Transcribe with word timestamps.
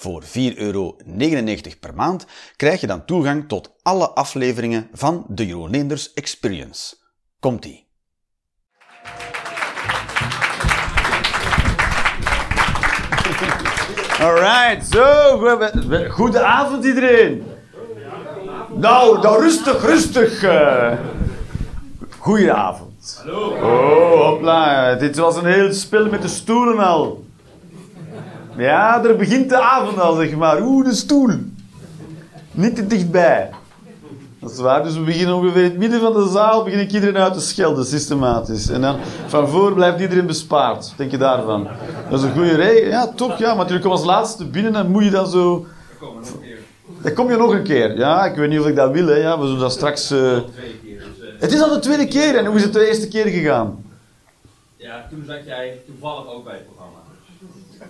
Voor 0.00 0.22
4,99 0.22 0.28
euro 0.56 0.96
per 1.80 1.94
maand 1.94 2.26
krijg 2.56 2.80
je 2.80 2.86
dan 2.86 3.04
toegang 3.04 3.48
tot 3.48 3.72
alle 3.82 4.10
afleveringen 4.10 4.88
van 4.92 5.24
de 5.28 5.46
Jeroen 5.46 5.70
Leenders 5.70 6.12
Experience. 6.12 6.96
Komt-ie! 7.40 7.88
Alright, 14.20 14.86
zo. 14.90 15.38
Goedenavond 16.08 16.84
iedereen. 16.84 17.44
Nou, 18.74 19.20
dan 19.20 19.34
rustig, 19.40 19.82
rustig. 19.82 20.42
Uh. 20.42 20.92
Goedenavond. 22.18 23.22
Hallo. 23.24 23.48
Oh, 23.48 24.26
hopla. 24.26 24.94
Dit 24.94 25.16
was 25.16 25.36
een 25.36 25.46
heel 25.46 25.72
spel 25.72 26.06
met 26.06 26.22
de 26.22 26.28
stoelen 26.28 26.78
al. 26.78 27.26
Ja, 28.58 29.04
er 29.04 29.16
begint 29.16 29.48
de 29.48 29.60
avond 29.60 30.00
al, 30.00 30.14
zeg 30.14 30.36
maar. 30.36 30.62
Oeh, 30.62 30.84
de 30.84 30.94
stoel. 30.94 31.30
Niet 32.50 32.76
te 32.76 32.86
dichtbij. 32.86 33.50
Dat 34.40 34.50
is 34.50 34.58
waar. 34.58 34.82
Dus 34.82 34.94
we 34.94 35.00
beginnen 35.00 35.34
ongeveer 35.34 35.62
in 35.62 35.70
het 35.70 35.78
midden 35.78 36.00
van 36.00 36.12
de 36.12 36.28
zaal, 36.32 36.64
begin 36.64 36.78
ik 36.78 36.92
iedereen 36.92 37.16
uit 37.16 37.32
te 37.32 37.40
schelden, 37.40 37.84
systematisch. 37.84 38.68
En 38.68 38.80
dan 38.80 38.96
van 39.26 39.48
voor 39.48 39.72
blijft 39.72 40.00
iedereen 40.00 40.26
bespaard. 40.26 40.76
Wat 40.76 40.94
denk 40.96 41.10
je 41.10 41.18
daarvan? 41.18 41.68
Dat 42.10 42.18
is 42.18 42.24
een 42.24 42.32
goede 42.32 42.54
regel. 42.54 42.88
Ja, 42.88 43.06
toch, 43.06 43.38
ja. 43.38 43.48
Maar 43.48 43.56
natuurlijk 43.56 43.82
kom 43.82 43.92
als 43.92 44.04
laatste 44.04 44.46
binnen 44.46 44.74
en 44.74 44.90
moet 44.90 45.04
je 45.04 45.10
dan 45.10 45.26
zo... 45.26 45.66
Dan 47.02 47.12
kom 47.14 47.30
je 47.30 47.36
nog 47.36 47.52
een 47.52 47.62
keer. 47.62 47.96
Ja, 47.96 48.24
ik 48.24 48.36
weet 48.36 48.48
niet 48.48 48.60
of 48.60 48.66
ik 48.66 48.76
dat 48.76 48.90
wil, 48.90 49.06
hè. 49.06 49.14
Ja, 49.14 49.38
we 49.38 49.44
zullen 49.46 49.60
dat 49.60 49.72
straks... 49.72 50.12
Uh... 50.12 50.38
Het 51.38 51.52
is 51.52 51.62
al 51.62 51.68
de 51.68 51.78
tweede 51.78 52.08
keer. 52.08 52.36
En 52.36 52.46
hoe 52.46 52.56
is 52.56 52.62
het 52.62 52.72
de 52.72 52.86
eerste 52.86 53.08
keer 53.08 53.26
gegaan? 53.26 53.84
Ja, 54.76 55.06
toen 55.10 55.24
zat 55.26 55.44
jij 55.46 55.80
toevallig 55.86 56.26
ook 56.26 56.44
bij 56.44 56.54
het 56.54 56.66
programma. 56.66 56.97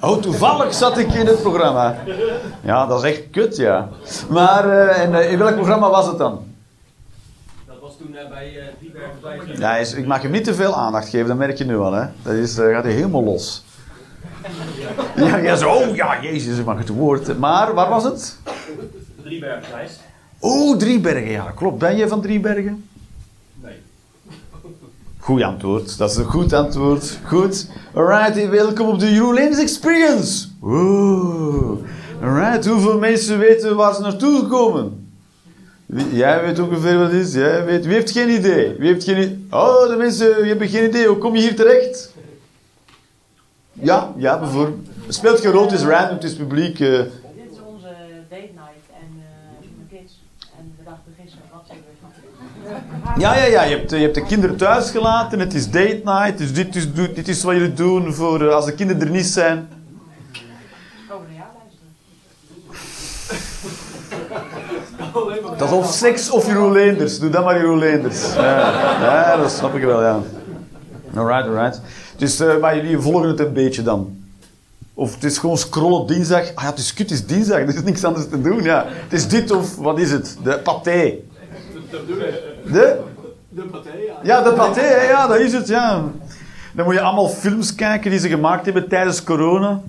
Oh, 0.00 0.16
toevallig 0.18 0.74
zat 0.74 0.98
ik 0.98 1.12
in 1.12 1.26
het 1.26 1.42
programma. 1.42 1.96
Ja, 2.62 2.86
dat 2.86 3.04
is 3.04 3.10
echt 3.10 3.30
kut, 3.30 3.56
ja. 3.56 3.88
Maar 4.28 4.66
uh, 4.66 4.98
en, 4.98 5.12
uh, 5.12 5.32
in 5.32 5.38
welk 5.38 5.54
programma 5.54 5.90
was 5.90 6.06
het 6.06 6.18
dan? 6.18 6.44
Dat 7.66 7.76
was 7.80 7.96
toen 7.96 8.10
uh, 8.12 8.28
bij 8.28 8.52
uh, 8.56 8.62
Driebergen 8.78 9.58
Ja, 9.58 9.76
is, 9.76 9.94
ik 9.94 10.06
mag 10.06 10.22
hem 10.22 10.30
niet 10.30 10.44
te 10.44 10.54
veel 10.54 10.74
aandacht 10.74 11.08
geven, 11.08 11.26
dat 11.26 11.36
merk 11.36 11.58
je 11.58 11.64
nu 11.64 11.78
al. 11.78 11.92
Hè. 11.92 12.06
Dat 12.22 12.32
is, 12.32 12.54
gaat 12.54 12.84
hij 12.84 12.92
helemaal 12.92 13.24
los. 13.24 13.64
Ja, 15.16 15.36
ja, 15.36 15.56
zo, 15.56 15.70
oh 15.70 15.94
ja, 15.96 16.22
jezus, 16.22 16.58
ik 16.58 16.64
mag 16.64 16.78
het 16.78 16.88
woord. 16.88 17.38
Maar, 17.38 17.74
waar 17.74 17.88
was 17.88 18.04
het? 18.04 18.38
Driebergenprijs. 19.22 19.98
Oh, 20.38 20.76
Driebergen, 20.76 21.30
ja, 21.30 21.52
klopt. 21.54 21.78
Ben 21.78 21.96
je 21.96 22.08
van 22.08 22.20
Driebergen? 22.20 22.87
Goed 25.28 25.42
antwoord. 25.42 25.98
Dat 25.98 26.10
is 26.10 26.16
een 26.16 26.24
goed 26.24 26.52
antwoord. 26.52 27.18
Goed. 27.24 27.66
Alright, 27.94 28.48
welkom 28.48 28.88
op 28.88 28.98
de 28.98 29.12
Jeroen 29.12 29.36
Experience. 29.36 30.48
Oeh. 30.62 31.78
Alright, 32.22 32.66
hoeveel 32.66 32.98
mensen 32.98 33.38
weten 33.38 33.76
waar 33.76 33.94
ze 33.94 34.00
naartoe 34.00 34.38
gekomen? 34.38 35.10
Wie, 35.86 36.16
jij 36.16 36.42
weet 36.44 36.58
ongeveer 36.58 36.98
wat 36.98 37.12
het 37.12 37.26
is. 37.26 37.34
Jij 37.34 37.64
weet. 37.64 37.84
Wie 37.84 37.94
heeft 37.94 38.10
geen 38.10 38.30
idee? 38.30 38.74
Wie 38.78 38.88
heeft 38.88 39.04
geen? 39.04 39.46
Oh, 39.50 39.88
de 39.88 39.96
mensen, 39.96 40.26
je 40.26 40.54
hebt 40.54 40.70
geen 40.70 40.88
idee. 40.88 41.06
Hoe 41.06 41.18
kom 41.18 41.34
je 41.34 41.42
hier 41.42 41.56
terecht? 41.56 42.14
Ja, 43.72 44.12
ja, 44.16 44.38
bijvoorbeeld. 44.38 44.86
Speelt 45.08 45.40
geen 45.40 45.52
rol, 45.52 45.62
het 45.62 45.72
is 45.72 45.84
random, 45.84 46.14
het 46.14 46.24
is 46.24 46.34
publiek. 46.34 46.78
Uh. 46.78 46.98
Dit 46.98 47.10
is 47.50 47.58
onze 47.66 47.94
date 48.28 48.50
night 48.54 48.88
en 49.00 49.22
mijn 49.76 49.88
kids. 49.90 50.20
En 50.58 50.74
we 50.78 50.84
dachten 50.84 51.12
gisteren, 51.20 51.44
wat 51.52 51.66
we 53.14 53.20
Ja, 53.20 53.36
ja, 53.36 53.44
ja. 53.44 53.62
Je 53.62 53.76
hebt, 53.76 53.90
je 53.90 53.96
hebt 53.96 54.14
de 54.14 54.24
kinderen 54.24 54.56
thuis 54.56 54.90
gelaten. 54.90 55.38
Het 55.38 55.54
is 55.54 55.70
date 55.70 56.00
night. 56.04 56.38
Dus 56.38 56.52
dit 56.52 56.76
is, 56.76 56.92
dit 56.92 57.28
is 57.28 57.42
wat 57.42 57.54
jullie 57.54 57.72
doen 57.72 58.14
voor 58.14 58.42
uh, 58.42 58.54
als 58.54 58.64
de 58.64 58.74
kinderen 58.74 59.02
er 59.02 59.10
niet 59.10 59.26
zijn. 59.26 59.68
Dat 65.56 65.68
is 65.68 65.74
of 65.74 65.92
seks 65.92 66.30
of 66.30 66.46
Jeroen 66.46 66.72
Leenders. 66.72 67.18
Doe 67.18 67.30
dat 67.30 67.44
maar 67.44 67.56
Jeroen 67.56 67.78
Leenders. 67.78 68.34
Ja, 68.34 68.70
ja 69.00 69.36
dat 69.36 69.50
snap 69.50 69.74
ik 69.74 69.82
wel, 69.82 70.02
ja. 70.02 70.20
Alright, 71.14 71.48
alright. 71.48 71.80
Dus, 72.16 72.40
uh, 72.40 72.58
maar 72.58 72.76
jullie 72.76 72.98
volgen 72.98 73.28
het 73.28 73.40
een 73.40 73.52
beetje 73.52 73.82
dan? 73.82 74.17
Of 74.98 75.14
het 75.14 75.24
is 75.24 75.38
gewoon 75.38 75.58
scrollen 75.58 75.98
op 75.98 76.08
dinsdag. 76.08 76.54
Ah 76.54 76.62
ja, 76.62 76.70
het 76.70 76.78
is 76.78 76.94
kut, 76.94 77.10
het 77.10 77.18
is 77.18 77.26
dinsdag. 77.26 77.58
Er 77.68 77.68
is 77.68 77.82
niks 77.82 78.04
anders 78.04 78.28
te 78.28 78.40
doen, 78.40 78.62
ja. 78.62 78.86
Het 78.88 79.12
is 79.12 79.28
dit 79.28 79.50
of, 79.50 79.76
wat 79.76 79.98
is 79.98 80.10
het? 80.10 80.38
De 80.42 80.58
paté. 80.58 81.14
De? 82.72 83.00
De 83.48 83.62
paté, 83.62 83.92
ja. 83.92 84.18
Ja, 84.22 84.42
de 84.42 84.52
paté, 84.52 84.80
hè, 84.80 85.02
ja, 85.02 85.26
dat 85.26 85.38
is 85.38 85.52
het, 85.52 85.68
ja. 85.68 86.04
Dan 86.72 86.84
moet 86.84 86.94
je 86.94 87.00
allemaal 87.00 87.28
films 87.28 87.74
kijken 87.74 88.10
die 88.10 88.20
ze 88.20 88.28
gemaakt 88.28 88.64
hebben 88.64 88.88
tijdens 88.88 89.24
corona. 89.24 89.80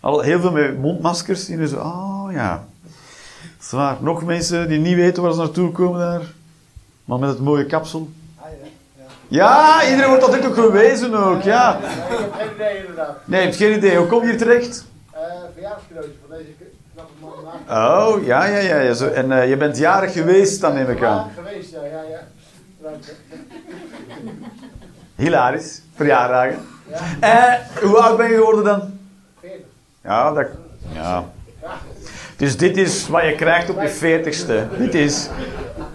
Al 0.00 0.20
heel 0.20 0.40
veel 0.40 0.52
met 0.52 0.78
mondmaskers. 0.78 1.48
En 1.48 1.68
zo, 1.68 1.76
oh 1.76 2.28
ja. 2.32 2.64
Zwaar. 3.58 3.96
Nog 4.00 4.24
mensen 4.24 4.68
die 4.68 4.78
niet 4.78 4.96
weten 4.96 5.22
waar 5.22 5.32
ze 5.32 5.38
naartoe 5.38 5.72
komen 5.72 6.00
daar. 6.00 6.22
Maar 7.04 7.18
met 7.18 7.28
het 7.28 7.40
mooie 7.40 7.66
kapsel. 7.66 8.10
Ja, 9.30 9.84
iedereen 9.84 10.08
wordt 10.08 10.26
dat 10.26 10.46
ook 10.46 10.54
gewezen 10.54 11.14
ook, 11.14 11.42
ja. 11.42 11.78
Nee, 11.78 11.90
ik 11.90 12.18
heb 12.18 12.32
geen 12.38 12.54
idee 12.54 12.78
inderdaad. 12.78 13.16
Nee, 13.24 13.40
je 13.40 13.46
hebt 13.46 13.58
geen 13.58 13.76
idee. 13.76 13.96
Hoe 13.96 14.06
kom 14.06 14.22
je 14.22 14.28
hier 14.28 14.38
terecht? 14.38 14.84
Uh, 15.14 15.70
van 15.92 16.36
deze 16.36 16.48
knappe 16.94 17.12
man. 17.20 17.78
Oh, 17.78 18.24
ja, 18.24 18.44
ja, 18.44 18.58
ja. 18.58 18.76
ja. 18.76 18.92
Zo, 18.92 19.08
en 19.08 19.30
uh, 19.30 19.48
je 19.48 19.56
bent 19.56 19.76
jarig 19.76 20.12
geweest, 20.12 20.60
dan 20.60 20.74
neem 20.74 20.90
ik 20.90 21.02
aan. 21.02 21.30
Ja, 21.36 21.42
geweest, 21.42 21.70
ja, 21.70 21.84
ja, 21.84 22.02
ja. 22.10 22.20
Dank 22.82 23.04
je. 23.04 23.12
Hilarisch. 25.14 25.82
Verjaardagen. 25.94 26.58
Ja. 27.20 27.58
Uh, 27.78 27.82
hoe 27.82 27.98
oud 27.98 28.16
ben 28.16 28.28
je 28.28 28.34
geworden 28.34 28.64
dan? 28.64 28.98
40. 29.40 29.60
Ja, 30.02 30.32
dat... 30.32 30.46
Ja. 30.92 31.24
Dus 32.36 32.56
dit 32.56 32.76
is 32.76 33.08
wat 33.08 33.22
je 33.22 33.34
krijgt 33.34 33.70
op 33.70 33.80
je 33.80 33.88
veertigste. 33.88 34.66
Dit 34.78 34.94
is... 34.94 35.28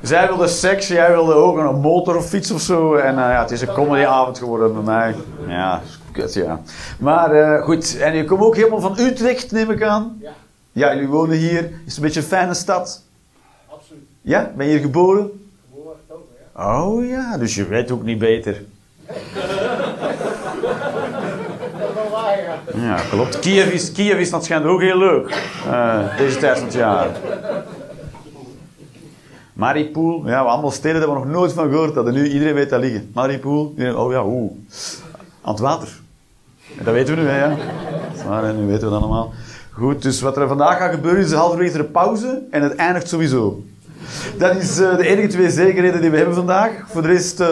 Zij 0.05 0.27
wilde 0.27 0.47
seks, 0.47 0.87
jij 0.87 1.11
wilde 1.11 1.33
ook 1.33 1.57
een 1.57 1.79
motor 1.79 2.15
of 2.15 2.27
fiets 2.27 2.51
of 2.51 2.61
zo. 2.61 2.95
En 2.95 3.13
uh, 3.13 3.19
ja, 3.19 3.41
het 3.41 3.51
is 3.51 3.61
een 3.61 3.73
comedyavond 3.73 4.37
geworden 4.37 4.73
bij 4.73 4.83
mij. 4.83 5.15
Ja, 5.47 5.81
kut, 6.11 6.33
ja. 6.33 6.61
Maar 6.99 7.35
uh, 7.35 7.63
goed, 7.63 7.97
en 7.97 8.15
je 8.15 8.25
komt 8.25 8.41
ook 8.41 8.55
helemaal 8.55 8.79
van 8.79 8.99
Utrecht, 8.99 9.51
neem 9.51 9.71
ik 9.71 9.83
aan? 9.83 10.17
Ja. 10.21 10.31
Ja, 10.71 10.93
jullie 10.93 11.07
wonen 11.07 11.37
hier. 11.37 11.63
Is 11.63 11.71
het 11.85 11.95
een 11.95 12.03
beetje 12.03 12.19
een 12.19 12.25
fijne 12.25 12.53
stad? 12.53 13.01
Absoluut. 13.69 14.03
Ja? 14.21 14.51
Ben 14.55 14.65
je 14.65 14.71
hier 14.71 14.81
geboren? 14.81 15.31
Geboren, 15.69 15.97
ja. 16.55 16.83
Oh 16.83 17.07
ja, 17.07 17.37
dus 17.37 17.55
je 17.55 17.67
weet 17.67 17.91
ook 17.91 18.03
niet 18.03 18.19
beter. 18.19 18.63
Ja. 22.73 22.81
Ja, 22.81 22.99
klopt. 23.09 23.39
Kiev 23.39 23.71
is, 23.71 23.91
Kiev 23.91 24.19
is 24.19 24.29
dat 24.29 24.45
schijnt 24.45 24.65
ook 24.65 24.81
heel 24.81 24.97
leuk. 24.97 25.41
Uh, 25.67 26.17
deze 26.17 26.37
tijd 26.37 26.57
van 26.57 26.67
het 26.67 26.75
jaar. 26.75 27.07
Maripool, 29.55 30.21
ja, 30.25 30.43
we 30.43 30.49
allemaal 30.49 30.71
steden 30.71 31.01
dat 31.01 31.09
we 31.09 31.15
nog 31.15 31.25
nooit 31.25 31.53
van 31.53 31.69
gehoord 31.69 31.95
hadden. 31.95 32.13
Nu 32.13 32.29
iedereen 32.29 32.53
weet 32.53 32.69
dat 32.69 32.79
liggen. 32.79 33.11
Maripool, 33.13 33.73
oh 33.95 34.11
ja, 34.11 34.25
oeh. 34.25 34.51
Aan 35.41 35.51
het 35.51 35.59
water. 35.59 35.99
Dat 36.83 36.93
weten 36.93 37.15
we 37.15 37.21
nu, 37.21 37.27
hè, 37.27 37.45
ja. 37.45 37.55
Maar 38.27 38.53
nu 38.53 38.65
weten 38.65 38.87
we 38.87 38.93
dat 38.93 39.01
allemaal. 39.01 39.33
Goed, 39.71 40.01
dus 40.01 40.21
wat 40.21 40.37
er 40.37 40.47
vandaag 40.47 40.77
gaat 40.77 40.93
gebeuren 40.93 41.23
is 41.23 41.31
halverwege 41.31 41.79
een 41.79 41.91
pauze 41.91 42.41
en 42.51 42.61
het 42.61 42.75
eindigt 42.75 43.07
sowieso. 43.07 43.63
Dat 44.37 44.55
is 44.55 44.79
uh, 44.79 44.97
de 44.97 45.07
enige 45.07 45.27
twee 45.27 45.49
zekerheden 45.49 46.01
die 46.01 46.09
we 46.09 46.17
hebben 46.17 46.35
vandaag. 46.35 46.71
Voor 46.87 47.01
de 47.01 47.07
rest 47.07 47.39
uh, 47.39 47.47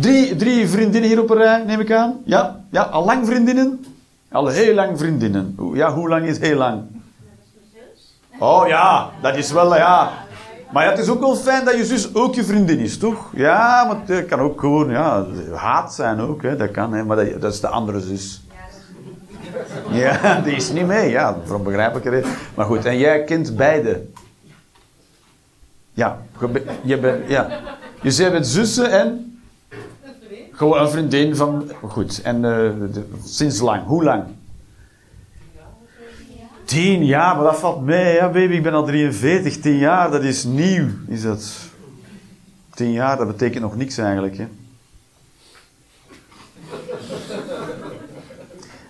drie, 0.00 0.36
drie 0.36 0.68
vriendinnen 0.68 1.10
hier 1.10 1.20
op 1.20 1.30
een 1.30 1.36
rij, 1.36 1.64
neem 1.66 1.80
ik 1.80 1.92
aan. 1.92 2.20
Ja, 2.24 2.60
ja 2.70 2.82
al 2.82 3.04
lang 3.04 3.26
vriendinnen? 3.26 3.84
Al 4.32 4.46
heel 4.46 4.74
lang 4.74 4.98
vriendinnen. 4.98 5.56
Ja, 5.74 5.92
hoe 5.92 6.08
lang 6.08 6.26
is 6.26 6.38
heel 6.38 6.56
lang? 6.56 6.82
Oh 8.38 8.68
ja, 8.68 9.10
dat 9.22 9.36
is 9.36 9.52
wel, 9.52 9.76
ja. 9.76 10.12
Maar 10.72 10.84
ja, 10.84 10.90
het 10.90 10.98
is 10.98 11.08
ook 11.08 11.20
wel 11.20 11.36
fijn 11.36 11.64
dat 11.64 11.76
je 11.76 11.84
zus 11.84 12.14
ook 12.14 12.34
je 12.34 12.44
vriendin 12.44 12.78
is, 12.78 12.98
toch? 12.98 13.30
Ja, 13.34 13.84
maar 13.84 14.16
het 14.16 14.26
kan 14.26 14.40
ook 14.40 14.60
gewoon, 14.60 14.90
ja, 14.90 15.26
haat 15.54 15.94
zijn 15.94 16.20
ook, 16.20 16.42
hè. 16.42 16.56
dat 16.56 16.70
kan, 16.70 16.92
hè. 16.92 17.04
maar 17.04 17.16
dat, 17.16 17.40
dat 17.40 17.52
is 17.52 17.60
de 17.60 17.68
andere 17.68 18.00
zus. 18.00 18.42
Ja, 19.90 20.40
die 20.44 20.54
is 20.54 20.72
niet 20.72 20.86
mee, 20.86 21.10
ja, 21.10 21.36
voor 21.44 21.62
begrijpelijke 21.62 22.10
reden. 22.10 22.30
Maar 22.54 22.66
goed, 22.66 22.84
en 22.84 22.98
jij 22.98 23.24
kent 23.24 23.56
beide. 23.56 24.06
Ja, 25.92 26.18
je 26.82 26.98
bent, 26.98 27.28
ja. 27.28 27.48
Dus 28.02 28.16
jij 28.16 28.30
bent 28.30 28.46
zussen 28.46 28.90
en? 28.90 29.40
Gewoon 30.52 30.80
een 30.80 30.90
vriendin 30.90 31.36
van, 31.36 31.70
goed, 31.82 32.22
en 32.22 32.36
uh, 32.36 32.42
de, 32.42 33.04
sinds 33.24 33.60
lang, 33.60 33.84
hoe 33.84 34.04
lang? 34.04 34.24
Tien 36.70 37.04
jaar, 37.04 37.36
maar 37.36 37.44
dat 37.44 37.58
valt 37.58 37.84
mee, 37.84 38.20
baby, 38.20 38.54
ik 38.54 38.62
ben 38.62 38.74
al 38.74 38.84
43, 38.84 39.58
tien 39.58 39.76
jaar, 39.76 40.10
dat 40.10 40.22
is 40.22 40.44
nieuw, 40.44 40.86
is 41.08 41.22
dat. 41.22 41.52
tien 42.74 42.92
jaar, 42.92 43.16
dat 43.16 43.26
betekent 43.26 43.62
nog 43.62 43.76
niks 43.76 43.98
eigenlijk. 43.98 44.36
Hè. 44.36 44.46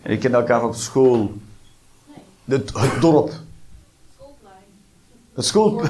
En 0.03 0.11
ik 0.13 0.21
ken 0.21 0.35
elkaar 0.35 0.65
op 0.65 0.75
school. 0.75 1.33
Het, 2.45 2.73
het 2.75 3.01
dorp. 3.01 3.31
Het 5.35 5.45
school... 5.45 5.83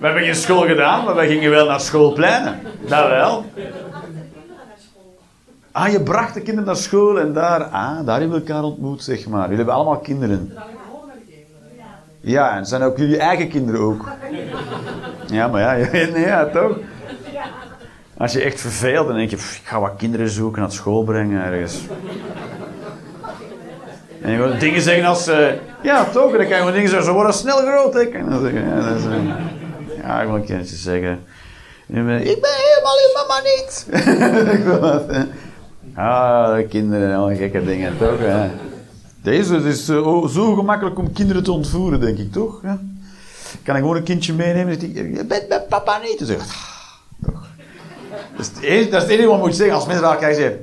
We 0.00 0.06
hebben 0.06 0.22
geen 0.22 0.34
school 0.34 0.66
gedaan, 0.66 1.04
maar 1.04 1.16
we 1.16 1.26
gingen 1.26 1.50
wel 1.50 1.66
naar 1.66 1.80
schoolpleinen. 1.80 2.60
Dat 2.88 3.08
wel. 3.08 3.44
Ah, 5.72 5.92
je 5.92 6.02
bracht 6.02 6.34
de 6.34 6.40
kinderen 6.40 6.66
naar 6.66 6.76
school 6.76 7.20
en 7.20 7.32
daar, 7.32 7.62
ah, 7.62 8.06
daar 8.06 8.20
hebben 8.20 8.40
we 8.40 8.46
elkaar 8.46 8.62
ontmoet, 8.62 9.02
zeg 9.02 9.28
maar. 9.28 9.42
Jullie 9.42 9.56
hebben 9.56 9.74
allemaal 9.74 9.98
kinderen. 9.98 10.52
Ja, 12.20 12.56
en 12.56 12.66
zijn 12.66 12.82
ook 12.82 12.96
jullie 12.96 13.18
eigen 13.18 13.48
kinderen 13.48 13.80
ook. 13.80 14.08
Ja, 15.26 15.48
maar 15.48 15.60
ja, 15.60 15.72
ja, 15.98 16.18
ja 16.18 16.46
toch? 16.46 16.78
Als 18.16 18.32
je 18.32 18.42
echt 18.42 18.60
verveelt, 18.60 19.06
dan 19.06 19.16
denk 19.16 19.30
je, 19.30 19.36
ik 19.36 19.60
ga 19.64 19.80
wat 19.80 19.96
kinderen 19.96 20.28
zoeken, 20.28 20.60
naar 20.60 20.72
school 20.72 21.02
brengen 21.02 21.44
ergens. 21.44 21.80
En 24.22 24.30
je 24.30 24.36
gewoon 24.36 24.58
dingen 24.58 24.80
zeggen 24.80 25.04
als, 25.04 25.26
eh, 25.26 25.52
ja 25.82 26.04
toch, 26.04 26.30
dan 26.30 26.38
kan 26.38 26.48
je 26.48 26.54
gewoon 26.54 26.72
dingen 26.72 26.88
zeggen, 26.88 27.06
ze 27.06 27.12
worden 27.12 27.34
snel 27.34 27.56
groot, 27.56 27.94
hè. 27.94 28.00
Je 28.00 28.24
dan 28.28 28.54
ja, 28.54 28.88
eh, 28.88 30.02
ja, 30.02 30.20
ik 30.20 30.26
wil 30.26 30.36
een 30.36 30.44
kindje 30.44 30.76
zeggen. 30.76 31.24
Ik 31.86 31.94
ben 32.04 32.18
helemaal 32.18 32.96
in 32.96 33.12
mama 33.14 33.40
niet. 33.42 33.86
Ah, 36.00 36.56
de 36.56 36.66
kinderen 36.68 37.30
en 37.30 37.36
gekke 37.36 37.64
dingen, 37.64 37.98
toch? 37.98 38.18
Hè? 38.18 38.50
Deze 39.22 39.56
is 39.56 39.88
eh, 39.88 40.26
zo 40.26 40.54
gemakkelijk 40.54 40.98
om 40.98 41.12
kinderen 41.12 41.42
te 41.42 41.52
ontvoeren, 41.52 42.00
denk 42.00 42.18
ik, 42.18 42.32
toch? 42.32 42.60
Kan 43.62 43.76
ik 43.76 43.80
gewoon 43.80 43.96
een 43.96 44.02
kindje 44.02 44.32
meenemen 44.32 44.74
en 44.74 44.80
zeggen, 44.80 45.14
je 45.14 45.24
bent 45.24 45.68
papa 45.68 45.98
niet. 45.98 46.28
Ik, 46.28 46.38
ah, 46.38 46.44
toch. 47.24 47.46
Dat 48.36 48.40
is, 48.40 48.46
het 48.46 48.60
enige, 48.60 48.90
dat 48.90 49.02
is 49.08 49.08
wat 49.08 49.18
je 49.18 49.38
moet 49.38 49.54
zeggen 49.56 49.74
als 49.74 49.86
mensen 49.86 50.02
daar 50.02 50.16
kijken. 50.16 50.60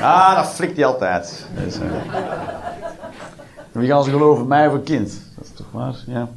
Ah, 0.00 0.36
dat 0.36 0.46
flikt 0.46 0.76
hij 0.76 0.84
altijd. 0.84 1.46
Dus, 1.64 1.76
wie 3.72 3.88
gaan 3.88 4.04
ze 4.04 4.10
geloven, 4.10 4.46
mij 4.46 4.66
of 4.66 4.72
een 4.72 4.82
kind? 4.82 5.20
Dat 5.36 5.44
is 5.44 5.50
toch 5.54 5.70
waar, 5.70 5.94
ja. 6.06 6.28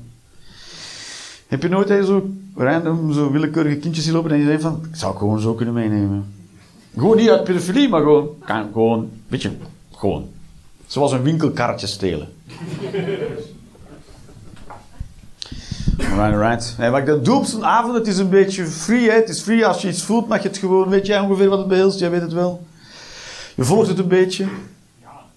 Heb 1.48 1.62
je 1.62 1.69
nooit 1.69 2.06
zo 2.06 2.30
random, 2.56 3.13
zo 3.13 3.31
willekeurige 3.31 3.77
kindjes 3.77 4.03
zien 4.03 4.13
lopen 4.13 4.31
en 4.31 4.38
je 4.38 4.45
denkt 4.45 4.62
van, 4.62 4.86
ik 4.89 4.95
zou 4.95 5.18
gewoon 5.18 5.39
zo 5.39 5.53
kunnen 5.53 5.74
meenemen. 5.74 6.35
Gewoon 6.97 7.18
niet 7.18 7.30
uit 7.30 7.44
pedofilie, 7.44 7.89
maar 7.89 8.01
gewoon, 8.01 8.30
kan, 8.45 8.69
gewoon, 8.74 9.09
weet 9.27 9.42
je, 9.42 9.51
gewoon. 9.95 10.30
Zoals 10.88 11.12
een 11.12 11.24
winkelkarretje 11.24 11.88
stelen. 11.88 12.27
Right, 15.97 16.38
right. 16.38 16.75
Nee, 16.77 16.89
wat 16.89 17.00
ik 17.00 17.06
dat 17.06 17.25
doe 17.25 17.36
op 17.36 17.45
zo'n 17.45 17.65
avond, 17.65 17.95
het 17.95 18.07
is 18.07 18.18
een 18.18 18.30
beetje 18.30 18.65
free. 18.65 19.09
Hè? 19.09 19.15
Het 19.15 19.30
is 19.30 19.42
free. 19.42 19.65
Als 19.65 19.81
je 19.81 19.88
iets 19.88 20.03
voelt, 20.03 20.27
mag 20.27 20.42
je 20.42 20.47
het 20.47 20.57
gewoon. 20.57 20.89
Weet 20.89 21.06
jij 21.06 21.19
ongeveer 21.19 21.50
wat 21.50 21.57
het 21.57 21.68
behelst? 21.68 22.00
Jij 22.00 22.09
weet 22.09 22.21
het 22.21 22.33
wel. 22.33 22.65
Je 23.56 23.63
volgt 23.63 23.88
het 23.88 24.00
een 24.00 24.07
beetje. 24.07 24.45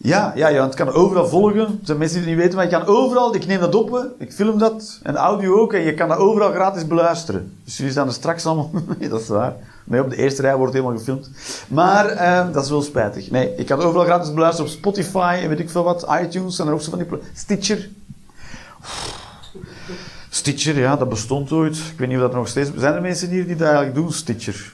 Ja, 0.00 0.32
ja, 0.34 0.48
ja, 0.48 0.64
het 0.64 0.74
kan 0.74 0.92
overal 0.92 1.28
volgen. 1.28 1.58
Er 1.58 1.78
zijn 1.82 1.98
mensen 1.98 2.18
die 2.18 2.26
het 2.26 2.34
niet 2.34 2.42
weten, 2.42 2.56
maar 2.56 2.64
je 2.64 2.70
kan 2.70 2.86
overal, 2.86 3.34
ik 3.34 3.46
neem 3.46 3.60
dat 3.60 3.74
op, 3.74 4.14
ik 4.18 4.32
film 4.32 4.58
dat, 4.58 5.00
en 5.02 5.16
audio 5.16 5.60
ook, 5.60 5.72
en 5.72 5.80
je 5.80 5.94
kan 5.94 6.08
dat 6.08 6.18
overal 6.18 6.52
gratis 6.52 6.86
beluisteren. 6.86 7.58
Dus 7.64 7.76
jullie 7.76 7.92
staan 7.92 8.06
er 8.06 8.12
straks 8.12 8.46
allemaal, 8.46 8.70
nee, 8.98 9.08
dat 9.08 9.20
is 9.20 9.28
waar. 9.28 9.56
Nee, 9.84 10.02
op 10.02 10.10
de 10.10 10.16
eerste 10.16 10.42
rij 10.42 10.56
wordt 10.56 10.72
helemaal 10.72 10.96
gefilmd. 10.96 11.30
Maar 11.68 12.06
eh, 12.06 12.52
dat 12.52 12.64
is 12.64 12.70
wel 12.70 12.82
spijtig. 12.82 13.30
Nee, 13.30 13.54
ik 13.56 13.66
kan 13.66 13.80
overal 13.80 14.04
gratis 14.04 14.32
beluisteren 14.32 14.70
op 14.70 14.76
Spotify 14.76 15.38
en 15.42 15.48
weet 15.48 15.60
ik 15.60 15.70
veel 15.70 15.84
wat, 15.84 16.06
iTunes 16.22 16.58
en 16.58 16.66
er 16.66 16.72
ook 16.72 16.80
zo 16.80 16.90
van 16.90 16.98
die... 16.98 17.08
Stitcher. 17.34 17.88
Stitcher, 20.30 20.78
ja, 20.78 20.96
dat 20.96 21.08
bestond 21.08 21.52
ooit. 21.52 21.76
Ik 21.76 21.98
weet 21.98 22.08
niet 22.08 22.16
of 22.16 22.22
dat 22.22 22.32
nog 22.32 22.48
steeds... 22.48 22.70
Zijn 22.76 22.94
er 22.94 23.02
mensen 23.02 23.28
hier 23.28 23.46
die 23.46 23.56
dat 23.56 23.66
eigenlijk 23.66 23.96
doen, 23.96 24.12
Stitcher? 24.12 24.72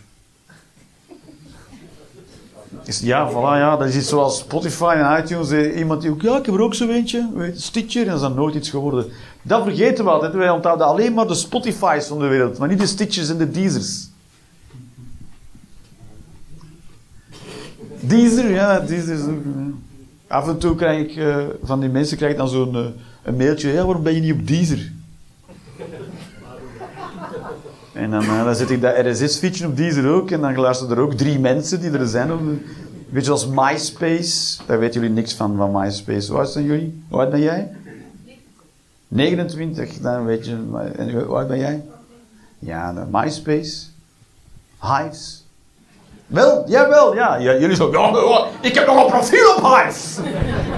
Is, 2.85 3.01
ja, 3.01 3.31
voilà, 3.31 3.59
ja, 3.59 3.77
dat 3.77 3.89
is 3.89 3.97
iets 3.97 4.09
zoals 4.09 4.39
Spotify 4.39 4.95
en 4.97 5.23
iTunes. 5.23 5.75
Iemand 5.77 6.01
die 6.01 6.11
ook, 6.11 6.23
ja, 6.23 6.39
ik 6.39 6.47
heb 6.47 6.55
er 6.55 6.61
ook 6.61 6.75
zo 6.75 6.89
eentje, 6.89 7.53
Stitcher, 7.55 8.03
en 8.03 8.07
dat 8.07 8.17
is 8.17 8.23
dan 8.23 8.35
nooit 8.35 8.55
iets 8.55 8.71
geworden. 8.71 9.07
Dat 9.43 9.63
vergeten 9.63 10.05
we 10.05 10.11
altijd. 10.11 10.33
Wij 10.35 10.51
onthouden 10.51 10.87
alleen 10.87 11.15
maar 11.15 11.27
de 11.27 11.35
Spotify's 11.35 12.07
van 12.07 12.19
de 12.19 12.27
wereld, 12.27 12.59
maar 12.59 12.69
niet 12.69 12.81
de 12.81 12.87
Stitchers 12.87 13.29
en 13.29 13.39
de 13.39 13.51
Deezers. 13.51 14.09
Deezer, 18.01 18.51
ja, 18.51 18.81
Deezer 18.81 19.15
is 19.15 19.23
ook... 19.23 19.43
Af 20.27 20.49
en 20.49 20.59
toe 20.59 20.75
krijg 20.75 21.09
ik 21.09 21.17
eh, 21.17 21.37
van 21.63 21.81
die 21.81 21.89
mensen 21.89 22.17
krijg 22.17 22.33
ik 22.33 22.39
dan 22.39 22.49
zo'n 22.49 22.75
eh, 22.75 22.85
een 23.23 23.37
mailtje, 23.37 23.75
waarom 23.75 24.03
ben 24.03 24.15
je 24.15 24.21
niet 24.21 24.33
op 24.33 24.47
Deezer? 24.47 24.93
En 27.95 28.11
dan, 28.11 28.23
eh, 28.23 28.45
dan 28.45 28.55
zet 28.55 28.71
ik 28.71 28.81
dat 28.81 28.95
RSS-feature 29.07 29.69
op 29.69 29.77
Deezer 29.77 30.11
ook. 30.11 30.31
En 30.31 30.41
dan 30.41 30.57
luisteren 30.57 30.97
er 30.97 31.03
ook 31.03 31.13
drie 31.13 31.39
mensen 31.39 31.81
die 31.81 31.91
er 31.91 32.09
zijn. 32.09 32.63
Weet 33.09 33.25
je, 33.25 33.31
als 33.31 33.47
MySpace. 33.47 34.63
Daar 34.67 34.79
weten 34.79 35.01
jullie 35.01 35.17
niks 35.17 35.35
van, 35.35 35.57
van 35.57 35.73
MySpace. 35.73 36.33
Hoe 36.33 36.45
zijn 36.45 36.65
jullie? 36.65 37.05
Hoe 37.09 37.29
ben 37.29 37.41
jij? 37.41 37.71
29. 39.09 39.99
Dan 39.99 40.25
weet 40.25 40.47
je... 40.47 40.57
En 40.97 41.13
hoe 41.13 41.37
oud 41.37 41.49
ben 41.49 41.59
jij? 41.59 41.85
Ja, 42.59 42.93
de 42.93 43.05
MySpace. 43.11 43.83
Hives. 44.81 45.45
Wel, 46.27 46.65
jawel, 46.67 47.15
ja. 47.15 47.37
ja 47.37 47.59
jullie 47.59 47.77
zo... 47.77 47.91
Ja, 47.93 48.47
ik 48.61 48.75
heb 48.75 48.87
nog 48.87 49.05
een 49.05 49.11
profiel 49.11 49.55
op 49.57 49.63
Hives. 49.63 50.19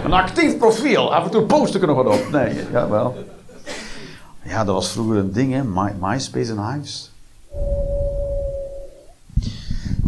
Een 0.04 0.12
actief 0.12 0.58
profiel. 0.58 1.14
Af 1.14 1.24
en 1.24 1.30
toe 1.30 1.42
post 1.42 1.74
ik 1.74 1.80
er 1.80 1.86
nog 1.86 1.96
wat 1.96 2.14
op. 2.14 2.30
Nee, 2.30 2.56
jawel. 2.72 3.16
Ja, 4.48 4.64
dat 4.64 4.74
was 4.74 4.90
vroeger 4.90 5.16
een 5.16 5.32
ding, 5.32 5.52
hè. 5.52 5.64
My, 5.64 5.92
MySpace 6.00 6.50
en 6.52 6.72
Hives. 6.72 7.10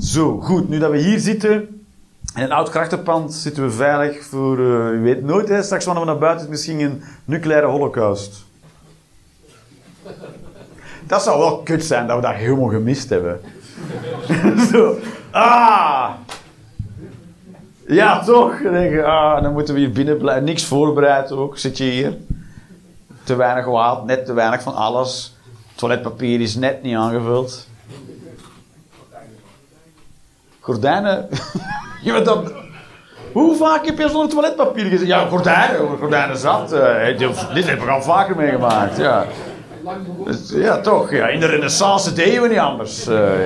Zo, 0.01 0.41
goed. 0.41 0.69
Nu 0.69 0.79
dat 0.79 0.91
we 0.91 0.99
hier 0.99 1.19
zitten, 1.19 1.53
in 2.35 2.43
een 2.43 2.53
oud 2.53 2.71
krachtenpand, 2.71 3.35
zitten 3.35 3.63
we 3.63 3.71
veilig 3.71 4.25
voor... 4.25 4.61
Je 4.93 5.01
weet 5.03 5.25
nooit, 5.25 5.49
hè. 5.49 5.63
Straks 5.63 5.85
wanneer 5.85 6.05
we 6.05 6.11
naar 6.11 6.21
buiten 6.21 6.45
is 6.45 6.51
misschien 6.51 6.81
een 6.81 7.03
nucleaire 7.25 7.67
holocaust. 7.67 8.47
Dat 11.07 11.23
zou 11.23 11.39
wel 11.39 11.59
kut 11.59 11.85
zijn, 11.85 12.07
dat 12.07 12.17
we 12.17 12.23
dat 12.23 12.35
helemaal 12.35 12.69
gemist 12.69 13.09
hebben. 13.11 13.41
Zo. 14.73 14.99
Ah! 15.31 16.11
Ja, 17.87 18.25
toch? 18.25 18.63
Dan, 18.63 18.73
denk 18.73 18.91
je, 18.91 19.05
ah, 19.05 19.43
dan 19.43 19.53
moeten 19.53 19.75
we 19.75 19.81
hier 19.81 19.93
binnen 19.93 20.19
blijven. 20.19 20.45
Niks 20.45 20.65
voorbereid 20.65 21.33
ook. 21.33 21.59
Zit 21.59 21.79
je 21.79 21.85
hier? 21.85 22.17
Te 23.29 23.37
weinig 23.37 23.65
water, 23.65 24.05
net 24.05 24.27
te 24.27 24.33
weinig 24.33 24.63
van 24.63 24.75
alles. 24.75 25.37
Toiletpapier 25.75 26.41
is 26.41 26.55
net 26.55 26.83
niet 26.83 26.97
aangevuld. 26.97 27.67
Gordijnen. 30.61 31.29
je 32.05 32.13
bent 32.13 32.25
dan... 32.25 32.53
Hoe 33.33 33.57
vaak 33.57 33.87
heb 33.87 33.99
je 33.99 34.09
zonder 34.09 34.29
toiletpapier 34.29 34.85
gezien? 34.85 35.07
Ja, 35.07 35.27
gordijnen, 35.27 35.99
gordijnen 35.99 36.39
zat. 36.39 36.73
Uh, 36.73 37.19
dit 37.55 37.67
heb 37.67 37.83
ik 37.83 37.89
al 37.89 38.03
vaker 38.03 38.37
meegemaakt. 38.37 38.97
Ja. 38.97 39.27
Ja, 40.49 40.81
toch. 40.81 41.11
Ja. 41.11 41.29
In 41.29 41.41
de 41.41 41.47
renaissance 41.47 42.13
deden 42.13 42.43
we 42.43 42.49
niet 42.49 42.59
anders. 42.59 43.09
Uh. 43.09 43.31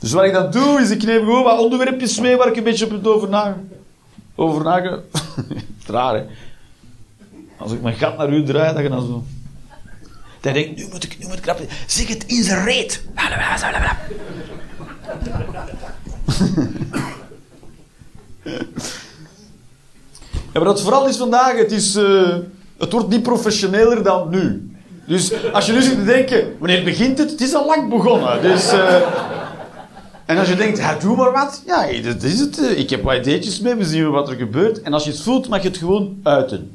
dus 0.00 0.12
wat 0.12 0.24
ik 0.24 0.32
dan 0.32 0.50
doe, 0.50 0.80
is 0.80 0.90
ik 0.90 1.02
neem 1.02 1.24
gewoon 1.24 1.44
wat 1.44 1.58
onderwerpjes 1.58 2.20
mee 2.20 2.36
waar 2.36 2.48
ik 2.48 2.56
een 2.56 2.64
beetje 2.64 2.84
op 2.84 2.90
het 2.90 3.06
over. 3.06 3.28
Is 5.86 5.92
raar, 5.92 6.14
hè. 6.14 6.24
Als 7.58 7.72
ik 7.72 7.82
mijn 7.82 7.96
gat 7.96 8.16
naar 8.16 8.32
u 8.32 8.42
draai, 8.42 8.74
dan 8.74 8.82
ga 8.82 8.88
dan 8.88 9.06
zo... 9.06 9.24
Dan 10.40 10.52
denk 10.52 10.66
ik, 10.66 10.76
nu 10.76 10.86
moet 10.90 11.04
ik, 11.04 11.18
nu 11.18 11.26
moet 11.26 11.38
ik. 11.38 11.68
Zeg 11.86 12.08
het 12.08 12.24
in 12.26 12.42
zijn 12.42 12.64
reet. 12.64 13.04
Ja, 20.52 20.62
maar 20.62 20.70
dat 20.70 20.82
vooral 20.82 21.08
is 21.08 21.16
vandaag, 21.16 21.56
het, 21.56 21.72
is, 21.72 21.96
uh, 21.96 22.34
het 22.78 22.92
wordt 22.92 23.08
niet 23.08 23.22
professioneler 23.22 24.02
dan 24.02 24.30
nu. 24.30 24.70
Dus 25.06 25.52
als 25.52 25.66
je 25.66 25.72
nu 25.72 25.82
zit 25.82 25.94
te 25.94 26.04
denken, 26.04 26.56
wanneer 26.58 26.84
begint 26.84 27.18
het? 27.18 27.30
Het 27.30 27.40
is 27.40 27.54
al 27.54 27.66
lang 27.66 27.88
begonnen. 27.88 28.42
Dus, 28.42 28.72
uh, 28.72 28.96
en 30.26 30.38
als 30.38 30.48
je 30.48 30.56
denkt, 30.56 30.78
ja, 30.78 30.94
doe 30.94 31.16
maar 31.16 31.32
wat. 31.32 31.62
Ja, 31.66 32.02
dat 32.02 32.22
is 32.22 32.40
het. 32.40 32.58
Ik 32.76 32.90
heb 32.90 33.02
wat 33.02 33.16
ideetjes 33.16 33.60
mee, 33.60 33.74
we 33.74 33.84
zien 33.84 34.10
wat 34.10 34.28
er 34.28 34.36
gebeurt. 34.36 34.82
En 34.82 34.92
als 34.92 35.04
je 35.04 35.10
het 35.10 35.20
voelt, 35.20 35.48
mag 35.48 35.62
je 35.62 35.68
het 35.68 35.76
gewoon 35.76 36.20
uiten. 36.22 36.70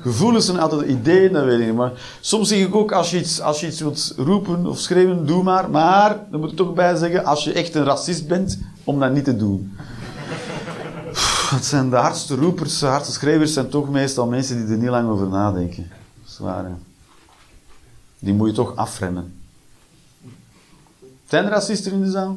Gevoelens 0.00 0.44
zijn 0.44 0.58
altijd 0.58 0.88
ideeën, 0.88 1.32
dat 1.32 1.44
weet 1.44 1.60
ik 1.60 1.66
niet. 1.66 1.74
Maar 1.74 1.92
soms 2.20 2.48
zeg 2.48 2.58
ik 2.58 2.74
ook, 2.74 2.92
als 2.92 3.10
je, 3.10 3.18
iets, 3.18 3.40
als 3.40 3.60
je 3.60 3.66
iets 3.66 3.80
wilt 3.80 4.14
roepen 4.16 4.66
of 4.66 4.78
schreeuwen, 4.78 5.26
doe 5.26 5.42
maar. 5.42 5.70
Maar, 5.70 6.18
dan 6.30 6.40
moet 6.40 6.50
ik 6.50 6.56
toch 6.56 6.74
bij 6.74 6.96
zeggen, 6.96 7.24
als 7.24 7.44
je 7.44 7.52
echt 7.52 7.74
een 7.74 7.84
racist 7.84 8.28
bent, 8.28 8.58
om 8.84 9.00
dat 9.00 9.12
niet 9.12 9.24
te 9.24 9.36
doen. 9.36 9.76
Het 11.54 11.64
zijn 11.64 11.90
de 11.90 11.96
hardste 11.96 12.34
roepers, 12.34 12.78
de 12.78 12.86
hardste 12.86 13.12
schrijvers 13.12 13.52
zijn 13.52 13.68
toch 13.68 13.90
meestal 13.90 14.26
mensen 14.26 14.66
die 14.66 14.74
er 14.74 14.80
niet 14.80 14.90
lang 14.90 15.08
over 15.08 15.28
nadenken. 15.28 15.90
Zwaar? 16.24 16.70
Die 18.18 18.34
moet 18.34 18.48
je 18.48 18.54
toch 18.54 18.76
afremmen. 18.76 19.43
Zijn 21.34 21.46
er 21.46 21.52
racisten 21.52 21.92
in 21.92 22.00
de 22.00 22.10
zaal? 22.10 22.36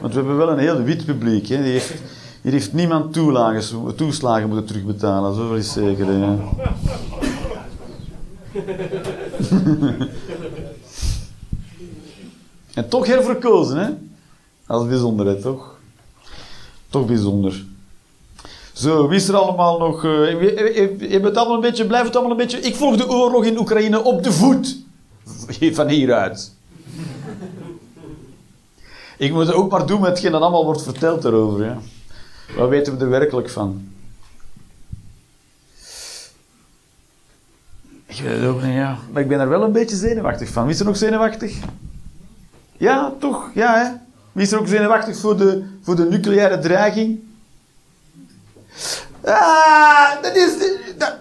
Want 0.00 0.12
we 0.12 0.18
hebben 0.18 0.36
wel 0.36 0.48
een 0.48 0.58
heel 0.58 0.82
wit 0.82 1.04
publiek. 1.04 1.46
Hè? 1.46 1.62
Die 1.62 1.72
heeft, 1.72 1.94
hier 2.42 2.52
heeft 2.52 2.72
niemand 2.72 3.12
toeslagen 3.96 4.48
moeten 4.48 4.66
terugbetalen. 4.66 5.34
Zoveel 5.34 5.56
is 5.56 5.72
zeker. 5.72 6.06
Hè? 6.06 6.14
en 12.74 12.88
toch 12.88 13.06
herverkozen, 13.06 13.76
hè? 13.76 13.90
Dat 14.66 14.82
is 14.82 14.88
bijzonder, 14.88 15.26
hè, 15.26 15.40
toch? 15.40 15.76
Toch 16.88 17.06
bijzonder. 17.06 17.64
Zo, 18.72 19.08
wie 19.08 19.16
is 19.16 19.28
er 19.28 19.36
allemaal 19.36 19.78
nog... 19.78 20.04
Uh, 20.04 20.30
je, 21.10 21.20
bent 21.22 21.36
allemaal 21.36 21.54
een 21.54 21.60
beetje... 21.60 21.86
Blijft 21.86 22.06
het 22.06 22.16
allemaal 22.16 22.32
een 22.32 22.42
beetje... 22.46 22.60
Ik 22.60 22.76
volg 22.76 22.96
de 22.96 23.08
oorlog 23.08 23.44
in 23.44 23.58
Oekraïne 23.58 24.04
op 24.04 24.22
de 24.22 24.32
voet. 24.32 24.76
Van 25.78 25.88
hieruit. 25.88 26.60
Ik 29.22 29.32
moet 29.32 29.46
het 29.46 29.54
ook 29.54 29.70
maar 29.70 29.86
doen 29.86 30.00
met 30.00 30.10
hetgeen 30.10 30.32
dat 30.32 30.40
allemaal 30.40 30.64
wordt 30.64 30.82
verteld 30.82 31.22
daarover. 31.22 31.64
Ja. 31.64 31.78
Wat 32.56 32.68
weten 32.68 32.98
we 32.98 33.04
er 33.04 33.10
werkelijk 33.10 33.50
van? 33.50 33.88
Ik 38.06 38.20
weet 38.22 38.38
het 38.38 38.46
ook 38.46 38.62
niet, 38.62 38.74
ja. 38.74 38.98
Maar 39.12 39.22
ik 39.22 39.28
ben 39.28 39.40
er 39.40 39.48
wel 39.48 39.62
een 39.62 39.72
beetje 39.72 39.96
zenuwachtig 39.96 40.48
van. 40.48 40.62
Wie 40.62 40.72
is 40.72 40.80
er 40.80 40.86
nog 40.86 40.96
zenuwachtig? 40.96 41.58
Ja, 42.76 43.12
toch? 43.18 43.50
Ja, 43.54 43.74
hè? 43.74 43.90
Wie 44.32 44.44
is 44.44 44.52
er 44.52 44.58
ook 44.58 44.66
zenuwachtig 44.66 45.16
voor 45.16 45.36
de, 45.36 45.64
voor 45.82 45.96
de 45.96 46.04
nucleaire 46.04 46.58
dreiging? 46.58 47.20
Ah, 49.24 50.22
dat 50.22 50.36
is... 50.36 50.52
Dat, 50.98 51.16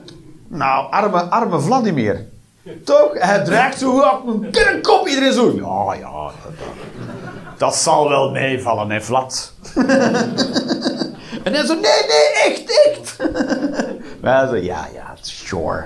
nou, 0.48 0.92
arme, 0.92 1.22
arme 1.22 1.60
Vladimir. 1.60 2.26
Toch? 2.84 3.10
Hij 3.14 3.44
dreigt 3.44 3.80
zo 3.80 4.00
op 4.00 4.28
een 4.28 4.82
kop 4.82 5.08
iedereen 5.08 5.34
zo. 5.34 5.52
Ja, 5.56 5.94
ja. 6.00 6.32
Dat, 7.62 7.76
zal 7.76 8.10
wel 8.10 8.32
meevallen, 8.32 8.92
hè, 8.92 9.02
Vlad. 9.02 9.54
en 11.44 11.54
hij 11.54 11.66
zo, 11.66 11.74
nee, 11.74 11.82
nee, 11.82 12.34
echt, 12.46 12.88
echt. 12.88 13.18
hij 14.22 14.48
zo, 14.48 14.56
ja, 14.56 14.88
ja, 14.94 15.16
sure. 15.22 15.86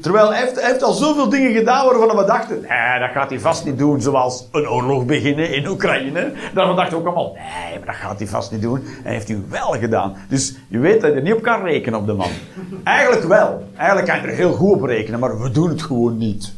Terwijl 0.00 0.30
hij 0.30 0.40
heeft, 0.40 0.60
hij 0.60 0.70
heeft, 0.70 0.82
al 0.82 0.92
zoveel 0.92 1.28
dingen 1.28 1.52
gedaan 1.52 1.86
waarvan 1.86 2.16
we 2.16 2.24
dachten, 2.24 2.60
nee, 2.60 3.00
dat 3.00 3.10
gaat 3.12 3.30
hij 3.30 3.40
vast 3.40 3.64
niet 3.64 3.78
doen, 3.78 4.00
zoals 4.00 4.48
een 4.52 4.68
oorlog 4.68 5.04
beginnen 5.04 5.54
in 5.54 5.66
Oekraïne. 5.66 6.32
We 6.54 6.74
dachten 6.74 6.98
ook 6.98 7.06
allemaal, 7.06 7.32
nee, 7.32 7.78
maar 7.78 7.86
dat 7.86 7.94
gaat 7.94 8.18
hij 8.18 8.28
vast 8.28 8.50
niet 8.50 8.62
doen. 8.62 8.84
En 9.04 9.12
heeft 9.12 9.28
hij 9.28 9.42
wel 9.48 9.70
gedaan. 9.70 10.16
Dus 10.28 10.54
je 10.68 10.78
weet 10.78 11.00
dat 11.00 11.10
je 11.10 11.16
er 11.16 11.22
niet 11.22 11.34
op 11.34 11.42
kan 11.42 11.62
rekenen 11.62 11.98
op 11.98 12.06
de 12.06 12.12
man. 12.12 12.30
Eigenlijk 12.84 13.24
wel. 13.24 13.68
Eigenlijk 13.76 14.08
kan 14.08 14.20
je 14.20 14.26
er 14.26 14.34
heel 14.34 14.52
goed 14.52 14.74
op 14.74 14.82
rekenen, 14.82 15.20
maar 15.20 15.40
we 15.40 15.50
doen 15.50 15.68
het 15.68 15.82
gewoon 15.82 16.16
niet. 16.16 16.52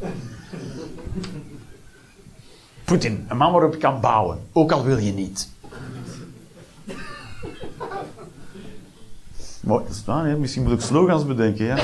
Poetin, 2.85 3.25
een 3.29 3.37
man 3.37 3.51
waarop 3.51 3.73
je 3.73 3.79
kan 3.79 4.01
bouwen, 4.01 4.39
ook 4.51 4.71
al 4.71 4.83
wil 4.83 4.97
je 4.97 5.13
niet. 5.13 5.49
Mooi, 9.61 9.83
misschien 10.37 10.63
moet 10.63 10.71
ik 10.71 10.81
slogans 10.81 11.25
bedenken, 11.25 11.65
ja. 11.65 11.77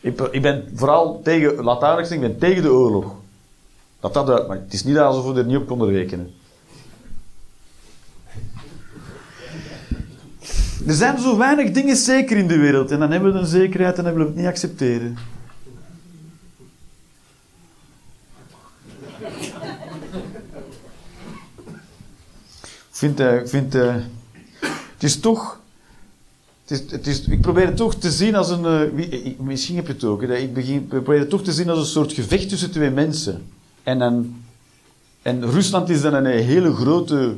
Ik, 0.00 0.20
ik 0.20 0.42
ben 0.42 0.70
vooral 0.74 1.20
tegen, 1.22 1.64
laat 1.64 1.80
duidelijk 1.80 2.08
zijn, 2.08 2.22
ik 2.22 2.28
ben 2.28 2.38
tegen 2.38 2.62
de 2.62 2.72
oorlog. 2.72 3.14
Dat 4.00 4.14
dat 4.14 4.28
uit, 4.28 4.48
maar 4.48 4.56
het 4.56 4.72
is 4.72 4.84
niet 4.84 4.98
alsof 4.98 5.32
we 5.32 5.38
er 5.38 5.46
niet 5.46 5.56
op 5.56 5.66
konden 5.66 5.90
rekenen. 5.90 6.30
Er 10.86 10.94
zijn 10.94 11.18
zo 11.18 11.38
weinig 11.38 11.70
dingen 11.70 11.96
zeker 11.96 12.36
in 12.36 12.48
de 12.48 12.58
wereld 12.58 12.90
en 12.90 12.98
dan 12.98 13.10
hebben 13.10 13.32
we 13.32 13.38
een 13.38 13.46
zekerheid 13.46 13.98
en 13.98 14.04
dan 14.04 14.12
willen 14.12 14.26
we 14.26 14.32
het 14.32 14.42
niet 14.42 14.50
accepteren. 14.50 15.16
Vind, 23.00 23.20
ik 23.20 23.48
vind 23.48 23.74
uh, 23.74 23.94
het 24.94 25.02
is 25.02 25.20
toch 25.20 25.60
is, 27.02 27.20
ik 27.20 27.40
probeer 27.40 27.66
het 27.66 27.76
toch 27.76 27.94
te 27.94 28.10
zien 28.10 28.34
als 28.34 28.50
een. 28.50 28.94
Wie, 28.94 29.36
misschien 29.40 29.76
heb 29.76 29.86
je 29.86 29.92
het 29.92 30.04
ook. 30.04 30.22
Ik, 30.22 30.54
begin, 30.54 30.86
probeer 30.86 31.18
het 31.18 31.30
toch 31.30 31.42
te 31.42 31.52
zien 31.52 31.68
als 31.68 31.78
een 31.78 31.84
soort 31.84 32.12
gevecht 32.12 32.48
tussen 32.48 32.70
twee 32.70 32.90
mensen. 32.90 33.46
En, 33.82 34.42
en 35.22 35.50
Rusland 35.50 35.88
is 35.88 36.00
dan 36.00 36.14
een 36.14 36.26
hele 36.26 36.74
grote, 36.74 37.36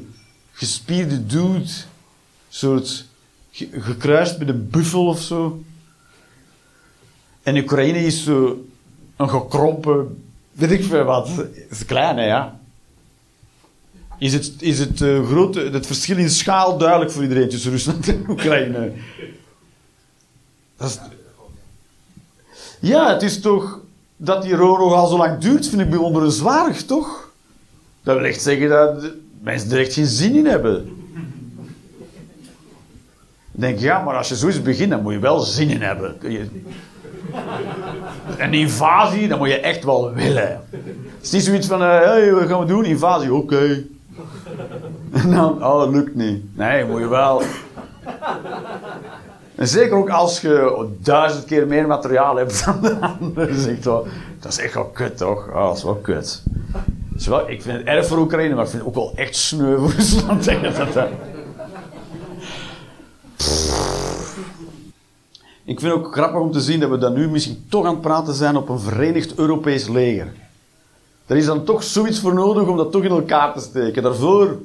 gespierde 0.52 1.26
dude. 1.26 1.71
soort 2.49 3.07
gekruist 3.73 4.38
met 4.38 4.49
een 4.49 4.69
buffel 4.71 5.07
of 5.07 5.21
zo. 5.21 5.62
En 7.42 7.57
Oekraïne 7.57 8.04
is 8.04 8.25
zo 8.25 8.66
een 9.16 9.31
gekrompen. 9.31 10.25
weet 10.52 10.71
ik 10.71 10.85
veel 10.85 11.04
wat. 11.04 11.28
Het 11.37 11.66
is 11.71 11.85
klein, 11.85 12.26
ja. 12.26 12.61
Is 14.22 14.32
het, 14.32 14.52
is 14.58 14.78
het, 14.78 15.00
uh, 15.00 15.26
grote, 15.28 15.60
het 15.60 15.86
verschil 15.86 16.16
in 16.16 16.30
schaal 16.30 16.78
duidelijk 16.78 17.10
voor 17.10 17.22
iedereen 17.22 17.48
tussen 17.48 17.70
Rusland 17.70 18.08
en 18.08 18.24
Oekraïne? 18.28 18.92
Dat. 20.76 21.00
Ja, 22.80 23.12
het 23.12 23.22
is 23.22 23.40
toch 23.40 23.80
dat 24.16 24.42
die 24.42 24.60
oorlog 24.60 24.92
al 24.92 25.06
zo 25.06 25.16
lang 25.16 25.38
duurt, 25.38 25.68
vind 25.68 25.80
ik 25.80 25.90
bewonderenswaardig, 25.90 26.84
toch? 26.84 27.30
Dat 28.02 28.16
wil 28.16 28.24
echt 28.24 28.42
zeggen 28.42 28.68
dat 28.68 29.04
mensen 29.40 29.70
er 29.70 29.78
echt 29.78 29.92
geen 29.92 30.06
zin 30.06 30.36
in 30.36 30.46
hebben. 30.46 30.76
Ik 33.52 33.60
denk, 33.60 33.78
ja, 33.78 34.02
maar 34.02 34.16
als 34.16 34.28
je 34.28 34.36
zoiets 34.36 34.62
begint, 34.62 34.90
dan 34.90 35.02
moet 35.02 35.12
je 35.12 35.18
wel 35.18 35.40
zin 35.40 35.68
in 35.68 35.82
hebben. 35.82 36.16
Een 38.38 38.54
invasie, 38.54 39.28
dan 39.28 39.38
moet 39.38 39.48
je 39.48 39.60
echt 39.60 39.84
wel 39.84 40.12
willen. 40.12 40.60
Het 40.70 41.22
is 41.22 41.30
niet 41.30 41.42
zoiets 41.42 41.66
van, 41.66 41.80
hé, 41.80 42.00
uh, 42.00 42.04
hey, 42.04 42.32
wat 42.32 42.48
gaan 42.48 42.60
we 42.60 42.66
doen? 42.66 42.84
Invasie, 42.84 43.34
oké. 43.34 43.84
En 45.12 45.31
dan, 45.37 45.64
oh, 45.64 45.78
dat 45.78 45.88
lukt 45.88 46.14
niet. 46.14 46.57
Nee, 46.57 46.85
moet 46.85 47.00
je 47.00 47.09
wel. 47.09 47.42
En 49.54 49.69
zeker 49.69 49.97
ook 49.97 50.11
als 50.11 50.40
je 50.40 50.87
duizend 50.99 51.45
keer 51.45 51.66
meer 51.66 51.87
materiaal 51.87 52.37
hebt 52.37 52.64
dan 52.64 52.81
de 52.81 52.97
anderen. 53.00 53.81
dat 54.40 54.52
is 54.52 54.59
echt 54.59 54.75
wel 54.75 54.85
kut, 54.85 55.16
toch? 55.16 55.49
Oh, 55.49 55.66
dat 55.66 55.76
is 55.76 55.83
wel 55.83 55.95
kut. 55.95 56.42
Wel, 57.26 57.50
ik 57.50 57.62
vind 57.62 57.78
het 57.78 57.87
erg 57.87 58.07
voor 58.07 58.19
Oekraïne, 58.19 58.54
maar 58.54 58.64
ik 58.64 58.71
vind 58.71 58.85
het 58.85 58.90
ook 58.90 59.02
wel 59.04 59.12
echt 59.14 59.37
sneu 59.37 59.78
voor 59.78 59.90
Rusland. 59.90 60.47
Ik 65.64 65.81
vind 65.81 65.92
het 65.92 66.04
ook 66.04 66.12
grappig 66.12 66.40
om 66.40 66.52
te 66.52 66.61
zien 66.61 66.81
dat 66.81 66.90
we 66.90 66.99
dan 66.99 67.12
nu 67.12 67.28
misschien 67.28 67.64
toch 67.69 67.85
aan 67.85 67.92
het 67.92 68.00
praten 68.00 68.35
zijn 68.35 68.57
op 68.57 68.69
een 68.69 68.78
verenigd 68.78 69.35
Europees 69.35 69.88
leger. 69.88 70.33
Er 71.26 71.37
is 71.37 71.47
dan 71.47 71.64
toch 71.64 71.83
zoiets 71.83 72.21
voor 72.21 72.35
nodig 72.35 72.69
om 72.69 72.76
dat 72.76 72.92
toch 72.92 73.02
in 73.02 73.11
elkaar 73.11 73.52
te 73.52 73.61
steken. 73.61 74.02
Daarvoor 74.02 74.59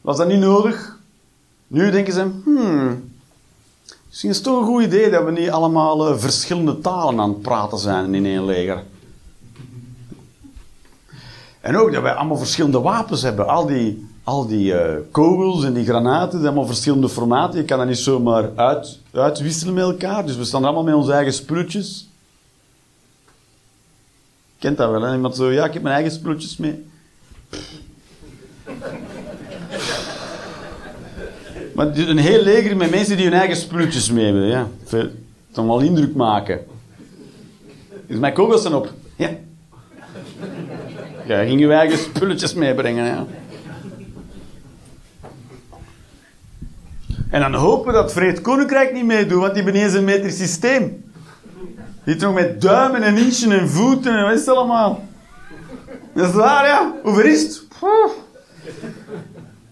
was 0.00 0.16
dat 0.16 0.28
niet 0.28 0.38
nodig. 0.38 0.98
Nu 1.66 1.90
denken 1.90 2.12
ze, 2.12 2.30
hmm, 2.44 3.10
misschien 4.08 4.30
is 4.30 4.36
het 4.36 4.44
toch 4.44 4.60
een 4.60 4.66
goed 4.66 4.82
idee 4.82 5.10
dat 5.10 5.24
we 5.24 5.30
niet 5.30 5.50
allemaal 5.50 6.12
uh, 6.12 6.18
verschillende 6.18 6.80
talen 6.80 7.20
aan 7.20 7.28
het 7.28 7.42
praten 7.42 7.78
zijn 7.78 8.14
in 8.14 8.26
één 8.26 8.44
leger. 8.44 8.84
En 11.60 11.76
ook 11.76 11.92
dat 11.92 12.02
wij 12.02 12.12
allemaal 12.12 12.36
verschillende 12.36 12.80
wapens 12.80 13.22
hebben. 13.22 13.48
Al 13.48 13.66
die, 13.66 14.08
al 14.24 14.46
die 14.46 14.72
uh, 14.72 14.94
kogels 15.10 15.64
en 15.64 15.72
die 15.72 15.84
granaten, 15.84 16.30
zijn 16.30 16.44
allemaal 16.44 16.66
verschillende 16.66 17.08
formaten. 17.08 17.58
Je 17.58 17.64
kan 17.64 17.78
dat 17.78 17.86
niet 17.86 17.98
zomaar 17.98 18.50
uit, 18.56 18.98
uitwisselen 19.10 19.74
met 19.74 19.84
elkaar. 19.84 20.26
Dus 20.26 20.36
we 20.36 20.44
staan 20.44 20.64
allemaal 20.64 20.84
met 20.84 20.94
onze 20.94 21.12
eigen 21.12 21.32
spulletjes 21.32 22.10
kent 24.60 24.76
dat 24.76 24.90
wel, 24.90 25.02
hè? 25.02 25.14
Iemand 25.14 25.36
zo, 25.36 25.52
ja, 25.52 25.64
ik 25.64 25.72
heb 25.72 25.82
mijn 25.82 25.94
eigen 25.94 26.12
spulletjes 26.12 26.56
mee. 26.56 26.86
Maar 31.80 31.96
een 31.96 32.18
heel 32.18 32.42
leger 32.42 32.76
met 32.76 32.90
mensen 32.90 33.16
die 33.16 33.26
hun 33.26 33.38
eigen 33.38 33.56
spulletjes 33.56 34.10
mee 34.10 34.24
hebben, 34.24 34.46
ja. 34.46 34.68
Kan 35.52 35.66
wel 35.66 35.80
indruk 35.80 36.14
maken. 36.14 36.60
Is 38.06 38.16
mijn 38.16 38.32
kogels 38.32 38.62
dan 38.62 38.74
op? 38.74 38.92
Ja. 39.16 39.30
Ja, 41.26 41.44
ging 41.44 41.60
je 41.60 41.72
eigen 41.72 41.98
spulletjes 41.98 42.54
meebrengen, 42.54 43.04
ja. 43.04 43.26
En 47.30 47.40
dan 47.40 47.54
hopen 47.54 47.92
dat 47.92 48.12
Vreed 48.12 48.40
Koninkrijk 48.40 48.92
niet 48.92 49.04
meedoet, 49.04 49.40
want 49.40 49.54
die 49.54 49.62
hebben 49.62 49.82
eens 49.82 49.94
een 49.94 50.04
metrisch 50.04 50.36
systeem. 50.36 51.04
Die 52.04 52.16
toch 52.16 52.34
met 52.34 52.60
duimen 52.60 53.02
en 53.02 53.16
inchen 53.16 53.52
en 53.52 53.68
voeten 53.68 54.16
en 54.16 54.24
wat 54.24 54.32
is 54.32 54.46
het 54.46 54.56
allemaal? 54.56 55.04
Dat 56.14 56.28
is 56.28 56.34
waar, 56.34 56.66
ja. 56.66 56.94
Hoeveel 57.02 57.24
is 57.24 57.42
het? 57.42 57.66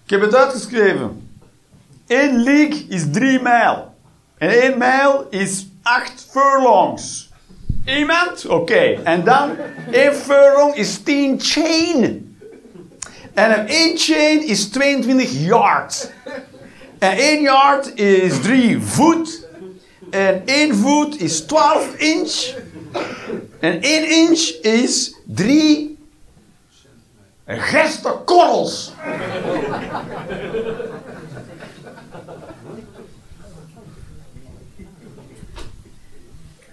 Ik 0.05 0.11
heb 0.11 0.21
het 0.21 0.35
uitgeschreven. 0.35 1.28
Eén 2.09 2.43
league 2.43 2.87
is 2.89 3.05
drie 3.13 3.41
mijl. 3.41 3.95
En 4.39 4.49
één 4.49 4.79
mijl 4.79 5.27
is 5.31 5.67
acht 5.83 6.27
furlongs. 6.31 7.31
Iemand? 7.85 8.47
Oké. 8.47 9.01
En 9.05 9.25
dan, 9.25 9.57
één 9.91 10.15
furlong 10.15 10.75
is 10.75 11.03
tien 11.03 11.41
chain. 11.41 12.37
En 13.35 13.59
een 13.59 13.67
één 13.67 13.99
chain 13.99 14.47
is 14.47 14.69
22 14.69 15.47
yard. 15.47 16.13
En 16.99 17.17
één 17.17 17.41
yard 17.41 17.99
is 17.99 18.41
drie 18.41 18.81
voet. 18.81 19.47
En 20.11 20.43
1 20.45 20.75
voet 20.75 21.21
is 21.21 21.41
12 21.41 21.95
inch. 21.97 22.55
En 23.61 23.81
1 23.83 24.09
inch 24.09 24.41
is 24.63 25.15
3 25.27 25.99
korrels. 28.25 28.93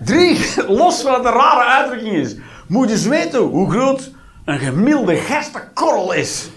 Drie, 0.05 0.39
los 0.81 1.01
van 1.01 1.13
het 1.13 1.25
een 1.25 1.31
rare 1.31 1.63
uitdrukking 1.63 2.15
is. 2.15 2.35
Moet 2.67 2.87
je 2.87 2.93
eens 2.93 3.05
weten 3.05 3.39
hoe 3.39 3.71
groot 3.71 4.11
een 4.45 4.59
gemiddelde 4.59 5.15
gerstekorrel 5.15 6.13
is. 6.13 6.49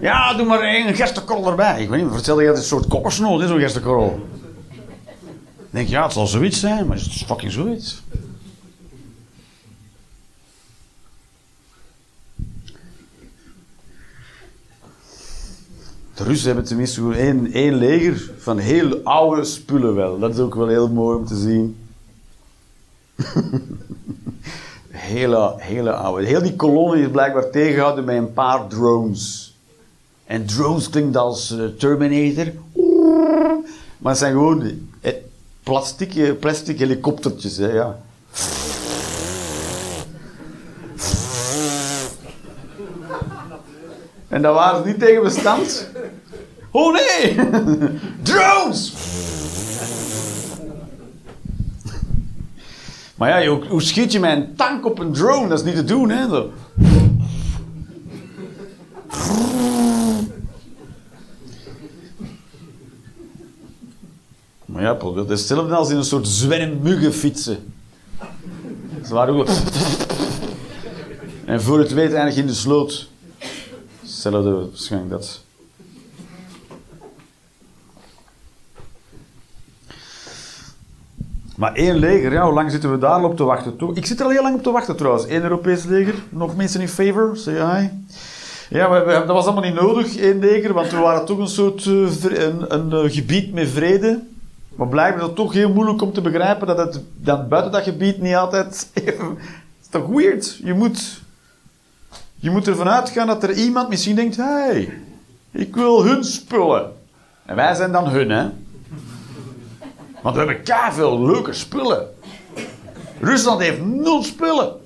Ja, 0.00 0.34
doe 0.34 0.46
maar 0.46 0.60
één 0.60 0.94
gerstekorrel 0.94 1.50
erbij. 1.50 1.82
Ik 1.82 1.88
weet 1.88 2.02
niet, 2.02 2.12
vertel 2.12 2.40
je 2.40 2.46
dat 2.46 2.54
het 2.54 2.64
een 2.64 2.70
soort 2.70 2.86
kokkersnoot 2.86 3.40
is, 3.40 3.48
zo'n 3.48 3.58
gerstekorrel. 3.58 4.26
Ik 5.56 5.70
denk, 5.70 5.88
ja, 5.88 6.02
het 6.02 6.12
zal 6.12 6.26
zoiets 6.26 6.60
zijn, 6.60 6.86
maar 6.86 6.96
het 6.96 7.06
is 7.06 7.22
fucking 7.26 7.52
zoiets. 7.52 8.02
De 16.14 16.24
Russen 16.24 16.46
hebben 16.46 16.64
tenminste 16.64 17.14
één, 17.14 17.52
één 17.52 17.74
leger 17.74 18.30
van 18.38 18.58
heel 18.58 19.00
oude 19.04 19.44
spullen 19.44 19.94
wel. 19.94 20.18
Dat 20.18 20.34
is 20.34 20.40
ook 20.40 20.54
wel 20.54 20.68
heel 20.68 20.88
mooi 20.88 21.18
om 21.18 21.26
te 21.26 21.36
zien. 21.36 21.85
Hele, 24.90 25.54
hele 25.56 25.92
oude. 25.92 26.26
Heel 26.26 26.42
die 26.42 26.56
kolonne 26.56 27.00
is 27.00 27.10
blijkbaar 27.10 27.50
tegengehouden 27.50 28.04
met 28.04 28.16
een 28.16 28.32
paar 28.32 28.66
drones. 28.66 29.54
En 30.24 30.46
drones 30.46 30.90
klinkt 30.90 31.16
als 31.16 31.50
eh, 31.50 31.64
Terminator. 31.78 32.52
Maar 33.98 34.12
het 34.12 34.18
zijn 34.18 34.32
gewoon 34.32 34.88
eh, 35.00 35.12
plastic, 35.62 36.40
plastic 36.40 36.78
helikoptertjes. 36.78 37.56
Hè, 37.56 37.72
ja. 37.72 37.98
En 44.28 44.42
daar 44.42 44.52
waren 44.52 44.82
ze 44.82 44.88
niet 44.88 44.98
tegen 44.98 45.22
bestand. 45.22 45.88
Oh 46.70 46.92
nee! 46.92 47.34
Drones! 48.22 48.92
Maar 53.16 53.42
ja, 53.42 53.58
hoe, 53.68 53.82
schiet 53.82 54.12
je 54.12 54.20
met 54.20 54.36
een 54.36 54.54
tank 54.56 54.86
op 54.86 54.98
een 54.98 55.12
drone? 55.12 55.48
Dat 55.48 55.58
is 55.58 55.64
niet 55.64 55.74
te 55.74 55.84
doen, 55.84 56.10
hè? 56.10 56.26
Maar 64.64 64.82
ja, 64.82 64.96
het 65.14 65.30
is 65.30 65.38
hetzelfde 65.38 65.74
als 65.74 65.90
in 65.90 65.96
een 65.96 66.04
soort 66.04 66.28
zwerm 66.28 66.82
muggen 66.82 67.12
fietsen. 67.12 67.72
Ook... 69.12 69.48
En 71.44 71.62
voor 71.62 71.78
het 71.78 71.92
weet 71.92 72.12
eindig 72.12 72.36
in 72.36 72.46
de 72.46 72.54
sloot. 72.54 73.08
Hetzelfde 74.00 74.50
waarschijnlijk 74.50 75.10
dat. 75.10 75.45
Maar 81.56 81.74
één 81.74 81.96
leger, 81.96 82.32
ja, 82.32 82.44
hoe 82.44 82.52
lang 82.54 82.70
zitten 82.70 82.90
we 82.90 82.98
daar 82.98 83.24
op 83.24 83.36
te 83.36 83.44
wachten? 83.44 83.76
Toch? 83.76 83.94
Ik 83.96 84.06
zit 84.06 84.18
er 84.18 84.24
al 84.24 84.30
heel 84.30 84.42
lang 84.42 84.54
op 84.56 84.62
te 84.62 84.70
wachten 84.70 84.96
trouwens. 84.96 85.24
Eén 85.28 85.42
Europees 85.42 85.84
leger. 85.84 86.14
Nog 86.28 86.56
mensen 86.56 86.80
in 86.80 86.88
favor? 86.88 87.36
Say 87.36 87.54
hi. 87.54 87.88
Ja, 88.70 88.90
we- 88.90 89.12
dat 89.12 89.26
was 89.26 89.44
allemaal 89.46 89.64
niet 89.70 89.80
nodig, 89.80 90.16
één 90.16 90.38
leger, 90.38 90.72
want 90.72 90.90
we 90.90 90.96
waren 90.98 91.24
toch 91.24 91.38
een 91.38 91.48
soort 91.48 91.86
eh, 91.86 91.92
een, 92.46 92.74
een 92.74 92.92
eh, 92.92 93.12
gebied 93.12 93.52
met 93.52 93.68
vrede. 93.68 94.20
Maar 94.74 94.88
blijkbaar 94.88 95.20
is 95.20 95.26
het 95.26 95.36
toch 95.36 95.52
heel 95.52 95.72
moeilijk 95.72 96.02
om 96.02 96.12
te 96.12 96.20
begrijpen 96.20 96.66
dat 96.66 96.78
het 96.78 97.00
dat 97.16 97.48
buiten 97.48 97.72
dat 97.72 97.82
gebied 97.82 98.20
niet 98.20 98.34
altijd 98.34 98.90
even... 99.04 99.38
Is 99.80 99.88
toch 99.90 100.06
weird? 100.06 100.60
Je 100.64 100.72
moet, 100.74 101.20
je 102.34 102.50
moet 102.50 102.68
ervan 102.68 102.88
uitgaan 102.88 103.26
dat 103.26 103.42
er 103.42 103.52
iemand 103.52 103.88
misschien 103.88 104.16
denkt, 104.16 104.36
hey, 104.36 104.88
ik 105.50 105.74
wil 105.76 106.04
hun 106.04 106.24
spullen. 106.24 106.92
En 107.44 107.56
wij 107.56 107.74
zijn 107.74 107.92
dan 107.92 108.08
hun, 108.08 108.30
hè. 108.30 108.46
Want 110.26 110.38
we 110.38 110.44
hebben 110.44 110.94
veel 110.94 111.26
leuke 111.26 111.52
spullen. 111.52 112.14
Rusland 113.20 113.60
heeft 113.60 113.84
nul 113.84 114.22
spullen. 114.22 114.80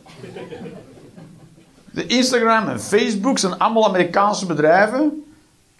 De 1.90 2.06
Instagram 2.06 2.68
en 2.68 2.80
Facebook 2.80 3.38
zijn 3.38 3.58
allemaal 3.58 3.88
Amerikaanse 3.88 4.46
bedrijven. 4.46 5.24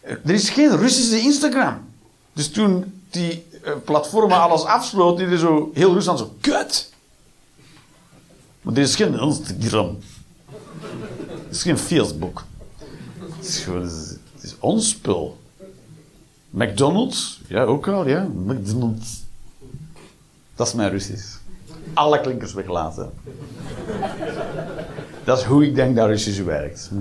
Er 0.01 0.31
is 0.31 0.51
geen 0.51 0.77
Russische 0.77 1.21
Instagram. 1.21 1.79
Dus 2.33 2.51
toen 2.51 3.01
die 3.11 3.47
eh, 3.65 3.73
platformen 3.85 4.41
alles 4.41 4.65
afsloten, 4.65 5.25
die 5.25 5.35
er 5.35 5.41
zo 5.41 5.71
heel 5.75 5.93
Rusland 5.93 6.19
zo 6.19 6.35
kut. 6.41 6.93
Maar 8.63 8.75
er 8.75 8.83
is 8.83 8.97
geen 8.97 9.19
Instagram. 9.19 9.99
Er 11.29 11.51
is 11.51 11.63
geen 11.63 11.79
Facebook. 11.79 12.45
Het 13.37 13.49
is 13.49 13.59
gewoon, 13.59 13.83
het 14.41 14.57
ons 14.59 14.89
spul. 14.89 15.39
McDonald's, 16.51 17.41
ja 17.49 17.63
ook 17.63 17.89
al, 17.89 18.09
ja. 18.09 18.23
McDonald's. 18.23 19.29
Dat 20.61 20.69
is 20.69 20.75
mijn 20.75 20.91
Russisch. 20.91 21.37
Alle 21.95 22.21
klinkers 22.21 22.53
weglaten. 22.53 23.11
Dat 25.25 25.39
is 25.39 25.45
hoe 25.45 25.67
ik 25.67 25.75
denk 25.75 25.97
dat 25.97 26.09
Russisch 26.09 26.41
werkt. 26.43 26.91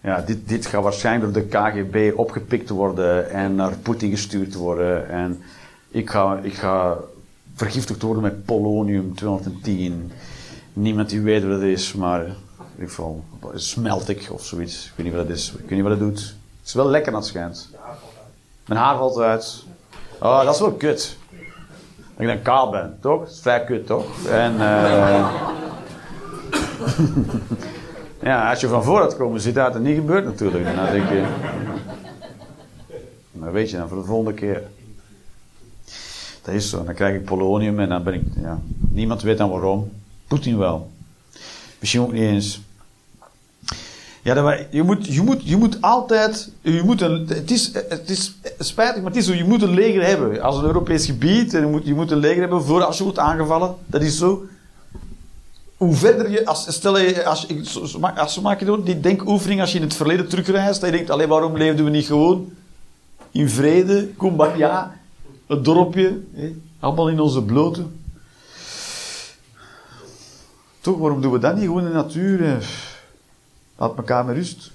Ja, 0.00 0.20
dit, 0.20 0.48
dit 0.48 0.66
gaat 0.66 0.82
waarschijnlijk 0.82 1.34
door 1.34 1.42
de 1.42 1.48
KGB 1.48 2.12
opgepikt 2.16 2.68
worden 2.68 3.30
en 3.30 3.54
naar 3.54 3.76
Poetin 3.76 4.10
gestuurd 4.10 4.54
worden. 4.54 5.08
En 5.08 5.42
ik 5.88 6.10
ga, 6.10 6.38
ik 6.42 6.54
ga 6.54 6.98
vergiftigd 7.54 8.02
worden 8.02 8.22
met 8.22 8.44
polonium 8.44 9.14
210. 9.14 10.12
Niemand 10.72 11.08
die 11.10 11.20
weet 11.20 11.42
wat 11.42 11.52
het 11.52 11.62
is, 11.62 11.92
maar 11.92 12.26
in 12.74 12.80
ieder 12.80 12.94
geval 12.94 13.24
smelt 13.54 14.08
ik 14.08 14.28
of 14.30 14.44
zoiets. 14.44 14.86
Ik 14.86 14.92
weet 14.96 15.06
niet 15.06 15.14
wat 15.14 15.26
het 15.28 15.36
is. 15.36 15.52
Ik 15.52 15.60
weet 15.60 15.70
niet 15.70 15.82
wat 15.82 15.90
het 15.90 16.00
doet. 16.00 16.20
Het 16.20 16.66
is 16.66 16.74
wel 16.74 16.88
lekker 16.88 17.14
het 17.14 17.26
schijnt. 17.26 17.68
Mijn 18.66 18.80
haar 18.80 18.96
valt 18.96 19.18
uit. 19.18 19.64
Oh, 20.20 20.44
dat 20.44 20.54
is 20.54 20.60
wel 20.60 20.72
kut. 20.72 21.16
Dat 21.96 22.16
ik 22.16 22.26
dan 22.26 22.42
kaal 22.42 22.70
ben, 22.70 22.98
toch? 23.00 23.20
Dat 23.20 23.30
is 23.30 23.40
vrij 23.40 23.64
kut, 23.64 23.86
toch? 23.86 24.26
En, 24.26 24.52
eh 24.60 25.52
ja, 28.22 28.50
als 28.50 28.60
je 28.60 28.68
van 28.68 28.84
voor 28.84 29.00
had 29.00 29.16
komen 29.16 29.40
zitten, 29.40 29.62
had 29.62 29.74
het 29.74 29.82
niet 29.82 29.96
gebeurd 29.96 30.24
natuurlijk. 30.24 30.64
Dan 30.64 30.90
denk 30.90 31.08
je... 31.08 31.26
Maar 33.32 33.52
weet 33.52 33.70
je 33.70 33.76
dan, 33.76 33.88
voor 33.88 33.98
de 33.98 34.04
volgende 34.04 34.34
keer. 34.34 34.62
Dat 36.42 36.54
is 36.54 36.70
zo. 36.70 36.84
Dan 36.84 36.94
krijg 36.94 37.14
ik 37.14 37.24
polonium 37.24 37.80
en 37.80 37.88
dan 37.88 38.02
ben 38.02 38.14
ik... 38.14 38.22
Ja, 38.36 38.58
niemand 38.78 39.22
weet 39.22 39.38
dan 39.38 39.50
waarom. 39.50 39.92
Poetin 40.28 40.58
wel. 40.58 40.90
Misschien 41.84 42.02
ook 42.02 42.12
niet 42.12 42.22
eens. 42.22 42.60
Ja, 44.22 44.34
dat 44.34 44.66
je, 44.70 44.82
moet, 44.82 45.06
je, 45.06 45.22
moet, 45.22 45.40
je 45.48 45.56
moet 45.56 45.80
altijd. 45.80 46.50
Je 46.60 46.82
moet 46.84 47.00
een, 47.00 47.26
het, 47.28 47.50
is, 47.50 47.70
het 47.88 48.10
is 48.10 48.34
spijtig, 48.58 49.02
maar 49.02 49.10
het 49.10 49.20
is 49.20 49.26
zo. 49.26 49.32
Je 49.34 49.44
moet 49.44 49.62
een 49.62 49.74
leger 49.74 50.04
hebben. 50.06 50.40
Als 50.42 50.56
een 50.56 50.64
Europees 50.64 51.06
gebied. 51.06 51.50
Je, 51.52 51.60
moet, 51.60 51.86
je 51.86 51.94
moet 51.94 52.10
een 52.10 52.18
leger 52.18 52.40
hebben 52.40 52.62
voor 52.64 52.82
als 52.84 52.98
je 52.98 53.04
wordt 53.04 53.18
aangevallen. 53.18 53.74
Dat 53.86 54.02
is 54.02 54.18
zo. 54.18 54.44
Hoe 55.76 55.94
verder 55.94 56.30
je. 56.30 56.46
Als, 56.46 56.72
stel 56.74 56.98
je. 56.98 57.24
Als, 57.24 57.46
je- 57.48 58.12
als 58.16 58.34
ze 58.34 58.40
maken 58.40 58.66
door 58.66 58.84
die 58.84 59.00
denkoefening. 59.00 59.60
Als 59.60 59.70
je 59.72 59.76
in 59.78 59.84
het 59.84 59.94
verleden 59.94 60.28
terugreist. 60.28 60.80
Dat 60.80 60.90
je 60.90 60.96
denkt: 60.96 61.10
alleen 61.10 61.28
waarom 61.28 61.56
leefden 61.56 61.84
we 61.84 61.90
niet 61.90 62.06
gewoon. 62.06 62.52
In 63.30 63.48
vrede. 63.48 64.08
Kumbaya. 64.16 64.96
Het 65.46 65.64
dorpje. 65.64 66.20
Hè, 66.34 66.52
allemaal 66.80 67.08
in 67.08 67.20
onze 67.20 67.42
blote. 67.42 67.82
Toch, 70.84 70.98
waarom 70.98 71.20
doen 71.20 71.32
we 71.32 71.38
dat 71.38 71.54
niet 71.54 71.64
gewoon 71.64 71.80
in 71.80 71.88
de 71.88 71.92
natuur? 71.92 72.66
Laat 73.76 73.96
elkaar 73.96 74.24
met 74.24 74.36
rust. 74.36 74.70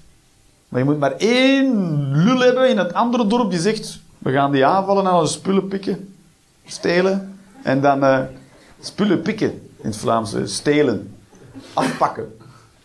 Maar 0.68 0.80
je 0.80 0.86
moet 0.86 0.98
maar 0.98 1.12
één 1.12 2.24
lul 2.24 2.38
hebben 2.38 2.68
in 2.68 2.78
het 2.78 2.92
andere 2.92 3.26
dorp 3.26 3.50
die 3.50 3.60
zegt: 3.60 4.00
we 4.18 4.32
gaan 4.32 4.52
die 4.52 4.66
aanvallen 4.66 5.06
en 5.06 5.12
onze 5.12 5.32
spullen 5.32 5.68
pikken, 5.68 6.14
stelen. 6.66 7.38
En 7.62 7.80
dan 7.80 8.04
eh, 8.04 8.20
spullen 8.80 9.22
pikken 9.22 9.50
in 9.76 9.88
het 9.88 9.96
Vlaams, 9.96 10.34
eh, 10.34 10.42
stelen, 10.44 11.14
afpakken, 11.72 12.36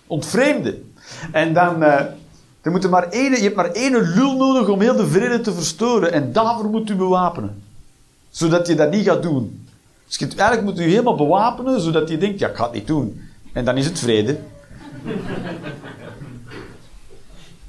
ontvreemden. 0.08 0.94
En 1.32 1.54
dan, 1.54 1.82
er 1.82 2.90
maar 2.90 3.16
je 3.16 3.40
hebt 3.42 3.56
maar 3.56 3.72
één 3.72 4.14
lul 4.16 4.38
nodig 4.38 4.68
om 4.68 4.82
heel 4.82 4.96
de 4.96 5.08
vrede 5.08 5.42
te 5.42 5.54
verstoren. 5.54 6.12
En 6.12 6.32
daarvoor 6.32 6.70
moet 6.70 6.90
u 6.90 6.96
bewapenen. 6.96 7.64
Zodat 8.30 8.68
je 8.68 8.76
dat 8.76 8.92
niet 8.92 9.08
gaat 9.08 9.24
doen. 9.24 9.65
Dus 10.08 10.18
je, 10.18 10.28
eigenlijk 10.28 10.64
moet 10.64 10.80
u 10.80 10.84
helemaal 10.90 11.16
bewapenen, 11.16 11.82
zodat 11.82 12.10
je 12.10 12.18
denkt, 12.18 12.40
ja, 12.40 12.50
ik 12.50 12.56
ga 12.56 12.64
het 12.64 12.74
niet 12.74 12.88
doen. 12.88 13.30
En 13.54 13.66
dan 13.66 13.78
is 13.78 13.86
het 13.86 14.00
vrede. 14.00 14.40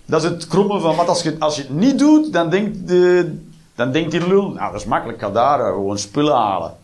Dat 0.04 0.24
is 0.24 0.30
het 0.30 0.46
kromme 0.46 0.80
van, 0.80 0.96
wat 0.96 1.08
als 1.08 1.22
je, 1.22 1.36
als 1.38 1.56
je 1.56 1.62
het 1.62 1.70
niet 1.70 1.98
doet, 1.98 2.32
dan 2.32 2.50
denkt, 2.50 2.88
de, 2.88 3.36
dan 3.74 3.92
denkt 3.92 4.10
die 4.10 4.28
lul, 4.28 4.50
nou 4.50 4.72
dat 4.72 4.80
is 4.80 4.86
makkelijk, 4.86 5.18
ik 5.18 5.24
ga 5.24 5.30
daar 5.30 5.60
eh, 5.60 5.66
gewoon 5.66 5.98
spullen 5.98 6.34
halen. 6.34 6.76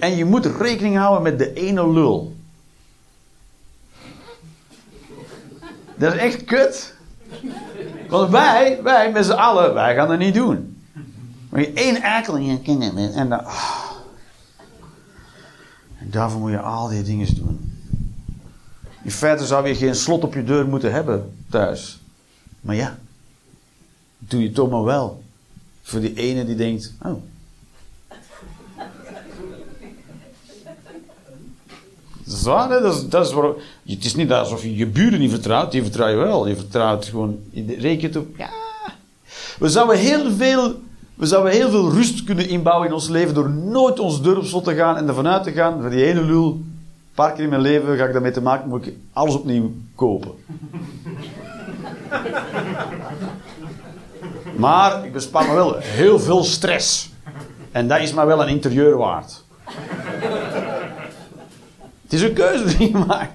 En 0.00 0.16
je 0.16 0.24
moet 0.24 0.46
rekening 0.46 0.96
houden 0.96 1.22
met 1.22 1.38
de 1.38 1.52
ene 1.52 1.92
lul. 1.92 2.34
Dat 5.94 6.14
is 6.14 6.18
echt 6.18 6.44
kut. 6.44 6.94
Want 8.10 8.30
wij, 8.30 8.82
wij 8.82 9.12
met 9.12 9.24
z'n 9.24 9.30
allen, 9.30 9.74
wij 9.74 9.94
gaan 9.94 10.08
dat 10.08 10.18
niet 10.18 10.34
doen. 10.34 10.82
Maar 11.48 11.60
je 11.60 11.72
één 11.72 12.02
eikel 12.02 12.36
in 12.36 12.44
je 12.44 12.60
kinderen 12.60 13.12
en 13.12 13.28
dan... 13.28 13.44
ah. 13.44 13.88
En 15.98 16.10
daarvoor 16.10 16.40
moet 16.40 16.50
je 16.50 16.60
al 16.60 16.88
die 16.88 17.02
dingen 17.02 17.34
doen. 17.34 17.78
In 19.02 19.10
feite 19.10 19.46
zou 19.46 19.68
je 19.68 19.74
geen 19.74 19.94
slot 19.94 20.24
op 20.24 20.34
je 20.34 20.44
deur 20.44 20.66
moeten 20.66 20.92
hebben 20.92 21.36
thuis. 21.50 22.00
Maar 22.60 22.76
ja, 22.76 22.98
doe 24.18 24.42
je 24.42 24.52
toch 24.52 24.70
maar 24.70 24.84
wel. 24.84 25.22
Voor 25.82 26.00
die 26.00 26.14
ene 26.14 26.46
die 26.46 26.56
denkt, 26.56 26.94
oh. 27.02 27.22
Dat 32.30 32.38
is 32.38 32.44
waar, 32.44 32.70
hè? 32.70 32.80
Dat 32.80 32.94
is, 32.94 33.08
dat 33.08 33.26
is 33.26 33.32
waar, 33.32 33.50
het 33.86 34.04
is 34.04 34.14
niet 34.14 34.32
alsof 34.32 34.62
je 34.62 34.76
je 34.76 34.86
buren 34.86 35.18
niet 35.18 35.30
vertrouwt, 35.30 35.72
die 35.72 35.82
vertrouw 35.82 36.08
je 36.08 36.16
wel. 36.16 36.48
Je 36.48 36.56
vertrouwt 36.56 37.04
gewoon, 37.04 37.38
je 37.50 37.76
rekent 37.78 38.16
op, 38.16 38.26
ja. 38.36 38.50
We 39.58 39.68
zouden 39.68 39.98
heel 39.98 40.30
veel, 40.30 40.80
we 41.14 41.26
zouden 41.26 41.52
heel 41.52 41.70
veel 41.70 41.92
rust 41.92 42.24
kunnen 42.24 42.48
inbouwen 42.48 42.86
in 42.86 42.94
ons 42.94 43.08
leven 43.08 43.34
door 43.34 43.50
nooit 43.50 43.98
ons 43.98 44.22
deur 44.22 44.38
op 44.38 44.44
slot 44.44 44.64
te 44.64 44.74
gaan 44.74 44.96
en 44.96 45.08
ervan 45.08 45.26
uit 45.26 45.42
te 45.42 45.52
gaan, 45.52 45.80
voor 45.80 45.90
die 45.90 46.04
ene 46.04 46.22
lul, 46.22 46.46
een 46.46 47.14
paar 47.14 47.32
keer 47.32 47.44
in 47.44 47.50
mijn 47.50 47.62
leven 47.62 47.96
ga 47.96 48.04
ik 48.04 48.12
daarmee 48.12 48.30
te 48.30 48.42
maken, 48.42 48.68
moet 48.68 48.86
ik 48.86 48.94
alles 49.12 49.34
opnieuw 49.34 49.72
kopen. 49.94 50.30
Maar 54.56 55.04
ik 55.04 55.12
bespaar 55.12 55.48
me 55.48 55.54
wel 55.54 55.76
heel 55.78 56.18
veel 56.18 56.44
stress. 56.44 57.10
En 57.72 57.88
dat 57.88 58.00
is 58.00 58.12
maar 58.12 58.26
wel 58.26 58.42
een 58.42 58.48
interieur 58.48 58.96
waard. 58.96 59.44
Het 62.10 62.20
is 62.20 62.24
een 62.24 62.34
keuze 62.34 62.76
die 62.76 62.90
je 62.90 63.04
maakt. 63.06 63.32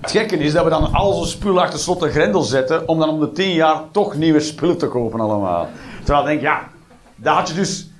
Het 0.00 0.10
gekke 0.10 0.36
is 0.36 0.52
dat 0.52 0.64
we 0.64 0.70
dan 0.70 0.92
al 0.92 1.12
onze 1.12 1.30
spullen 1.30 1.62
achter 1.62 1.78
slot 1.78 2.02
en 2.02 2.10
grendel 2.10 2.42
zetten. 2.42 2.88
om 2.88 2.98
dan 2.98 3.08
om 3.08 3.20
de 3.20 3.32
tien 3.32 3.52
jaar 3.52 3.82
toch 3.90 4.14
nieuwe 4.14 4.40
spullen 4.40 4.78
te 4.78 4.86
kopen, 4.86 5.20
allemaal. 5.20 5.68
Terwijl 6.04 6.20
ik 6.20 6.26
denk, 6.28 6.40
ja, 6.40 6.68
dat 7.16 7.34
had 7.34 7.48
je 7.48 7.54
dus. 7.54 7.90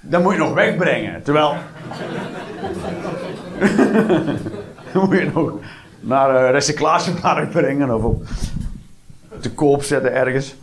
dat 0.00 0.22
moet 0.22 0.32
je 0.32 0.38
nog 0.38 0.52
wegbrengen. 0.52 1.22
Terwijl. 1.22 1.54
dan 4.92 5.04
moet 5.08 5.18
je 5.18 5.30
nog 5.34 5.52
naar 6.00 6.44
een 6.44 6.50
recyclagemarkt 6.50 7.50
brengen 7.60 7.94
of 7.94 8.02
op 8.02 8.22
te 9.40 9.50
koop 9.50 9.82
zetten 9.82 10.12
ergens. 10.12 10.54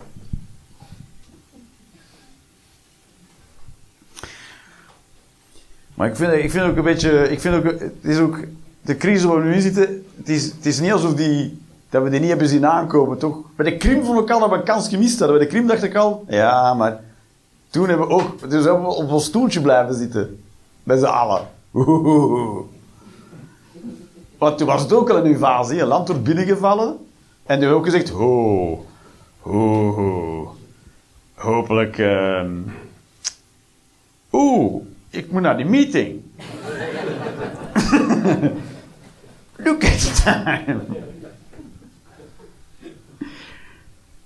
Maar 5.98 6.08
ik 6.08 6.16
vind, 6.16 6.34
ik 6.34 6.52
vind 6.52 6.66
ook 6.66 6.78
een 6.78 6.84
beetje. 6.84 7.30
Ik 7.30 7.40
vind 7.40 7.56
ook, 7.56 7.64
het 7.64 7.94
is 8.02 8.20
ook. 8.20 8.40
De 8.82 8.98
crisis 8.98 9.24
waar 9.24 9.38
we 9.38 9.44
nu 9.44 9.54
in 9.54 9.62
zitten. 9.62 10.06
Het 10.18 10.30
is, 10.30 10.46
het 10.46 10.66
is 10.66 10.80
niet 10.80 10.92
alsof 10.92 11.14
die, 11.14 11.62
dat 11.90 12.04
we 12.04 12.10
die 12.10 12.20
niet 12.20 12.30
hebben 12.30 12.48
zien 12.48 12.66
aankomen, 12.66 13.18
toch? 13.18 13.38
Bij 13.56 13.72
de 13.72 13.78
Krim 13.78 14.04
vond 14.04 14.20
ik 14.20 14.30
al 14.30 14.50
we 14.50 14.56
een 14.56 14.64
kans 14.64 14.90
gemist 14.90 15.20
hadden. 15.20 15.38
Bij 15.38 15.46
de 15.46 15.52
Krim 15.52 15.68
dacht 15.68 15.84
ik 15.84 15.96
al. 15.96 16.26
Ja, 16.28 16.74
maar. 16.74 17.00
Toen 17.70 17.88
hebben 17.88 18.08
we 18.08 18.14
ook. 18.14 18.50
Dus 18.50 18.64
we 18.64 18.74
op 18.74 19.12
ons 19.12 19.26
stoeltje 19.26 19.62
blijven 19.62 19.96
zitten. 19.96 20.44
Bij 20.84 20.98
z'n 20.98 21.06
allen. 21.06 21.48
Oeh. 21.74 22.60
Want 24.38 24.58
toen 24.58 24.68
was 24.68 24.82
het 24.82 24.94
ook 24.94 25.10
al 25.10 25.18
een 25.18 25.26
invasie. 25.26 25.82
Een 25.82 25.88
land 25.88 26.08
wordt 26.08 26.24
binnengevallen. 26.24 26.98
En 27.46 27.60
toen 27.60 27.70
we 27.70 27.76
ook 27.76 27.86
gezegd: 27.86 28.10
ho, 28.10 28.86
ho, 29.42 29.92
ho. 29.92 30.56
Hopelijk. 31.34 31.98
ehm 31.98 32.52
Oeh, 34.32 34.82
ik 35.10 35.32
moet 35.32 35.42
naar 35.42 35.58
die 35.58 35.66
meeting. 35.66 36.22
Look 39.66 39.84
at 39.84 40.00
the 40.00 40.22
time. 40.24 40.80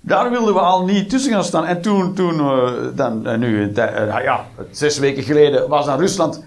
Daar 0.00 0.30
wilden 0.30 0.54
we 0.54 0.60
al 0.60 0.84
niet 0.84 1.10
tussen 1.10 1.32
gaan 1.32 1.44
staan. 1.44 1.64
En 1.64 1.82
toen, 1.82 2.14
toen 2.14 2.38
eh, 2.38 2.72
dan, 2.94 3.26
eh, 3.26 3.38
nu, 3.38 3.72
eh, 3.72 4.16
eh, 4.16 4.24
ja, 4.24 4.46
zes 4.70 4.98
weken 4.98 5.22
geleden 5.22 5.68
was 5.68 5.86
aan 5.86 5.98
Rusland 5.98 6.42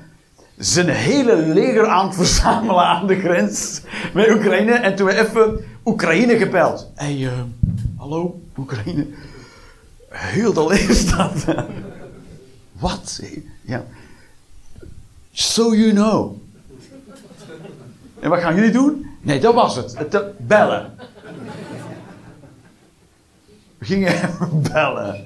zijn 0.58 0.90
hele 0.90 1.36
leger 1.36 1.88
aan 1.88 2.06
het 2.06 2.16
verzamelen 2.16 2.86
aan 2.86 3.08
de 3.08 3.20
grens 3.20 3.82
met 4.14 4.30
Oekraïne. 4.30 4.72
En 4.72 4.96
toen 4.96 5.06
we 5.06 5.20
even 5.20 5.66
Oekraïne 5.86 6.38
gebeld. 6.38 6.92
Hé, 6.96 7.20
hey, 7.20 7.32
hallo, 7.98 8.42
Oekraïne. 8.58 9.08
Heel 10.10 10.54
de 10.54 10.68
leger 10.68 10.96
staat. 10.96 11.46
Wat? 12.80 13.22
Ja. 13.62 13.86
So 15.38 15.74
you 15.76 15.92
know. 15.94 16.38
En 18.20 18.30
wat 18.30 18.40
gaan 18.40 18.56
jullie 18.56 18.72
doen? 18.72 19.06
Nee, 19.22 19.40
dat 19.40 19.54
was 19.54 19.76
het. 19.76 19.98
het 19.98 20.12
te 20.12 20.32
bellen. 20.40 20.94
We 23.78 23.86
gingen 23.86 24.14
bellen. 24.72 25.26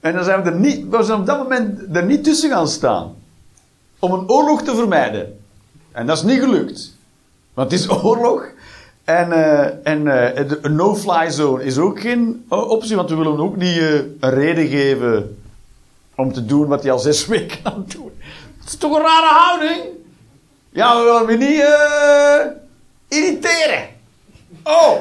En 0.00 0.12
dan 0.14 0.24
zijn 0.24 0.42
we 0.42 0.50
er 0.50 0.56
niet, 0.58 0.88
we 0.88 1.02
zijn 1.02 1.20
op 1.20 1.26
dat 1.26 1.38
moment 1.38 1.96
er 1.96 2.04
niet 2.04 2.24
tussen 2.24 2.50
gaan 2.50 2.68
staan. 2.68 3.14
Om 3.98 4.12
een 4.12 4.28
oorlog 4.30 4.62
te 4.62 4.74
vermijden. 4.74 5.38
En 5.92 6.06
dat 6.06 6.16
is 6.16 6.22
niet 6.22 6.40
gelukt. 6.40 6.96
Want 7.54 7.70
het 7.70 7.80
is 7.80 7.88
oorlog. 8.04 8.46
En, 9.04 9.32
eh, 9.32 9.86
en 9.92 10.06
eh, 10.36 10.48
de- 10.48 10.58
een 10.62 10.74
no-fly 10.74 11.30
zone 11.30 11.64
is 11.64 11.78
ook 11.78 12.00
geen 12.00 12.44
eh, 12.48 12.68
optie, 12.70 12.96
want 12.96 13.10
we 13.10 13.16
willen 13.16 13.38
ook 13.40 13.56
niet 13.56 13.78
eh, 13.78 13.94
een 13.94 14.30
reden 14.30 14.66
geven 14.68 15.41
om 16.16 16.32
te 16.32 16.44
doen 16.44 16.66
wat 16.66 16.82
hij 16.82 16.92
al 16.92 16.98
zes 16.98 17.26
weken 17.32 17.58
aan 17.62 17.80
het 17.86 17.90
doen. 17.90 18.12
Het 18.58 18.68
is 18.68 18.76
toch 18.76 18.96
een 18.96 19.02
rare 19.02 19.34
houding? 19.34 19.80
Ja, 20.70 20.96
we 20.96 21.02
willen 21.02 21.26
me 21.26 21.46
niet 21.46 21.60
eh, 21.60 23.18
irriteren. 23.18 23.88
Oh! 24.62 24.92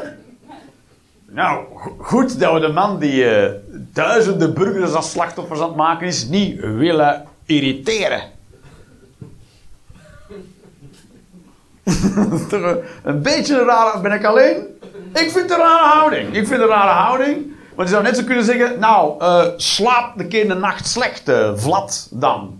Nou, 1.25 1.65
go- 1.75 1.95
goed 1.99 2.39
dat 2.39 2.53
we 2.53 2.59
de 2.59 2.67
man 2.71 2.99
die 2.99 3.25
eh, 3.29 3.51
duizenden 3.71 4.53
burgers 4.53 4.93
als 4.93 5.11
slachtoffers 5.11 5.59
aan 5.59 5.67
het 5.67 5.75
maken 5.75 6.07
is, 6.07 6.25
niet 6.27 6.59
willen 6.59 7.25
irriteren. 7.45 8.21
Een, 12.51 12.83
een 13.03 13.21
beetje 13.21 13.59
een 13.59 13.65
rare... 13.65 13.99
Ben 14.01 14.11
ik 14.11 14.23
alleen? 14.25 14.55
Ik 15.13 15.31
vind 15.31 15.33
het 15.35 15.51
een 15.51 15.57
rare 15.57 15.85
houding. 15.97 16.27
Ik 16.27 16.33
vind 16.47 16.49
het 16.49 16.61
een 16.61 16.67
rare 16.67 16.91
houding. 16.91 17.51
Want 17.81 17.93
je 17.93 17.99
zou 17.99 18.09
net 18.09 18.17
zo 18.17 18.25
kunnen 18.25 18.45
zeggen... 18.45 18.79
Nou, 18.79 19.19
eh, 19.19 19.45
slaap 19.57 20.17
de 20.17 20.27
keer 20.27 20.47
de 20.47 20.53
nacht 20.53 20.87
slecht, 20.87 21.29
eh, 21.29 21.51
Vlad, 21.55 22.07
dan. 22.11 22.59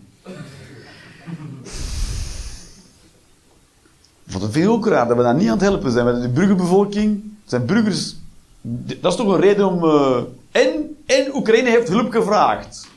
Wat 4.23 4.55
ik 4.55 4.69
ook 4.69 4.87
raar, 4.87 5.07
dat 5.07 5.17
we 5.17 5.23
daar 5.23 5.35
niet 5.35 5.47
aan 5.47 5.53
het 5.53 5.61
helpen 5.61 5.91
zijn. 5.91 6.05
Met 6.05 6.21
de 6.21 6.29
burgerbevolking. 6.29 7.23
Zijn 7.45 7.65
burgers... 7.65 8.15
Dat 8.61 9.11
is 9.11 9.17
toch 9.17 9.33
een 9.33 9.39
reden 9.39 9.67
om... 9.67 9.83
eh, 9.83 10.17
en, 10.51 10.97
en 11.05 11.35
Oekraïne 11.35 11.69
heeft 11.69 11.87
hulp 11.87 12.11
gevraagd. 12.11 12.87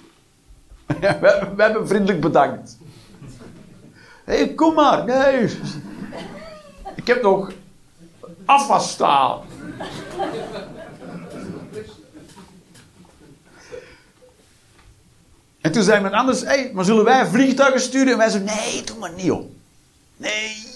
We, 1.21 1.55
hebben 1.57 1.89
vriendelijk 1.89 2.21
bedankt. 2.21 2.79
Hé, 4.25 4.37
hey, 4.37 4.49
kom 4.49 4.75
maar. 4.75 5.05
Nee. 5.05 5.59
Ik 6.95 7.07
heb 7.07 7.23
nog 7.23 7.53
afwasstaal. 8.45 9.45
En 15.65 15.73
toen 15.73 15.83
zei 15.83 16.03
men 16.03 16.13
anders, 16.13 16.41
hé, 16.41 16.47
hey, 16.47 16.71
maar 16.75 16.85
zullen 16.85 17.05
wij 17.05 17.27
vliegtuigen 17.27 17.81
sturen? 17.81 18.13
En 18.13 18.19
wij 18.19 18.29
zeiden, 18.29 18.55
nee, 18.55 18.83
doe 18.85 18.99
maar 18.99 19.13
niet 19.13 19.31
op. 19.31 19.51
Nee. 20.17 20.67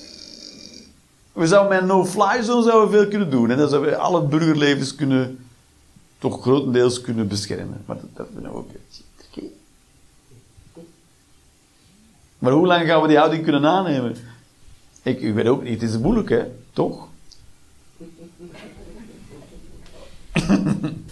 We 1.32 1.46
zouden 1.46 1.78
met 1.78 1.86
no-fly 1.86 2.42
zone 2.42 2.62
zouden 2.62 2.90
veel 2.90 3.08
kunnen 3.08 3.30
doen. 3.30 3.50
En 3.50 3.58
dan 3.58 3.68
zouden 3.68 3.90
we 3.90 3.96
alle 3.96 4.22
burgerlevens 4.22 4.94
kunnen, 4.94 5.48
toch 6.18 6.40
grotendeels 6.42 7.00
kunnen 7.00 7.28
beschermen. 7.28 7.82
Maar 7.86 7.96
dat, 7.96 8.06
dat 8.14 8.26
vinden 8.32 8.50
we 8.50 8.56
ook 8.56 8.70
oké. 9.30 9.46
Maar 12.38 12.52
hoe 12.52 12.66
lang 12.66 12.86
gaan 12.86 13.02
we 13.02 13.08
die 13.08 13.16
houding 13.16 13.42
kunnen 13.42 13.66
aannemen? 13.66 14.16
Ik, 15.02 15.20
ik 15.20 15.34
weet 15.34 15.46
ook 15.46 15.62
niet, 15.62 15.80
het 15.80 15.90
is 15.90 15.98
moeilijk 15.98 16.28
hè, 16.28 16.44
toch? 16.72 17.08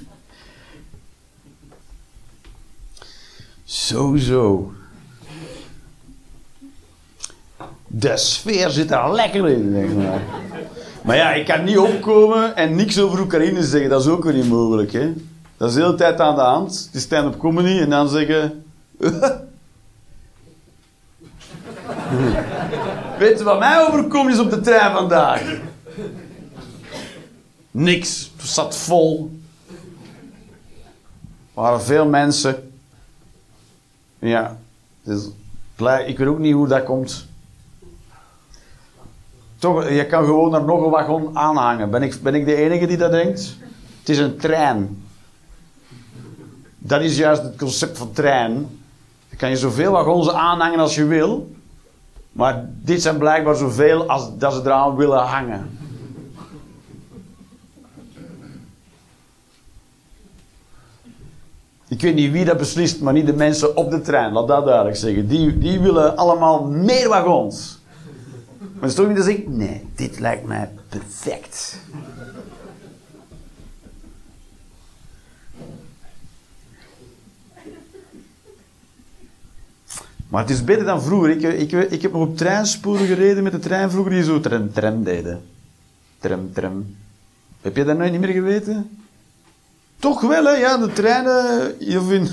Sowieso. 3.76 4.72
De 7.86 8.16
sfeer 8.16 8.70
zit 8.70 8.90
er 8.90 9.12
lekker 9.12 9.48
in, 9.48 9.72
denk 9.72 9.94
maar. 9.94 10.22
Maar 11.02 11.16
ja, 11.16 11.32
ik 11.32 11.46
kan 11.46 11.64
niet 11.64 11.78
opkomen 11.78 12.56
en 12.56 12.74
niks 12.74 13.00
over 13.00 13.20
Oekraïne 13.20 13.62
zeggen. 13.64 13.90
Dat 13.90 14.00
is 14.00 14.08
ook 14.08 14.24
weer 14.24 14.32
niet 14.32 14.48
mogelijk, 14.48 14.92
hè. 14.92 15.12
Dat 15.56 15.68
is 15.68 15.74
de 15.74 15.80
hele 15.80 15.94
tijd 15.94 16.20
aan 16.20 16.34
de 16.34 16.40
hand. 16.40 16.84
Het 16.86 16.94
is 16.94 17.02
stand-up 17.02 17.38
comedy 17.38 17.78
en 17.78 17.90
dan 17.90 18.08
zeggen... 18.08 18.64
Weet 23.18 23.38
je 23.38 23.44
wat 23.44 23.58
mij 23.58 23.86
overkomen 23.86 24.32
is 24.32 24.38
op 24.38 24.50
de 24.50 24.60
trein 24.60 24.92
vandaag? 24.92 25.60
Niks. 27.70 28.30
Het 28.36 28.46
zat 28.46 28.76
vol. 28.76 29.30
Er 29.68 29.74
waren 31.54 31.82
veel 31.82 32.06
mensen. 32.06 32.65
Ja. 34.18 34.56
Dus, 35.02 35.28
ik 36.06 36.18
weet 36.18 36.28
ook 36.28 36.38
niet 36.38 36.54
hoe 36.54 36.68
dat 36.68 36.84
komt. 36.84 37.26
Toch, 39.58 39.88
je 39.88 40.06
kan 40.06 40.24
gewoon 40.24 40.54
er 40.54 40.64
nog 40.64 40.84
een 40.84 40.90
wagon 40.90 41.38
aanhangen. 41.38 41.90
Ben 41.90 42.02
ik, 42.02 42.22
ben 42.22 42.34
ik 42.34 42.44
de 42.44 42.54
enige 42.54 42.86
die 42.86 42.96
dat 42.96 43.10
denkt? 43.10 43.56
Het 43.98 44.08
is 44.08 44.18
een 44.18 44.36
trein. 44.36 45.04
Dat 46.78 47.00
is 47.00 47.16
juist 47.16 47.42
het 47.42 47.56
concept 47.56 47.98
van 47.98 48.12
trein. 48.12 48.52
Dan 49.28 49.38
kan 49.38 49.50
je 49.50 49.56
zoveel 49.56 49.92
wagons 49.92 50.30
aanhangen 50.30 50.78
als 50.78 50.94
je 50.94 51.04
wil. 51.04 51.54
Maar 52.32 52.68
dit 52.68 53.02
zijn 53.02 53.18
blijkbaar 53.18 53.54
zoveel 53.54 54.08
als 54.08 54.38
dat 54.38 54.52
ze 54.52 54.60
eraan 54.60 54.96
willen 54.96 55.22
hangen. 55.22 55.78
Ik 61.96 62.02
weet 62.02 62.14
niet 62.14 62.32
wie 62.32 62.44
dat 62.44 62.58
beslist, 62.58 63.00
maar 63.00 63.12
niet 63.12 63.26
de 63.26 63.32
mensen 63.32 63.76
op 63.76 63.90
de 63.90 64.00
trein. 64.00 64.32
Laat 64.32 64.48
dat 64.48 64.64
duidelijk 64.64 64.96
zeggen. 64.96 65.28
Die, 65.28 65.58
die 65.58 65.80
willen 65.80 66.16
allemaal 66.16 66.64
meer 66.64 67.08
wagons. 67.08 67.78
Maar 68.80 68.94
toch 68.94 69.06
niet 69.06 69.16
te 69.16 69.22
zeggen, 69.22 69.56
nee, 69.56 69.84
dit 69.94 70.20
lijkt 70.20 70.44
mij 70.44 70.70
perfect. 70.88 71.80
Maar 80.28 80.40
het 80.40 80.50
is 80.50 80.64
beter 80.64 80.84
dan 80.84 81.02
vroeger. 81.02 81.30
Ik, 81.30 81.42
ik, 81.42 81.72
ik 81.90 82.02
heb 82.02 82.12
nog 82.12 82.22
op 82.22 82.36
treinsporen 82.36 83.06
gereden 83.06 83.42
met 83.42 83.52
de 83.52 83.58
trein 83.58 83.90
vroeger 83.90 84.12
die 84.12 84.24
zo 84.24 84.40
tram, 84.40 84.72
tram 84.72 85.04
deden. 85.04 85.42
Tram, 86.18 86.52
tram. 86.52 86.96
Heb 87.60 87.76
je 87.76 87.84
dat 87.84 87.96
nooit 87.98 88.12
niet 88.12 88.20
meer 88.20 88.32
geweten? 88.32 89.05
Toch 89.98 90.20
wel, 90.20 90.44
hè? 90.44 90.50
Ja, 90.50 90.76
de 90.76 90.92
treinen 90.92 91.80
in, 91.80 92.28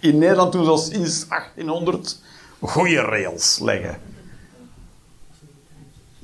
in 0.00 0.18
Nederland 0.18 0.52
toen 0.52 0.64
zoals 0.64 0.86
sinds 0.86 1.28
1800 1.28 2.18
goede 2.60 3.00
rails 3.00 3.58
leggen. 3.58 4.00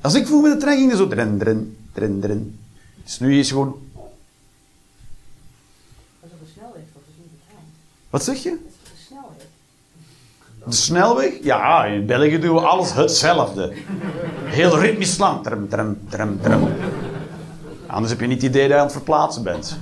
Als 0.00 0.14
ik 0.14 0.26
vroeg 0.26 0.42
met 0.42 0.52
de 0.52 0.58
trein 0.58 0.78
ging, 0.78 0.92
zo 0.92 1.08
dren, 1.08 1.38
dren, 1.38 1.76
dren, 1.92 2.20
dren. 2.20 2.58
Dus 3.04 3.18
nu 3.18 3.38
is 3.38 3.50
gewoon... 3.50 3.76
Dat 6.20 6.30
is 6.30 6.32
op 6.32 6.40
de 6.40 6.52
snelweg? 6.52 6.82
Dat 6.92 7.02
is 7.08 7.14
niet 7.16 7.30
de 7.30 7.46
trein. 7.46 7.64
Wat 8.10 8.24
zeg 8.24 8.42
je? 8.42 8.50
Dat 8.50 8.58
is 8.58 8.74
op 8.74 8.84
de 8.84 9.02
snelweg. 9.06 9.46
De 10.64 10.74
snelweg? 10.74 11.44
Ja, 11.44 11.84
in 11.84 12.06
België 12.06 12.38
doen 12.38 12.54
we 12.54 12.60
alles 12.60 12.92
hetzelfde. 12.92 13.72
Heel 14.44 14.78
ritmisch 14.78 15.18
lang. 15.18 15.42
Tram, 15.42 15.68
tram, 15.68 15.98
tram, 16.08 16.40
tram. 16.40 16.68
Anders 17.86 18.12
heb 18.12 18.20
je 18.20 18.26
niet 18.26 18.42
het 18.42 18.50
idee 18.50 18.62
dat 18.62 18.70
je 18.70 18.76
aan 18.76 18.84
het 18.84 18.92
verplaatsen 18.92 19.42
bent. 19.42 19.78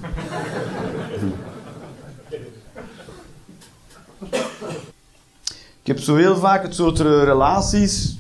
Ik 5.81 5.87
heb 5.87 5.99
zo 5.99 6.17
heel 6.17 6.37
vaak 6.37 6.63
het 6.63 6.75
soort 6.75 7.01
eh, 7.01 7.07
relaties. 7.07 8.19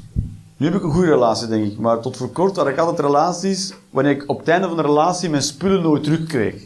Nu 0.56 0.66
heb 0.66 0.74
ik 0.74 0.82
een 0.82 0.90
goede 0.90 1.10
relatie, 1.10 1.48
denk 1.48 1.72
ik. 1.72 1.78
Maar 1.78 2.00
tot 2.00 2.16
voor 2.16 2.30
kort 2.30 2.56
had 2.56 2.66
ik 2.66 2.78
altijd 2.78 2.98
relaties 3.00 3.74
wanneer 3.90 4.12
ik 4.12 4.24
op 4.26 4.38
het 4.38 4.48
einde 4.48 4.68
van 4.68 4.76
de 4.76 4.82
relatie 4.82 5.30
mijn 5.30 5.42
spullen 5.42 5.82
nooit 5.82 6.04
terugkreeg. 6.04 6.62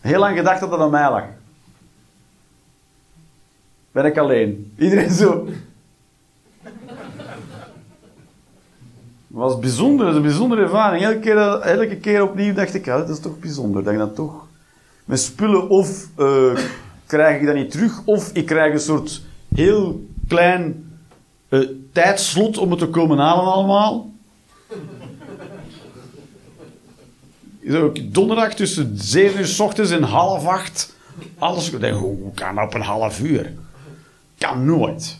Heel 0.00 0.18
lang 0.18 0.36
gedacht 0.36 0.60
dat 0.60 0.70
dat 0.70 0.80
aan 0.80 0.90
mij 0.90 1.10
lag. 1.10 1.24
Ben 3.92 4.04
ik 4.04 4.18
alleen. 4.18 4.72
Iedereen 4.78 5.10
zo. 5.10 5.48
Was 9.26 9.58
bijzonder, 9.58 10.06
een 10.06 10.22
bijzondere 10.22 10.62
ervaring. 10.62 11.04
Elke 11.04 11.18
keer, 11.18 11.36
elke 11.60 11.96
keer 11.96 12.22
opnieuw 12.22 12.54
dacht 12.54 12.74
ik, 12.74 12.84
ja, 12.84 12.98
dat 12.98 13.08
is 13.08 13.20
toch 13.20 13.38
bijzonder. 13.38 13.84
Dat 13.84 13.92
ik 13.92 13.98
dan 13.98 14.14
toch 14.14 14.46
mijn 15.04 15.20
spullen 15.20 15.68
of 15.68 16.08
eh, 16.16 16.58
krijg 17.10 17.40
ik 17.40 17.46
dat 17.46 17.54
niet 17.54 17.70
terug, 17.70 18.02
of 18.04 18.30
ik 18.32 18.46
krijg 18.46 18.72
een 18.72 18.80
soort 18.80 19.22
heel 19.54 20.06
klein 20.28 20.90
eh, 21.48 21.60
tijdslot 21.92 22.58
om 22.58 22.70
het 22.70 22.78
te 22.78 22.88
komen 22.88 23.18
halen 23.18 23.52
allemaal. 23.52 24.10
Donderdag 28.02 28.54
tussen 28.54 28.92
7 28.94 29.40
uur 29.40 29.46
s 29.46 29.60
ochtends 29.60 29.90
en 29.90 30.02
half 30.02 30.46
acht. 30.46 30.96
Alles. 31.38 31.70
Ik 31.70 31.80
denk, 31.80 31.96
hoe 31.96 32.34
kan 32.34 32.54
dat 32.54 32.64
op 32.64 32.74
een 32.74 32.80
half 32.80 33.20
uur? 33.20 33.52
Kan 34.38 34.64
nooit. 34.64 35.16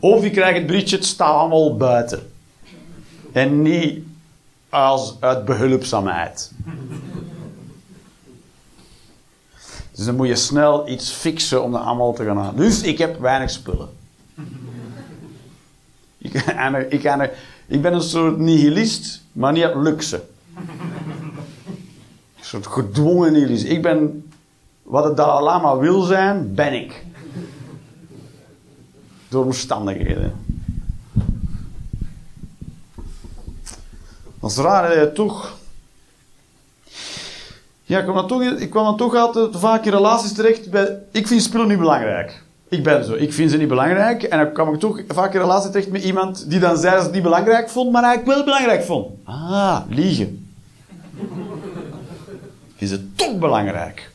Of 0.00 0.22
je 0.22 0.30
krijgt 0.30 0.56
het 0.56 0.66
berichtje, 0.66 0.96
het 0.96 1.04
staat 1.04 1.34
allemaal 1.34 1.76
buiten. 1.76 2.30
En 3.32 3.62
niet 3.62 4.04
als 4.68 5.16
uit 5.20 5.44
behulpzaamheid. 5.44 6.52
Dus 9.96 10.04
dan 10.04 10.16
moet 10.16 10.28
je 10.28 10.36
snel 10.36 10.88
iets 10.88 11.10
fixen 11.10 11.62
om 11.62 11.72
dat 11.72 11.80
allemaal 11.80 12.12
te 12.12 12.24
gaan 12.24 12.36
halen. 12.36 12.56
Dus 12.56 12.82
ik 12.82 12.98
heb 12.98 13.20
weinig 13.20 13.50
spullen. 13.50 13.88
Ik, 16.18 16.34
ik, 16.88 17.30
ik 17.66 17.82
ben 17.82 17.92
een 17.92 18.02
soort 18.02 18.38
nihilist, 18.38 19.22
maar 19.32 19.52
niet 19.52 19.74
luxe. 19.74 20.24
Een 20.54 20.64
soort 22.40 22.66
gedwongen 22.66 23.32
nihilist. 23.32 23.64
Ik 23.64 23.82
ben 23.82 24.30
wat 24.82 25.04
het 25.04 25.16
Dalai 25.16 25.44
Lama 25.44 25.76
wil 25.76 26.02
zijn, 26.02 26.54
ben 26.54 26.72
ik. 26.72 27.04
Door 29.28 29.44
omstandigheden. 29.44 30.32
Dat 34.40 34.50
is 34.50 34.56
raar, 34.56 35.12
toch. 35.12 35.58
Ja, 37.88 37.98
ik 37.98 38.04
kwam, 38.04 38.16
dan 38.16 38.26
toch, 38.26 38.42
ik 38.42 38.70
kwam 38.70 38.96
toch 38.96 39.16
altijd 39.16 39.56
vaak 39.56 39.84
in 39.84 39.92
relaties 39.92 40.32
terecht 40.32 40.70
bij... 40.70 40.98
Ik 41.12 41.26
vind 41.26 41.42
spullen 41.42 41.68
niet 41.68 41.78
belangrijk. 41.78 42.42
Ik 42.68 42.82
ben 42.82 43.04
zo. 43.04 43.14
Ik 43.14 43.32
vind 43.32 43.50
ze 43.50 43.56
niet 43.56 43.68
belangrijk. 43.68 44.22
En 44.22 44.38
dan 44.38 44.52
kwam 44.52 44.74
ik 44.74 44.80
toch 44.80 45.00
vaak 45.08 45.34
in 45.34 45.40
relatie 45.40 45.70
terecht 45.70 45.90
met 45.90 46.04
iemand 46.04 46.50
die 46.50 46.58
dan 46.58 46.76
zei 46.76 46.90
dat 46.90 47.00
ze 47.00 47.06
het 47.06 47.14
niet 47.14 47.22
belangrijk 47.22 47.68
vond, 47.68 47.92
maar 47.92 48.02
eigenlijk 48.02 48.36
wel 48.36 48.44
belangrijk 48.44 48.82
vond. 48.82 49.06
Ah, 49.24 49.80
liegen. 49.88 50.48
Vind 52.76 52.90
ze 52.90 53.14
toch 53.14 53.38
belangrijk. 53.38 54.10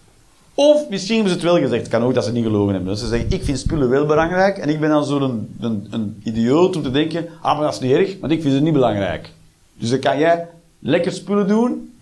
Of 0.53 0.89
misschien 0.89 1.15
hebben 1.15 1.34
ze 1.34 1.39
het 1.39 1.47
wel 1.49 1.62
gezegd. 1.62 1.81
Het 1.81 1.91
kan 1.91 2.03
ook 2.03 2.13
dat 2.13 2.25
ze 2.25 2.31
niet 2.31 2.43
gelogen 2.43 2.73
hebben. 2.73 2.97
Ze 2.97 3.07
zeggen, 3.07 3.31
ik 3.31 3.43
vind 3.43 3.60
spullen 3.60 3.89
wel 3.89 4.05
belangrijk. 4.05 4.57
En 4.57 4.69
ik 4.69 4.79
ben 4.79 4.89
dan 4.89 5.05
zo'n 5.05 5.21
een, 5.21 5.55
een, 5.60 5.88
een 5.89 6.21
idioot 6.23 6.75
om 6.75 6.84
te 6.84 6.91
denken, 6.91 7.27
ah, 7.41 7.53
maar 7.53 7.63
dat 7.63 7.73
is 7.73 7.79
niet 7.79 7.91
erg, 7.91 8.19
want 8.19 8.34
ik 8.34 8.41
vind 8.41 8.53
ze 8.53 8.62
niet 8.62 8.73
belangrijk. 8.73 9.29
Dus 9.77 9.89
dan 9.89 9.99
kan 9.99 10.17
jij 10.17 10.47
lekker 10.79 11.12
spullen 11.12 11.47
doen. 11.47 11.93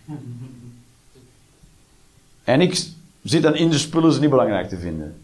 En 2.49 2.61
ik 2.61 2.85
zit 3.23 3.41
dan 3.43 3.55
in 3.55 3.69
de 3.69 3.77
spullen 3.77 4.13
ze 4.13 4.19
niet 4.19 4.29
belangrijk 4.29 4.69
te 4.69 4.77
vinden. 4.77 5.21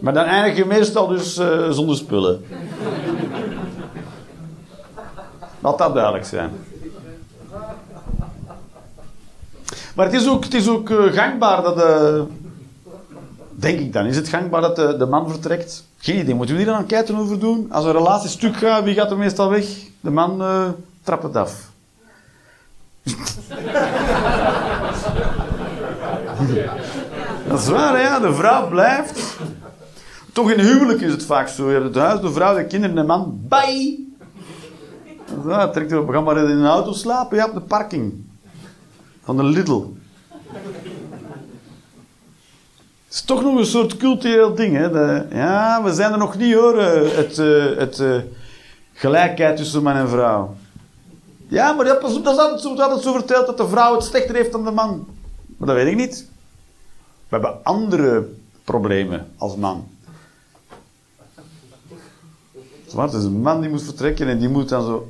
Maar 0.00 0.12
dan 0.12 0.24
eindig 0.24 0.56
je 0.56 0.64
meestal 0.64 1.06
dus 1.06 1.38
uh, 1.38 1.70
zonder 1.70 1.96
spullen. 1.96 2.44
Laat 5.60 5.78
dat 5.78 5.94
duidelijk 5.94 6.24
zijn. 6.24 6.50
Maar 9.94 10.06
het 10.06 10.14
is 10.14 10.28
ook, 10.28 10.44
het 10.44 10.54
is 10.54 10.68
ook 10.68 10.88
uh, 10.90 11.12
gangbaar 11.12 11.62
dat 11.62 11.76
de... 11.76 12.24
Denk 13.50 13.80
ik 13.80 13.92
dan. 13.92 14.06
Is 14.06 14.16
het 14.16 14.28
gangbaar 14.28 14.60
dat 14.60 14.76
de, 14.76 14.96
de 14.96 15.06
man 15.06 15.30
vertrekt? 15.30 15.84
Geen 15.98 16.18
idee. 16.18 16.34
Moeten 16.34 16.54
we 16.56 16.62
hier 16.62 16.70
een 16.70 16.78
enquête 16.78 17.16
over 17.16 17.38
doen? 17.38 17.72
Als 17.72 17.84
een 17.84 17.92
relatie 17.92 18.30
stuk 18.30 18.56
gaat, 18.56 18.84
wie 18.84 18.94
gaat 18.94 19.10
er 19.10 19.18
meestal 19.18 19.50
weg? 19.50 19.66
De 20.00 20.10
man 20.10 20.40
uh, 20.40 20.68
trapt 21.02 21.22
het 21.22 21.36
af. 21.36 21.70
dat 27.48 27.58
is 27.60 27.68
waar? 27.68 28.00
Ja. 28.00 28.18
De 28.20 28.32
vrouw 28.32 28.68
blijft. 28.68 29.36
Toch 30.32 30.50
in 30.50 30.60
huwelijk 30.60 31.00
is 31.00 31.10
het 31.12 31.24
vaak 31.24 31.48
zo. 31.48 31.66
Je 31.68 31.72
hebt 31.72 31.84
het 31.84 31.96
huis, 32.04 32.20
de 32.20 32.32
vrouw, 32.32 32.56
de 32.56 32.66
kinderen, 32.66 32.96
de 32.96 33.02
man. 33.02 33.40
Bye! 33.48 34.06
Ja, 35.46 35.68
trekt 35.68 35.92
erop. 35.92 36.08
Gaan 36.08 36.24
maar 36.24 36.36
in 36.36 36.50
een 36.58 36.66
auto 36.66 36.92
slapen. 36.92 37.36
Ja, 37.36 37.46
op 37.46 37.54
de 37.54 37.60
parking. 37.60 38.12
Van 39.24 39.36
de 39.36 39.44
Lidl. 39.44 39.82
Het 43.06 43.14
is 43.16 43.22
toch 43.22 43.42
nog 43.42 43.58
een 43.58 43.66
soort 43.66 43.96
cultureel 43.96 44.54
ding, 44.54 44.76
hè? 44.76 44.90
De, 44.90 45.26
ja, 45.32 45.82
we 45.82 45.92
zijn 45.94 46.12
er 46.12 46.18
nog 46.18 46.36
niet, 46.38 46.54
hoor. 46.54 46.78
eh, 46.78 47.16
Het, 47.16 47.38
eh, 47.38 47.64
het 47.78 47.98
eh, 47.98 48.16
gelijkheid 48.92 49.56
tussen 49.56 49.82
man 49.82 49.94
en 49.96 50.08
vrouw. 50.08 50.54
Ja, 51.48 51.72
maar 51.72 51.84
dat, 51.84 52.04
is- 52.10 52.24
altijd 52.24 53.02
zo, 53.02 53.12
verteld 53.12 53.46
dat 53.46 53.56
de 53.56 53.68
vrouw 53.68 53.94
het 53.94 54.04
slechter 54.04 54.34
heeft 54.34 54.52
dan 54.52 54.64
de 54.64 54.70
man. 54.70 55.06
Maar 55.56 55.68
dat 55.68 55.76
weet 55.76 55.86
ik 55.86 55.96
niet. 55.96 56.26
We 57.28 57.36
hebben 57.36 57.64
andere 57.64 58.28
problemen 58.64 59.26
als 59.36 59.56
man. 59.56 59.88
Het 62.96 63.12
is 63.12 63.24
een 63.24 63.40
man 63.40 63.60
die 63.60 63.70
moet 63.70 63.82
vertrekken 63.82 64.28
en 64.28 64.38
die 64.38 64.48
moet 64.48 64.68
dan 64.68 64.82
zo 64.82 65.08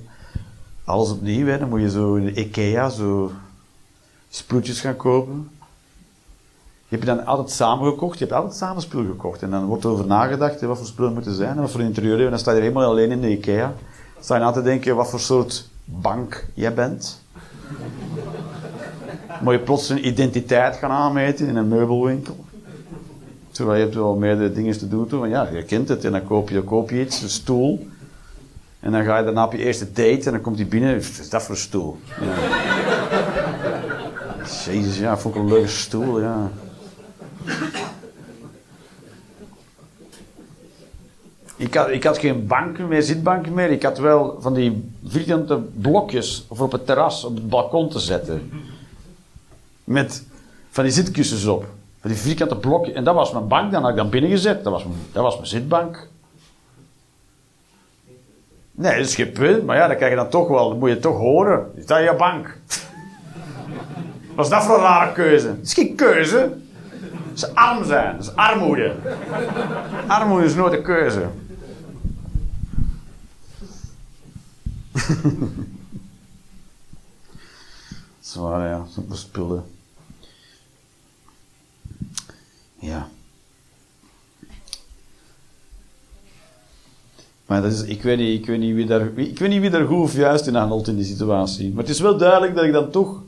alles 0.84 1.10
opnieuw. 1.10 1.46
Hè. 1.46 1.58
Dan 1.58 1.68
moet 1.68 1.80
je 1.80 1.90
zo 1.90 2.14
in 2.14 2.24
de 2.24 2.32
Ikea 2.34 2.88
zo 2.88 3.32
spulletjes 4.30 4.80
gaan 4.80 4.96
kopen. 4.96 5.50
Je 6.88 6.96
hebt 6.96 7.06
dan 7.06 7.26
altijd 7.26 7.50
samen 7.50 7.90
gekocht. 7.90 8.18
Je 8.18 8.24
hebt 8.24 8.36
altijd 8.36 8.54
samen 8.56 8.82
spul 8.82 9.04
gekocht. 9.04 9.42
En 9.42 9.50
dan 9.50 9.64
wordt 9.64 9.84
er 9.84 9.90
over 9.90 10.06
nagedacht 10.06 10.60
hè, 10.60 10.66
wat 10.66 10.76
voor 10.76 10.86
spullen 10.86 11.12
moeten 11.12 11.34
zijn 11.34 11.54
en 11.56 11.60
wat 11.60 11.70
voor 11.70 11.80
interieur. 11.80 12.24
En 12.24 12.30
dan 12.30 12.38
sta 12.38 12.52
je 12.52 12.60
helemaal 12.60 12.90
alleen 12.90 13.10
in 13.10 13.20
de 13.20 13.30
Ikea. 13.30 13.74
Dan 14.14 14.24
sta 14.24 14.34
je 14.34 14.40
na 14.40 14.50
te 14.50 14.62
denken 14.62 14.96
wat 14.96 15.10
voor 15.10 15.20
soort 15.20 15.67
bank 15.90 16.44
jij 16.54 16.74
bent. 16.74 17.22
Moet 19.40 19.52
je 19.52 19.58
plots 19.58 19.88
een 19.88 20.06
identiteit 20.06 20.76
gaan 20.76 20.90
aanmeten 20.90 21.46
in 21.46 21.56
een 21.56 21.68
meubelwinkel. 21.68 22.44
Terwijl 23.50 23.78
je 23.78 23.84
hebt 23.84 23.94
wel 23.94 24.16
meerdere 24.16 24.52
dingen 24.52 24.78
te 24.78 24.88
doen. 24.88 25.08
Want 25.08 25.30
ja, 25.30 25.48
je 25.52 25.62
kent 25.62 25.88
het. 25.88 26.04
En 26.04 26.12
dan 26.12 26.24
koop 26.24 26.48
je, 26.48 26.62
koop 26.62 26.90
je 26.90 27.00
iets, 27.00 27.22
een 27.22 27.28
stoel. 27.28 27.88
En 28.80 28.92
dan 28.92 29.04
ga 29.04 29.18
je 29.18 29.24
daarna 29.24 29.44
op 29.44 29.52
je 29.52 29.58
eerste 29.58 29.92
date. 29.92 30.22
En 30.24 30.32
dan 30.32 30.40
komt 30.40 30.56
hij 30.56 30.66
binnen. 30.66 30.94
Wat 30.94 31.18
is 31.20 31.28
dat 31.28 31.42
voor 31.42 31.54
een 31.54 31.60
stoel? 31.60 31.98
Ja. 32.20 32.34
Jezus, 34.64 34.98
ja, 34.98 35.18
vond 35.18 35.34
ik 35.34 35.40
een 35.40 35.48
leuke 35.48 35.68
stoel, 35.68 36.20
ja. 36.20 36.50
Ik 41.58 41.74
had, 41.74 41.88
ik 41.88 42.04
had 42.04 42.18
geen 42.18 42.46
banken 42.46 42.88
meer, 42.88 43.02
zitbanken 43.02 43.54
meer. 43.54 43.70
Ik 43.70 43.82
had 43.82 43.98
wel 43.98 44.36
van 44.40 44.54
die 44.54 44.90
vierkante 45.04 45.56
blokjes 45.56 46.46
voor 46.50 46.66
op 46.66 46.72
het 46.72 46.86
terras, 46.86 47.24
op 47.24 47.34
het 47.34 47.48
balkon 47.48 47.88
te 47.88 47.98
zetten. 47.98 48.50
Met 49.84 50.26
van 50.70 50.84
die 50.84 50.92
zitkussens 50.92 51.46
op. 51.46 51.66
Van 52.00 52.10
die 52.10 52.18
vierkante 52.18 52.56
blokjes. 52.56 52.94
En 52.94 53.04
dat 53.04 53.14
was 53.14 53.32
mijn 53.32 53.48
bank, 53.48 53.72
dan 53.72 53.82
had 53.82 53.90
ik 53.90 53.96
dan 53.96 54.10
binnengezet. 54.10 54.64
Dat 54.64 54.72
was 54.72 54.84
mijn, 54.84 54.98
dat 55.12 55.22
was 55.22 55.34
mijn 55.34 55.46
zitbank. 55.46 56.08
Nee, 58.70 58.96
dat 58.96 59.06
is 59.06 59.14
geen 59.14 59.32
punt. 59.32 59.64
Maar 59.64 59.76
ja, 59.76 59.86
dan 59.86 59.96
krijg 59.96 60.10
je 60.10 60.18
dan 60.18 60.28
toch 60.28 60.48
wel, 60.48 60.68
dan 60.68 60.78
moet 60.78 60.88
je 60.88 60.98
toch 60.98 61.16
horen. 61.16 61.70
Is 61.74 61.86
dat 61.86 61.98
je 61.98 62.14
bank? 62.18 62.58
Wat 64.34 64.44
is 64.44 64.50
dat 64.50 64.64
voor 64.64 64.74
een 64.74 64.82
rare 64.82 65.12
keuze? 65.12 65.48
Het 65.48 65.62
is 65.62 65.74
geen 65.74 65.94
keuze. 65.94 66.52
Is 67.34 67.54
arm 67.54 67.84
zijn. 67.84 68.16
Dat 68.16 68.24
is 68.24 68.34
armoede. 68.34 68.92
Armoede 70.06 70.44
is 70.44 70.54
nooit 70.54 70.72
een 70.72 70.82
keuze. 70.82 71.22
Zwaar, 78.20 78.68
ja. 78.68 78.86
Zo'n 78.94 79.16
spullen. 79.16 79.64
Ja. 82.78 83.08
Maar 87.46 87.62
dat 87.62 87.72
is, 87.72 87.82
ik, 87.82 88.02
weet 88.02 88.18
niet, 88.18 88.40
ik, 88.40 88.46
weet 88.46 88.58
niet 88.58 88.74
wie 88.74 88.86
daar, 88.86 89.06
ik 89.16 89.38
weet 89.38 89.48
niet 89.48 89.60
wie 89.60 89.70
daar 89.70 89.86
goed 89.86 90.02
of 90.02 90.14
juist 90.14 90.46
in 90.46 90.54
handelt 90.54 90.88
in 90.88 90.96
die 90.96 91.04
situatie. 91.04 91.70
Maar 91.70 91.82
het 91.82 91.92
is 91.92 92.00
wel 92.00 92.16
duidelijk 92.16 92.54
dat 92.54 92.64
ik 92.64 92.72
dan 92.72 92.90
toch, 92.90 93.22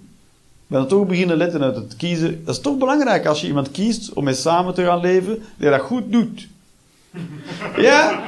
ben 0.67 0.79
dan 0.79 0.89
toch 0.89 1.07
beginnen 1.07 1.37
letten 1.37 1.63
uit 1.63 1.77
het 1.77 1.97
kiezen. 1.97 2.45
Dat 2.45 2.55
is 2.55 2.61
toch 2.61 2.79
belangrijk 2.79 3.27
als 3.27 3.41
je 3.41 3.47
iemand 3.47 3.71
kiest 3.71 4.13
om 4.13 4.25
mee 4.25 4.35
samen 4.35 4.75
te 4.75 4.85
gaan 4.85 5.01
leven, 5.01 5.35
dat 5.39 5.45
je 5.59 5.71
dat 5.71 5.81
goed 5.81 6.13
doet. 6.13 6.49
Ja? 7.77 8.23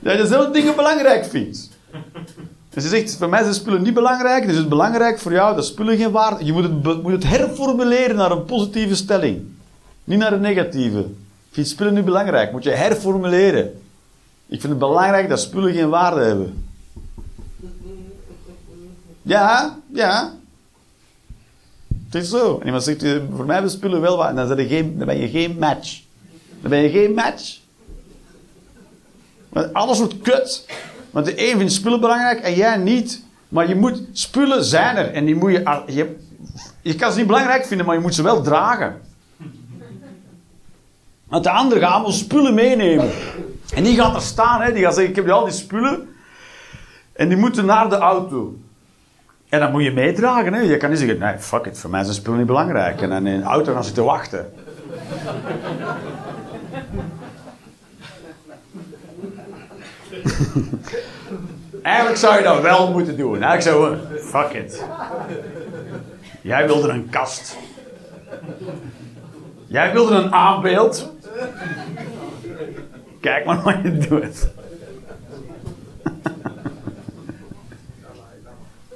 Dat 0.00 0.12
je 0.12 0.22
dezelfde 0.22 0.52
dingen 0.52 0.76
belangrijk 0.76 1.24
vindt. 1.24 1.70
Dus 2.72 2.82
je 2.82 2.88
zegt, 2.88 3.16
voor 3.16 3.28
mij 3.28 3.42
zijn 3.42 3.54
spullen 3.54 3.82
niet 3.82 3.94
belangrijk, 3.94 4.42
dus 4.46 4.54
het 4.54 4.62
is 4.62 4.68
belangrijk 4.68 5.18
voor 5.18 5.32
jou 5.32 5.54
dat 5.54 5.66
spullen 5.66 5.96
geen 5.96 6.10
waarde... 6.10 6.44
Je 6.44 6.52
moet 6.52 6.62
het, 6.62 7.02
moet 7.02 7.12
het 7.12 7.24
herformuleren 7.24 8.16
naar 8.16 8.30
een 8.30 8.44
positieve 8.44 8.94
stelling. 8.94 9.42
Niet 10.04 10.18
naar 10.18 10.32
een 10.32 10.40
negatieve. 10.40 11.06
Vind 11.50 11.66
je 11.66 11.72
spullen 11.74 11.94
niet 11.94 12.04
belangrijk, 12.04 12.52
moet 12.52 12.64
je 12.64 12.70
herformuleren. 12.70 13.64
Ik 14.46 14.60
vind 14.60 14.72
het 14.72 14.78
belangrijk 14.78 15.28
dat 15.28 15.40
spullen 15.40 15.72
geen 15.72 15.88
waarde 15.88 16.20
hebben. 16.20 16.64
Ja, 19.22 19.78
ja. 19.92 20.32
Het 22.10 22.22
is 22.22 22.30
zo. 22.30 22.58
En 22.58 22.66
iemand 22.66 22.82
zegt, 22.82 23.06
voor 23.34 23.44
mij 23.44 23.54
hebben 23.54 23.72
spullen 23.72 24.00
wel 24.00 24.16
waarde. 24.16 24.34
Dan, 24.34 24.46
dan 24.96 25.06
ben 25.06 25.18
je 25.18 25.28
geen 25.28 25.56
match. 25.58 26.00
Dan 26.60 26.70
ben 26.70 26.78
je 26.78 26.90
geen 26.90 27.14
match. 27.14 27.58
Want 29.48 29.72
alles 29.72 29.98
wordt 29.98 30.20
kut. 30.20 30.66
Want 31.12 31.26
de 31.26 31.50
een 31.50 31.58
vindt 31.58 31.72
spullen 31.72 32.00
belangrijk 32.00 32.40
en 32.40 32.54
jij 32.54 32.76
niet. 32.76 33.22
Maar 33.48 33.68
je 33.68 33.74
moet, 33.74 34.02
spullen 34.12 34.64
zijn 34.64 34.96
er. 34.96 35.12
En 35.12 35.24
die 35.24 35.34
moet 35.34 35.52
je, 35.52 35.82
je, 35.86 36.16
je 36.80 36.94
kan 36.94 37.12
ze 37.12 37.18
niet 37.18 37.26
belangrijk 37.26 37.64
vinden, 37.64 37.86
maar 37.86 37.94
je 37.94 38.00
moet 38.00 38.14
ze 38.14 38.22
wel 38.22 38.42
dragen. 38.42 39.00
Want 41.24 41.44
de 41.44 41.50
ander 41.50 41.78
gaat 41.78 41.92
allemaal 41.92 42.12
spullen 42.12 42.54
meenemen. 42.54 43.10
En 43.74 43.82
die 43.82 43.96
gaat 43.96 44.14
er 44.14 44.20
staan, 44.20 44.60
hè. 44.60 44.72
die 44.72 44.82
gaat 44.82 44.94
zeggen, 44.94 45.10
ik 45.10 45.16
heb 45.16 45.28
al 45.28 45.44
die 45.44 45.52
spullen. 45.52 46.08
En 47.12 47.28
die 47.28 47.36
moeten 47.38 47.64
naar 47.64 47.88
de 47.88 47.96
auto. 47.96 48.56
En 49.48 49.60
dan 49.60 49.70
moet 49.70 49.82
je 49.82 49.92
meedragen. 49.92 50.52
Hè. 50.52 50.60
Je 50.60 50.76
kan 50.76 50.90
niet 50.90 50.98
zeggen, 50.98 51.18
nee, 51.18 51.38
fuck 51.38 51.66
it, 51.66 51.78
voor 51.78 51.90
mij 51.90 52.02
zijn 52.02 52.14
spullen 52.14 52.38
niet 52.38 52.46
belangrijk. 52.46 53.00
En 53.00 53.08
dan 53.08 53.26
in 53.26 53.40
de 53.40 53.46
auto 53.46 53.72
gaan 53.72 53.84
ze 53.84 53.92
te 53.92 54.02
wachten. 54.02 54.52
Eigenlijk 61.82 62.16
zou 62.16 62.36
je 62.36 62.42
dat 62.42 62.60
wel 62.60 62.90
moeten 62.90 63.16
doen. 63.16 63.42
Eigenlijk 63.42 63.62
zou 63.62 63.90
je, 63.90 64.18
fuck 64.18 64.52
it. 64.52 64.84
Jij 66.40 66.66
wilde 66.66 66.88
een 66.88 67.08
kast. 67.08 67.56
Jij 69.66 69.92
wilde 69.92 70.14
een 70.14 70.32
aanbeeld. 70.32 71.12
Kijk 73.20 73.44
maar 73.44 73.62
wat 73.62 73.76
je 73.82 73.98
doet. 73.98 74.48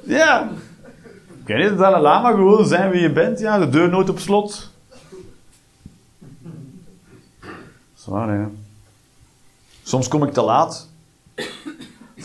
ja. 0.03 0.49
Weet 1.45 1.59
niet, 1.59 1.69
de 1.69 1.77
Dalai 1.77 2.03
Lama 2.03 2.31
gewoon 2.31 2.67
zijn 2.67 2.91
wie 2.91 3.01
je 3.01 3.13
bent. 3.13 3.39
Ja, 3.39 3.59
de 3.59 3.69
deur 3.69 3.89
nooit 3.89 4.09
op 4.09 4.19
slot. 4.19 4.71
Zwaar, 7.95 8.29
hè. 8.29 8.45
Soms 9.83 10.09
kom 10.09 10.23
ik 10.23 10.33
te 10.33 10.43
laat. 10.43 10.89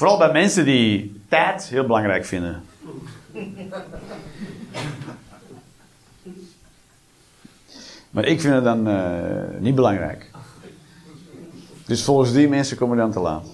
Vooral 0.01 0.19
bij 0.19 0.31
mensen 0.31 0.65
die 0.65 1.21
tijd 1.29 1.63
heel 1.63 1.85
belangrijk 1.85 2.25
vinden. 2.25 2.63
Maar 8.09 8.25
ik 8.25 8.41
vind 8.41 8.53
het 8.53 8.63
dan 8.63 8.87
uh, 8.87 9.59
niet 9.59 9.75
belangrijk. 9.75 10.31
Dus 11.85 12.03
volgens 12.03 12.31
die 12.31 12.47
mensen 12.47 12.77
komen 12.77 12.97
dan 12.97 13.11
te 13.11 13.19
laat. 13.19 13.47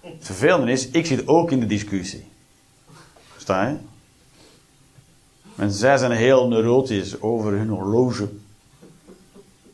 Het 0.00 0.24
vervelende 0.24 0.72
is, 0.72 0.88
ik 0.88 1.06
zit 1.06 1.28
ook 1.28 1.50
in 1.50 1.60
de 1.60 1.66
discussie. 1.66 2.26
Sta 3.36 3.68
je? 3.68 3.76
En 5.56 5.70
zij 5.70 5.96
zijn 5.96 6.12
heel 6.12 6.48
neurotisch 6.48 7.20
over 7.20 7.52
hun 7.52 7.68
horloge. 7.68 8.28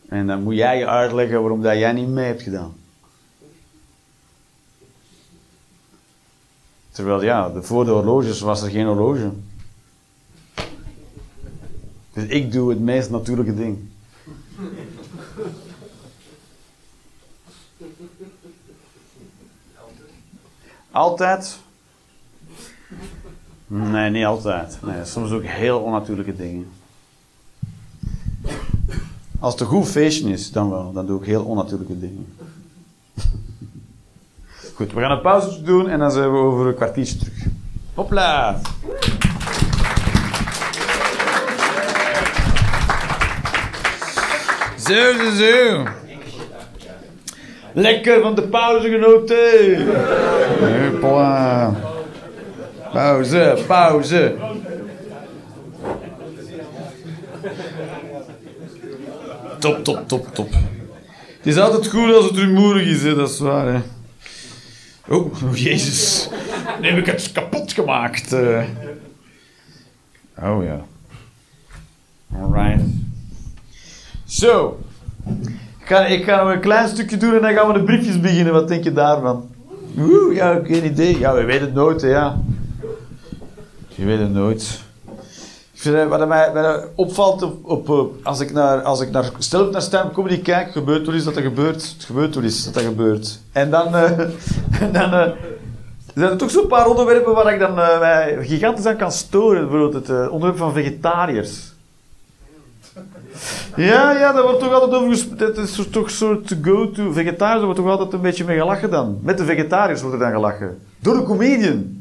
En 0.09 0.27
dan 0.27 0.43
moet 0.43 0.57
jij 0.57 0.79
je 0.79 0.87
uitleggen 0.87 1.41
waarom 1.41 1.63
dat 1.63 1.79
jij 1.79 1.93
niet 1.93 2.09
mee 2.09 2.27
hebt 2.27 2.43
gedaan. 2.43 2.81
Terwijl 6.93 7.23
ja, 7.23 7.53
voor 7.61 7.85
de 7.85 7.91
horloges 7.91 8.41
was 8.41 8.63
er 8.63 8.71
geen 8.71 8.87
horloge. 8.87 9.31
Dus 12.13 12.25
ik 12.25 12.53
doe 12.53 12.71
het 12.71 12.81
meest 12.81 13.11
natuurlijke 13.11 13.55
ding. 13.55 13.79
Altijd? 20.91 21.59
Nee, 23.67 24.11
niet 24.11 24.25
altijd. 24.25 24.79
Nee, 24.83 25.05
soms 25.05 25.31
ook 25.31 25.45
heel 25.45 25.79
onnatuurlijke 25.79 26.37
dingen. 26.37 26.71
Als 29.39 29.53
het 29.53 29.61
een 29.61 29.67
goed 29.67 29.89
feestje 29.89 30.31
is, 30.31 30.53
dan 30.53 30.71
wel. 30.71 30.93
Dan 30.93 31.07
doe 31.07 31.21
ik 31.21 31.27
heel 31.27 31.45
onnatuurlijke 31.45 31.99
dingen. 31.99 32.35
We 34.91 35.01
gaan 35.01 35.11
een 35.11 35.21
pauze 35.21 35.63
doen 35.63 35.89
en 35.89 35.99
dan 35.99 36.11
zijn 36.11 36.33
we 36.33 36.39
over 36.39 36.67
een 36.67 36.75
kwartiertje 36.75 37.17
terug. 37.17 37.35
Hopla! 37.95 38.61
Zo, 44.77 45.13
zo, 45.13 45.31
zo. 45.31 45.85
Lekker 47.73 48.21
van 48.23 48.35
de 48.35 48.43
pauze 48.43 48.89
genoten. 48.89 49.87
Hopla. 50.93 51.75
Pauze, 52.93 53.59
pauze. 53.67 54.35
Top, 59.59 59.85
top, 59.85 60.09
top, 60.09 60.35
top. 60.35 60.49
Het 61.37 61.47
is 61.47 61.59
altijd 61.59 61.89
goed 61.89 62.15
als 62.15 62.25
het 62.25 62.37
rumoerig 62.37 62.87
is, 62.87 63.03
hè? 63.03 63.15
dat 63.15 63.31
is 63.31 63.39
waar. 63.39 63.67
Hè? 63.67 63.81
Oh, 65.09 65.35
jezus. 65.55 66.29
Nu 66.81 66.89
heb 66.89 66.99
ik 66.99 67.07
het 67.07 67.33
kapot 67.33 67.73
gemaakt. 67.73 68.33
Uh. 68.33 68.63
Oh 70.43 70.65
ja. 70.65 70.81
Alright. 72.41 72.83
Zo. 74.25 74.81
Ik 75.81 75.87
ga, 75.89 76.07
ik 76.07 76.27
een 76.27 76.61
klein 76.61 76.89
stukje 76.89 77.17
doen 77.17 77.35
en 77.35 77.41
dan 77.41 77.53
gaan 77.53 77.67
we 77.67 77.73
de 77.73 77.85
briefjes 77.85 78.21
beginnen. 78.21 78.53
Wat 78.53 78.69
denk 78.69 78.85
je 78.85 78.93
daarvan? 78.93 79.51
Oeh, 79.99 80.35
ja, 80.35 80.61
geen 80.65 80.85
idee. 80.85 81.19
Ja, 81.19 81.35
we 81.35 81.45
weten 81.45 81.65
het 81.67 81.75
nooit, 81.75 82.03
hè, 82.03 82.09
ja. 82.09 82.41
Je 83.89 84.05
weet 84.05 84.19
het 84.19 84.33
nooit. 84.33 84.81
Wat 85.83 86.29
mij, 86.29 86.53
mij 86.53 86.85
opvalt 86.95 87.43
op, 87.43 87.89
op, 87.89 88.13
als 88.23 88.41
ik 88.41 88.53
naar, 88.53 88.83
als 88.83 89.01
ik 89.01 89.11
naar, 89.11 89.31
stel 89.39 89.67
ik 89.67 89.73
naar 89.73 89.83
stand 89.83 90.13
comedy 90.13 90.43
kijk, 90.43 90.73
gebeurt 90.73 91.07
er 91.07 91.15
iets 91.15 91.25
dat 91.25 91.37
er 91.37 91.43
gebeurt. 91.43 91.93
Het 91.93 92.05
gebeurt 92.05 92.35
er 92.35 92.45
iets 92.45 92.65
dat 92.65 92.77
er 92.77 92.83
gebeurt. 92.83 93.41
En 93.53 93.71
dan, 93.71 93.87
uh, 93.95 94.11
dan 94.93 95.15
uh, 95.15 95.29
zijn 96.15 96.31
er 96.31 96.37
toch 96.37 96.51
zo'n 96.51 96.67
paar 96.67 96.87
onderwerpen 96.87 97.35
waar 97.35 97.53
ik 97.53 97.61
dan 97.61 97.79
uh, 97.79 97.99
mij 97.99 98.37
gigantisch 98.41 98.87
aan 98.87 98.97
kan 98.97 99.13
storen. 99.13 99.69
Bijvoorbeeld 99.69 100.07
het 100.07 100.29
onderwerp 100.29 100.59
van 100.59 100.73
vegetariërs. 100.73 101.73
Ja, 103.77 104.13
ja, 104.13 104.33
daar 104.33 104.43
wordt 104.43 104.61
toch 104.61 104.73
altijd 104.73 104.93
over 104.93 105.09
gesproken. 105.09 105.55
Dat 105.55 105.57
is 105.57 105.89
toch 105.91 106.05
een 106.05 106.11
soort 106.11 106.57
go-to. 106.63 107.13
Vegetariërs 107.13 107.65
wordt 107.65 107.79
toch 107.79 107.89
altijd 107.89 108.13
een 108.13 108.21
beetje 108.21 108.45
mee 108.45 108.59
gelachen 108.59 108.91
dan. 108.91 109.19
Met 109.23 109.39
de 109.39 109.45
vegetariërs 109.45 110.01
wordt 110.01 110.17
er 110.17 110.23
dan 110.23 110.33
gelachen. 110.33 110.79
Door 110.99 111.17
de 111.17 111.23
comedian. 111.23 111.99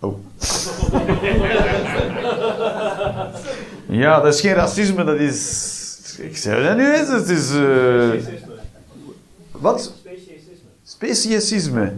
Oh. 0.00 0.18
Ja, 3.88 4.20
dat 4.20 4.34
is 4.34 4.40
geen 4.40 4.54
racisme, 4.54 5.04
dat 5.04 5.18
is... 5.18 6.18
Ik 6.18 6.36
zeg 6.36 6.66
dat 6.66 6.76
nu 6.76 6.94
eens, 6.94 7.08
het 7.08 7.28
is... 7.28 7.50
eh, 7.54 8.10
wat? 9.50 9.92
Speciesisme. 10.02 10.68
Speciesisme. 10.84 11.92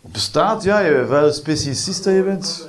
Bestaat, 0.00 0.62
ja, 0.62 0.80
je 0.80 1.04
wel 1.04 1.32
speciesist 1.32 2.04
je 2.04 2.22
bent. 2.22 2.68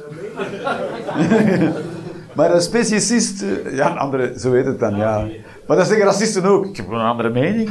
maar 2.36 2.54
een 2.54 2.62
speciesist, 2.62 3.42
eh, 3.42 3.76
ja, 3.76 3.92
een 3.92 3.98
andere, 3.98 4.34
zo 4.40 4.54
heet 4.54 4.66
het 4.66 4.80
dan, 4.80 4.96
ja. 4.96 5.28
Maar 5.68 5.78
dat 5.78 5.88
zeggen 5.88 6.06
racisten 6.06 6.46
ook. 6.46 6.66
Ik 6.66 6.78
heb 6.78 6.88
een 6.90 7.00
andere 7.00 7.30
mening. 7.30 7.70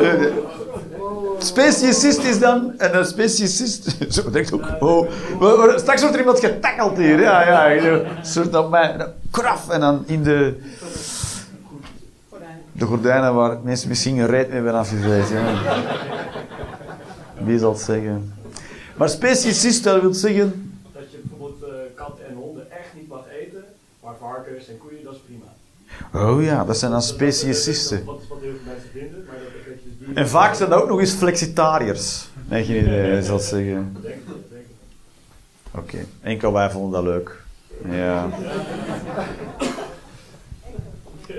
Ja. 0.00 0.16
Speciesist 1.38 2.18
is 2.24 2.38
dan, 2.38 2.72
en 2.78 2.96
een 2.98 3.04
speciesist, 3.04 3.96
zo 4.14 4.30
denkt 4.30 4.52
ook, 4.52 4.64
oh, 4.80 5.08
straks 5.78 6.00
wordt 6.00 6.14
er 6.14 6.20
iemand 6.20 6.38
getackeld 6.40 6.96
hier, 6.96 7.20
ja, 7.20 7.46
ja, 7.48 7.86
een 7.86 8.06
soort 8.22 8.54
op 8.54 8.70
mij, 8.70 9.06
kraf, 9.30 9.68
en 9.68 9.80
dan 9.80 10.02
in 10.06 10.22
de, 10.22 10.54
de 12.72 12.84
gordijnen 12.84 13.34
waar 13.34 13.58
mensen 13.62 13.88
misschien 13.88 14.18
een 14.18 14.26
reet 14.26 14.46
mee 14.46 14.54
hebben 14.54 14.74
afgeveegd, 14.74 15.28
ja. 15.28 15.44
Wie 17.44 17.58
zal 17.58 17.72
het 17.72 17.80
zeggen? 17.80 18.32
Maar 18.96 19.08
speciesist, 19.08 19.84
dat 19.84 20.00
wil 20.00 20.14
zeggen, 20.14 20.72
Dat 20.92 21.02
je 21.10 21.18
bijvoorbeeld 21.24 21.62
eh, 21.62 21.76
katten 21.94 22.26
en 22.28 22.34
honden 22.34 22.70
echt 22.70 22.88
niet 22.94 23.08
mag 23.08 23.24
eten, 23.40 23.64
maar 24.02 24.14
varkens 24.20 24.68
en 24.68 24.78
koeien, 24.78 25.04
dat 25.04 25.12
is 25.14 25.20
prima. 25.26 25.44
oh 26.32 26.42
ja, 26.42 26.64
dat 26.64 26.78
zijn 26.78 26.90
dan 26.90 27.02
speciesisten. 27.02 28.04
Wat, 28.04 28.20
wat 28.28 28.38
heel 28.40 28.50
veel 28.50 28.72
mensen 28.72 28.88
vinden, 28.92 29.24
maar 29.26 29.34
dat 29.36 29.44
dat 29.54 29.64
je 29.64 29.70
dus 29.72 29.97
dieren- 29.97 29.97
En 30.14 30.28
vaak 30.28 30.54
zijn 30.54 30.70
dat 30.70 30.82
ook 30.82 30.88
nog 30.88 31.00
eens 31.00 31.12
flexitariërs. 31.12 32.28
Nee, 32.48 32.64
geen 32.64 32.82
idee, 32.82 33.22
zal 33.22 33.38
zeggen. 33.38 33.96
Oké, 35.74 35.98
enkel 36.20 36.52
wij 36.52 36.70
vonden 36.70 36.92
dat 36.92 37.12
leuk. 37.12 37.42
Ja. 37.90 38.26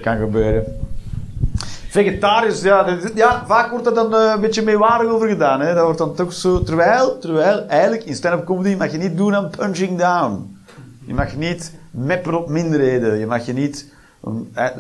Kan 0.02 0.18
gebeuren. 0.18 0.80
Vegetarisch, 1.90 2.62
ja, 2.62 2.98
ja, 3.16 3.46
vaak 3.46 3.72
wordt 3.72 3.86
er 3.86 3.94
dan 3.94 4.16
eh, 4.16 4.32
een 4.36 4.42
beetje 4.42 4.62
meewarig 4.62 5.12
over 5.12 5.28
gedaan. 5.28 5.60
Hè. 5.62 5.74
Dat 5.74 5.84
wordt 5.84 5.98
dan 5.98 6.16
toch 6.16 6.34
zo, 6.34 6.64
terwijl, 6.64 7.20
terwijl 7.20 7.66
eigenlijk 7.68 8.04
in 8.04 8.16
stand-up 8.16 8.46
comedy 8.46 8.76
mag 8.76 8.92
je 8.92 8.98
niet 8.98 9.18
doen 9.18 9.36
aan 9.36 9.50
punching 9.50 9.98
down. 9.98 10.58
Je 11.06 11.14
mag 11.14 11.36
niet 11.36 11.74
meppen 11.92 12.34
op 12.34 12.50
minderheden. 12.50 13.18
Je 13.18 13.26
mag 13.26 13.46
je 13.46 13.54
niet, 13.54 13.94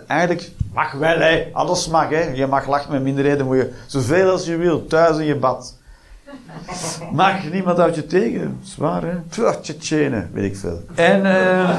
eigenlijk 0.07 0.51
mag 0.73 0.91
wel, 0.91 1.19
hè. 1.19 1.49
alles 1.53 1.87
mag. 1.87 2.09
Hè. 2.09 2.21
Je 2.21 2.47
mag 2.47 2.67
lachen 2.67 2.91
met 2.91 3.01
minderheden, 3.03 3.45
moet 3.45 3.57
je 3.57 3.73
zoveel 3.87 4.31
als 4.31 4.45
je 4.45 4.55
wil, 4.55 4.85
thuis 4.85 5.17
in 5.17 5.25
je 5.25 5.35
bad. 5.35 5.77
Mag 7.11 7.51
niemand 7.51 7.79
uit 7.79 7.95
je 7.95 8.05
tegen. 8.05 8.59
Zwaar, 8.63 9.01
hè? 9.03 9.15
Pff, 9.29 9.59
Tsjetsjenen, 9.61 10.29
weet 10.33 10.51
ik 10.51 10.57
veel. 10.57 10.83
En, 10.95 11.25
eh 11.25 11.77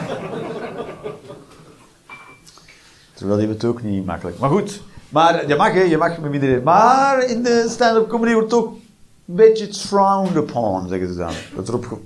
terwijl 3.21 3.39
die 3.39 3.49
het 3.49 3.65
ook 3.65 3.83
niet 3.83 4.07
makkelijk. 4.07 4.39
Maar 4.39 4.51
goed, 4.51 4.83
maar 5.09 5.49
je 5.49 5.57
mag, 5.57 5.73
hè, 5.73 5.81
je 5.81 5.97
mag 5.97 6.19
met 6.19 6.33
iedereen. 6.33 6.63
Maar 6.63 7.25
in 7.25 7.43
de 7.43 7.67
stand-up 7.69 8.09
comedy 8.09 8.33
wordt 8.33 8.49
toch 8.49 8.67
een 8.67 9.35
beetje 9.35 9.75
frowned 9.75 10.37
upon, 10.37 10.89
zeggen 10.89 11.09
ze 11.09 11.15
dan. 11.15 11.33
Dat 11.55 11.69
erop 11.69 11.99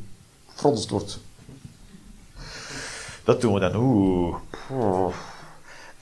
gefronst 0.55 0.91
wordt. 0.91 1.19
Dat 3.25 3.41
doen 3.41 3.55
we 3.55 3.61
dan. 3.61 3.77
Oeh. 3.77 4.37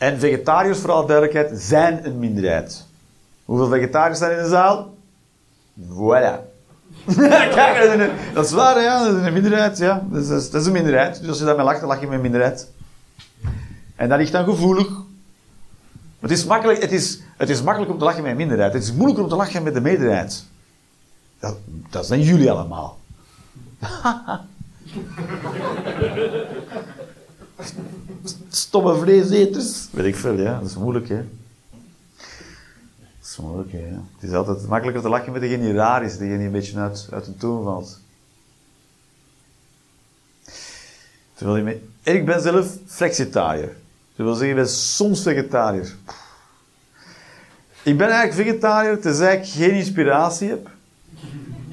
En 0.03 0.19
vegetariërs, 0.19 0.79
voor 0.79 0.91
alle 0.91 1.07
duidelijkheid, 1.07 1.61
zijn 1.61 2.07
een 2.07 2.19
minderheid. 2.19 2.87
Hoeveel 3.45 3.69
vegetariërs 3.69 4.19
zijn 4.19 4.37
in 4.37 4.43
de 4.43 4.49
zaal? 4.49 4.95
Voilà. 5.81 6.41
Kijk, 7.57 7.79
dat 7.79 7.85
is, 7.85 8.01
een, 8.01 8.11
dat 8.35 8.45
is 8.45 8.51
waar, 8.51 8.83
ja. 8.83 9.05
Dat 9.05 9.17
is 9.17 9.27
een 9.27 9.33
minderheid, 9.33 9.79
ja. 9.79 10.03
Dat 10.11 10.23
is, 10.23 10.51
dat 10.51 10.61
is 10.61 10.67
een 10.67 10.73
minderheid. 10.73 11.21
Dus 11.21 11.29
als 11.29 11.39
je 11.39 11.45
daarmee 11.45 11.65
lacht, 11.65 11.81
dan 11.81 11.89
lach 11.89 12.01
je 12.01 12.07
met 12.07 12.15
een 12.15 12.21
minderheid. 12.21 12.71
En 13.97 14.09
dat 14.09 14.19
ligt 14.19 14.33
dan 14.33 14.45
gevoelig. 14.45 14.89
Het 16.21 16.31
is, 16.31 16.45
makkelijk, 16.45 16.83
het, 16.83 16.93
is, 16.93 17.21
het 17.37 17.51
is 17.51 17.63
makkelijk 17.63 17.93
om 17.93 17.99
te 17.99 18.05
lachen 18.05 18.23
met 18.23 18.31
een 18.31 18.37
minderheid. 18.37 18.73
Het 18.73 18.83
is 18.83 18.93
moeilijker 18.93 19.25
om 19.25 19.31
te 19.31 19.37
lachen 19.37 19.63
met 19.63 19.75
de 19.75 19.81
meerderheid. 19.81 20.45
Dat, 21.39 21.57
dat 21.91 22.07
zijn 22.07 22.21
jullie 22.21 22.51
allemaal. 22.51 22.99
Stomme 28.49 28.95
vleeseters. 28.95 29.87
Weet 29.91 30.07
ik 30.07 30.17
veel, 30.17 30.33
ja. 30.39 30.59
Dat 30.59 30.69
is 30.69 30.77
moeilijk, 30.77 31.09
hè. 31.09 31.25
Dat 33.21 33.31
is 33.31 33.37
moeilijk, 33.37 33.73
hè. 33.73 33.79
Het 33.79 34.31
is 34.31 34.33
altijd 34.33 34.67
makkelijker 34.67 35.03
te 35.03 35.09
lachen 35.09 35.33
met 35.33 35.41
degene 35.41 35.63
die 35.63 35.73
raar 35.73 36.05
is, 36.05 36.13
degene 36.13 36.37
die 36.37 36.47
een 36.47 36.53
beetje 36.53 36.79
uit, 36.79 37.09
uit 37.11 37.25
de 37.25 37.37
toon 37.37 37.65
valt. 37.65 38.01
Terwijl 41.35 41.67
je 41.67 41.81
ik 42.03 42.27
ben 42.27 42.43
zelf 42.43 42.77
flexitariër. 42.87 43.77
Dat 44.17 44.27
wil 44.27 44.35
zeggen, 44.35 44.49
ik 44.49 44.63
ben 44.63 44.69
soms 44.69 45.23
vegetariër. 45.23 45.95
Ik 47.83 47.99
ben 47.99 48.09
eigenlijk 48.09 48.49
vegetariër 48.49 49.01
tenzij 49.01 49.37
ik 49.37 49.47
geen 49.47 49.71
inspiratie 49.71 50.49
heb. 50.49 50.71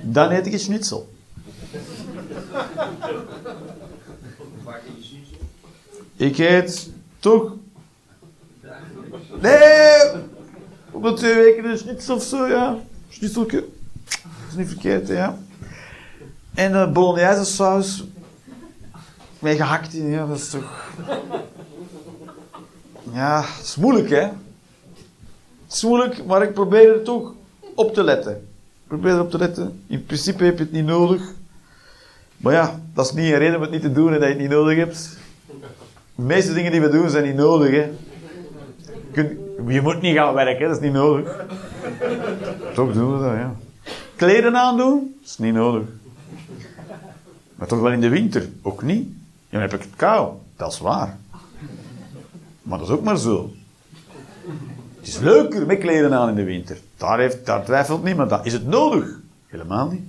Dan 0.02 0.32
eet 0.32 0.46
ik 0.46 0.54
een 0.54 0.60
schnitzel. 0.60 1.10
Ik 6.20 6.38
eet 6.38 6.89
toch... 7.20 7.53
Nee! 9.41 10.11
Om 10.91 11.01
de 11.01 11.13
twee 11.13 11.34
weken 11.34 11.65
een 11.65 11.78
schnitzel 11.78 12.15
of 12.15 12.24
zo, 12.24 12.47
ja. 12.47 12.78
Schnitzelke. 13.09 13.65
Dat 14.05 14.49
is 14.49 14.55
niet 14.55 14.67
verkeerd, 14.67 15.07
ja. 15.07 15.38
En 16.53 16.74
een 16.74 16.93
bolognese 16.93 17.45
saus. 17.45 18.03
Met 19.39 19.55
gehakt 19.55 19.93
in, 19.93 20.09
ja, 20.09 20.26
dat 20.26 20.38
is 20.38 20.49
toch... 20.49 20.91
Ja, 23.13 23.41
het 23.41 23.65
is 23.65 23.76
moeilijk, 23.76 24.09
hè. 24.09 24.24
Het 25.65 25.74
is 25.74 25.84
moeilijk, 25.84 26.26
maar 26.26 26.43
ik 26.43 26.53
probeer 26.53 26.93
er 26.93 27.03
toch 27.03 27.34
op 27.76 27.93
te 27.93 28.03
letten. 28.03 28.34
Ik 28.34 28.88
probeer 28.88 29.13
erop 29.13 29.32
te 29.32 29.38
letten. 29.38 29.84
In 29.88 30.05
principe 30.05 30.43
heb 30.43 30.57
je 30.57 30.63
het 30.63 30.74
niet 30.74 30.86
nodig. 30.86 31.22
Maar 32.38 32.53
ja, 32.53 32.80
dat 32.93 33.05
is 33.05 33.13
niet 33.13 33.32
een 33.32 33.38
reden 33.38 33.55
om 33.55 33.61
het 33.61 33.72
niet 33.72 33.82
te 33.82 33.91
doen 33.91 34.13
en 34.13 34.20
dat 34.20 34.24
je 34.24 34.30
het 34.30 34.38
niet 34.38 34.49
nodig 34.49 34.78
hebt. 34.78 35.17
De 36.20 36.26
meeste 36.26 36.53
dingen 36.53 36.72
die 36.72 36.82
we 36.82 36.89
doen 36.89 37.09
zijn 37.09 37.24
niet 37.24 37.36
nodig, 37.36 37.72
hè. 37.72 37.91
Je, 39.67 39.82
moet 39.82 40.01
niet 40.01 40.15
gaan 40.15 40.34
werken, 40.34 40.67
dat 40.67 40.78
is 40.78 40.84
niet 40.84 40.93
nodig. 40.93 41.45
Toch 42.74 42.93
doen 42.93 43.13
we 43.13 43.24
dat, 43.24 43.34
ja. 43.34 43.55
Kleden 44.15 44.55
aandoen, 44.57 45.15
dat 45.20 45.30
is 45.30 45.38
niet 45.38 45.53
nodig. 45.53 45.88
Maar 47.55 47.67
toch 47.67 47.80
wel 47.80 47.91
in 47.91 48.01
de 48.01 48.09
winter, 48.09 48.49
ook 48.61 48.82
niet. 48.82 49.07
Dan 49.49 49.61
heb 49.61 49.74
ik 49.74 49.82
het 49.82 49.95
kou, 49.95 50.34
dat 50.55 50.72
is 50.72 50.80
waar. 50.80 51.17
Maar 52.61 52.78
dat 52.78 52.88
is 52.88 52.93
ook 52.93 53.03
maar 53.03 53.17
zo. 53.17 53.51
Het 54.99 55.07
is 55.07 55.20
leuker 55.20 55.65
met 55.65 55.78
kleden 55.78 56.13
aan 56.13 56.30
in 56.30 56.36
de 56.36 56.43
winter. 56.43 56.78
Daar, 56.97 57.20
heeft, 57.20 57.45
daar 57.45 57.65
twijfelt 57.65 58.03
niemand 58.03 58.32
aan. 58.32 58.45
Is 58.45 58.53
het 58.53 58.65
nodig? 58.65 59.20
Helemaal 59.47 59.88
niet. 59.88 60.03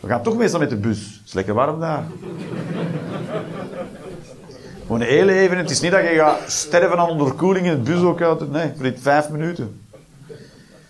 We 0.00 0.08
gaan 0.08 0.22
toch 0.22 0.36
meestal 0.36 0.60
met 0.60 0.70
de 0.70 0.76
bus. 0.76 0.98
Het 0.98 1.26
is 1.26 1.32
lekker 1.32 1.54
warm 1.54 1.80
daar. 1.80 2.04
Gewoon 4.86 5.00
heel 5.00 5.28
even. 5.28 5.58
Het 5.58 5.70
is 5.70 5.80
niet 5.80 5.90
dat 5.90 6.00
je 6.02 6.14
gaat 6.14 6.50
sterven 6.50 6.98
aan 6.98 7.08
onderkoeling 7.08 7.66
in 7.66 7.72
het 7.72 7.84
bus 7.84 8.00
ook 8.00 8.20
altijd. 8.20 8.50
Nee, 8.50 8.72
voor 8.74 8.82
die 8.82 8.98
vijf 8.98 9.28
minuten. 9.28 9.80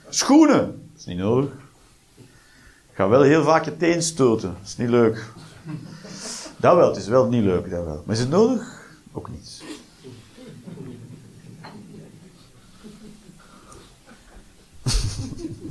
Schoenen. 0.09 0.59
Dat 0.59 0.99
is 0.99 1.05
niet 1.05 1.19
nodig. 1.19 1.51
Ga 2.93 3.09
wel 3.09 3.23
heel 3.23 3.43
vaak 3.45 3.65
je 3.65 3.77
teen 3.77 4.03
stoten. 4.03 4.49
Dat 4.49 4.67
is 4.69 4.77
niet 4.77 4.89
leuk. 4.89 5.25
Dat 6.57 6.77
wel, 6.77 6.89
het 6.89 6.97
is 6.97 7.09
wel 7.09 7.27
niet 7.27 7.45
leuk, 7.45 7.71
dat 7.71 7.85
wel. 7.85 8.03
Maar 8.05 8.15
is 8.15 8.21
het 8.21 8.31
nodig? 8.31 8.83
Ook 9.13 9.29
niet. 9.31 9.63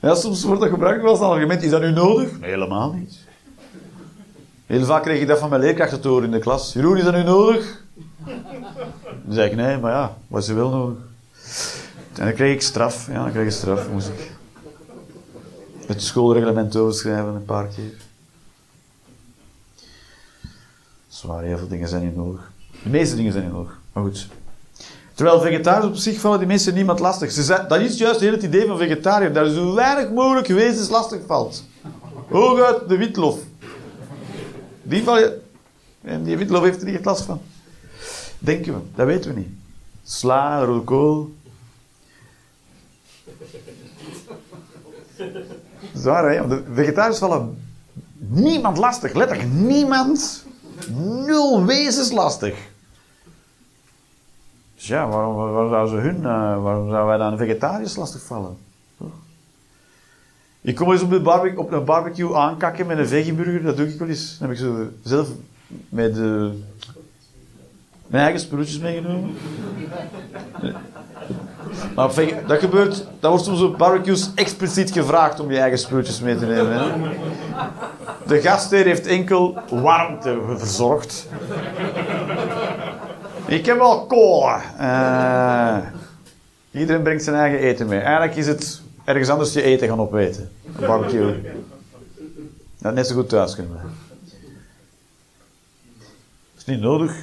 Ja, 0.00 0.14
soms 0.14 0.44
wordt 0.44 0.60
dat 0.60 0.70
gebruikt 0.70 1.04
als 1.04 1.20
argument. 1.20 1.62
Is 1.62 1.70
dat 1.70 1.80
nu 1.80 1.90
nodig? 1.90 2.40
Nee, 2.40 2.50
helemaal 2.50 2.92
niet. 2.92 3.23
Heel 4.74 4.84
vaak 4.84 5.02
kreeg 5.02 5.20
ik 5.20 5.26
dat 5.26 5.38
van 5.38 5.48
mijn 5.48 5.60
leerkrachten 5.60 6.00
te 6.00 6.08
horen 6.08 6.24
in 6.24 6.30
de 6.30 6.38
klas. 6.38 6.72
Jeroen, 6.72 6.96
is 6.96 7.04
dat 7.04 7.14
nu 7.14 7.22
nodig? 7.22 7.82
Dan 9.24 9.34
zei 9.34 9.50
ik, 9.50 9.56
nee, 9.56 9.78
maar 9.78 9.92
ja, 9.92 10.16
wat 10.26 10.42
is 10.42 10.48
er 10.48 10.54
wel 10.54 10.70
nodig? 10.70 10.98
En 12.14 12.24
dan 12.24 12.34
kreeg 12.34 12.54
ik 12.54 12.62
straf. 12.62 13.06
Ja, 13.06 13.22
dan 13.22 13.32
kreeg 13.32 13.44
ik 13.44 13.52
straf, 13.52 13.88
moest 13.92 14.08
ik. 14.08 14.32
Het 15.86 16.02
schoolreglement 16.02 16.76
overschrijven 16.76 17.34
een 17.34 17.44
paar 17.44 17.66
keer. 17.66 17.92
Zwaar, 21.08 21.42
heel 21.42 21.58
veel 21.58 21.68
dingen 21.68 21.88
zijn 21.88 22.04
niet 22.04 22.16
nodig. 22.16 22.50
De 22.82 22.88
meeste 22.88 23.16
dingen 23.16 23.32
zijn 23.32 23.44
niet 23.44 23.52
nodig, 23.52 23.78
maar 23.92 24.02
goed. 24.02 24.28
Terwijl 25.14 25.40
vegetariërs 25.40 25.86
op 25.86 25.96
zich 25.96 26.20
vallen 26.20 26.38
die 26.38 26.48
mensen 26.48 26.74
niemand 26.74 26.98
lastig. 26.98 27.32
Ze 27.32 27.42
zijn, 27.42 27.68
dat 27.68 27.80
is 27.80 27.98
juist 27.98 28.20
heel 28.20 28.32
het 28.32 28.42
idee 28.42 28.66
van 28.66 28.78
vegetariër. 28.78 29.32
Dat 29.32 29.46
er 29.46 29.52
zo 29.52 29.74
weinig 29.74 30.10
mogelijk 30.10 30.46
wezens 30.46 30.88
lastig 30.88 31.20
valt. 31.26 31.64
Hooguit 32.28 32.88
de 32.88 32.96
witlof. 32.96 33.38
Die 34.84 35.02
val 35.02 35.18
je... 35.18 35.40
En 36.02 36.22
die 36.24 36.36
witlof 36.36 36.62
heeft 36.62 36.80
er 36.80 36.86
niet 36.86 36.94
echt 36.94 37.04
last 37.04 37.24
van. 37.24 37.40
Denken 38.38 38.74
we, 38.74 38.80
dat 38.94 39.06
weten 39.06 39.34
we 39.34 39.40
niet. 39.40 39.48
Sla, 40.02 40.64
rode 40.64 40.84
kool. 40.84 41.34
Zwaar, 45.94 46.32
hè? 46.32 46.48
De 46.48 46.62
vegetariërs 46.72 47.18
vallen 47.18 47.62
niemand 48.18 48.78
lastig. 48.78 49.12
Letterlijk 49.12 49.50
niemand. 49.50 50.44
Nul 51.26 51.64
wezens 51.64 52.10
lastig. 52.10 52.72
Dus 54.74 54.86
ja, 54.86 55.08
waarom, 55.08 55.34
waarom 55.34 55.70
zouden 55.70 55.94
ze 55.94 56.08
hun, 56.08 56.16
uh, 56.16 56.62
waarom 56.62 56.88
zouden 56.88 57.06
wij 57.06 57.16
dan 57.16 57.36
vegetariërs 57.36 57.96
lastig 57.96 58.22
vallen? 58.22 58.56
Ik 60.64 60.74
kom 60.74 60.92
eens 60.92 61.02
op, 61.02 61.10
de 61.10 61.20
barbecue, 61.20 61.58
op 61.58 61.72
een 61.72 61.84
barbecue 61.84 62.34
aankakken 62.34 62.86
met 62.86 62.98
een 62.98 63.08
veggieburger, 63.08 63.62
dat 63.62 63.76
doe 63.76 63.88
ik 63.88 63.98
wel 63.98 64.08
eens. 64.08 64.36
Dan 64.38 64.48
heb 64.48 64.56
ik 64.56 64.64
zo 64.64 64.88
zelf 65.02 65.28
met 65.88 66.16
mijn 68.06 68.22
eigen 68.22 68.40
spulletjes 68.40 68.78
meegenomen. 68.78 69.36
Maar 71.94 72.12
dat 72.46 72.58
gebeurt, 72.58 73.06
dat 73.20 73.30
wordt 73.30 73.44
soms 73.44 73.60
op 73.60 73.78
barbecues 73.78 74.30
expliciet 74.34 74.90
gevraagd 74.90 75.40
om 75.40 75.50
je 75.50 75.58
eigen 75.58 75.78
spulletjes 75.78 76.20
mee 76.20 76.36
te 76.36 76.46
nemen. 76.46 76.92
De 78.26 78.40
gastheer 78.40 78.84
heeft 78.84 79.06
enkel 79.06 79.58
warmte 79.70 80.38
verzorgd. 80.56 81.28
Ik 83.46 83.66
heb 83.66 83.78
wel 83.78 84.06
cola. 84.06 84.60
Uh, 84.80 85.86
iedereen 86.80 87.02
brengt 87.02 87.24
zijn 87.24 87.36
eigen 87.36 87.58
eten 87.58 87.86
mee. 87.86 88.00
Eigenlijk 88.00 88.36
is 88.36 88.46
het 88.46 88.82
ergens 89.04 89.28
anders 89.28 89.52
je 89.52 89.62
eten 89.62 89.88
gaan 89.88 90.00
opeten. 90.00 90.50
Een 90.66 90.86
barbecue. 90.86 91.34
Dat 92.78 92.94
net 92.94 93.06
zo 93.06 93.14
goed 93.14 93.28
thuis 93.28 93.54
kunnen. 93.54 93.80
Is 96.56 96.64
niet 96.64 96.80
nodig. 96.80 97.16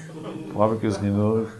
Barbecue 0.53 0.89
is 0.89 0.99
niet 0.99 1.15
nodig. 1.15 1.59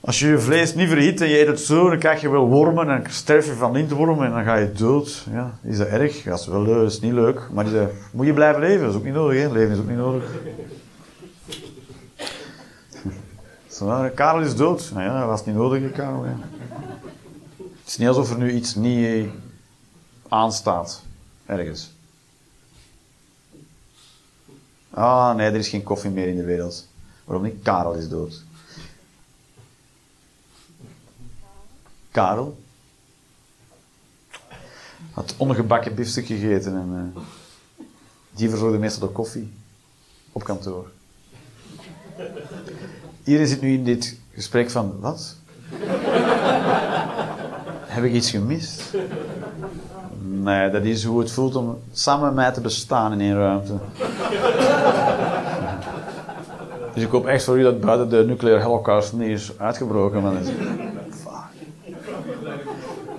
Als 0.00 0.18
je 0.18 0.26
je 0.26 0.38
vlees 0.38 0.74
niet 0.74 0.88
verhit 0.88 1.20
en 1.20 1.28
je 1.28 1.40
eet 1.40 1.46
het 1.46 1.60
zo, 1.60 1.88
dan 1.88 1.98
krijg 1.98 2.20
je 2.20 2.30
wel 2.30 2.48
wormen 2.48 2.88
en 2.88 3.02
sterf 3.10 3.46
je 3.46 3.52
van 3.52 3.72
lintwormen 3.72 4.26
en 4.26 4.32
dan 4.32 4.44
ga 4.44 4.54
je 4.54 4.72
dood. 4.72 5.26
Ja, 5.32 5.58
is 5.62 5.78
dat 5.78 5.86
erg? 5.86 6.22
Dat 6.22 6.40
is 6.40 6.46
wel 6.46 6.62
leuk, 6.62 6.86
is 6.86 7.00
niet 7.00 7.12
leuk. 7.12 7.40
Maar 7.52 7.66
moet 8.12 8.26
je 8.26 8.32
blijven 8.32 8.60
leven? 8.60 8.80
Dat 8.80 8.90
is 8.90 8.96
ook 8.96 9.04
niet 9.04 9.14
nodig, 9.14 9.40
hè? 9.42 9.52
Leven 9.52 9.72
is 9.72 9.78
ook 9.78 9.88
niet 9.88 9.96
nodig. 9.96 10.24
Karel 14.14 14.40
is 14.40 14.56
dood. 14.56 14.90
Nou 14.94 15.04
ja, 15.04 15.18
dat 15.18 15.28
was 15.28 15.46
niet 15.46 15.54
nodig, 15.54 15.92
Karel. 15.92 16.24
Hè. 16.24 16.32
Het 17.88 17.96
is 17.96 18.02
niet 18.02 18.16
alsof 18.16 18.30
er 18.30 18.38
nu 18.38 18.52
iets 18.52 18.74
niet 18.74 19.28
aanstaat. 20.28 21.02
Ergens. 21.46 21.90
Ah, 24.90 25.34
nee, 25.34 25.46
er 25.46 25.54
is 25.54 25.68
geen 25.68 25.82
koffie 25.82 26.10
meer 26.10 26.28
in 26.28 26.36
de 26.36 26.44
wereld. 26.44 26.86
Waarom 27.24 27.44
niet? 27.44 27.62
Karel 27.62 27.92
is 27.92 28.08
dood. 28.08 28.42
Karel 32.10 32.58
had 35.12 35.34
ongebakken 35.36 35.94
biefstuk 35.94 36.26
gegeten 36.26 36.76
en 36.76 37.12
uh, 37.16 37.22
die 38.30 38.48
verzorgde 38.48 38.78
meestal 38.78 39.08
de 39.08 39.14
koffie 39.14 39.52
op 40.32 40.44
kantoor. 40.44 40.90
Iedereen 43.24 43.48
zit 43.48 43.60
nu 43.60 43.72
in 43.72 43.84
dit 43.84 44.18
gesprek 44.32 44.70
van, 44.70 45.00
wat? 45.00 45.36
Heb 47.98 48.06
ik 48.06 48.12
iets 48.12 48.30
gemist? 48.30 48.94
Nee, 50.20 50.70
dat 50.70 50.84
is 50.84 51.04
hoe 51.04 51.20
het 51.20 51.30
voelt 51.30 51.56
om 51.56 51.78
samen 51.92 52.24
met 52.26 52.34
mij 52.34 52.52
te 52.52 52.60
bestaan 52.60 53.12
in 53.12 53.20
één 53.20 53.36
ruimte. 53.36 53.72
Dus 56.94 57.02
ik 57.02 57.10
hoop 57.10 57.26
echt 57.26 57.44
voor 57.44 57.58
u 57.58 57.62
dat 57.62 57.80
buiten 57.80 58.08
de 58.08 58.24
nucleaire 58.24 58.64
holocaust 58.64 59.12
niet 59.12 59.28
is 59.28 59.58
uitgebroken. 59.58 60.22
Maar 60.22 60.32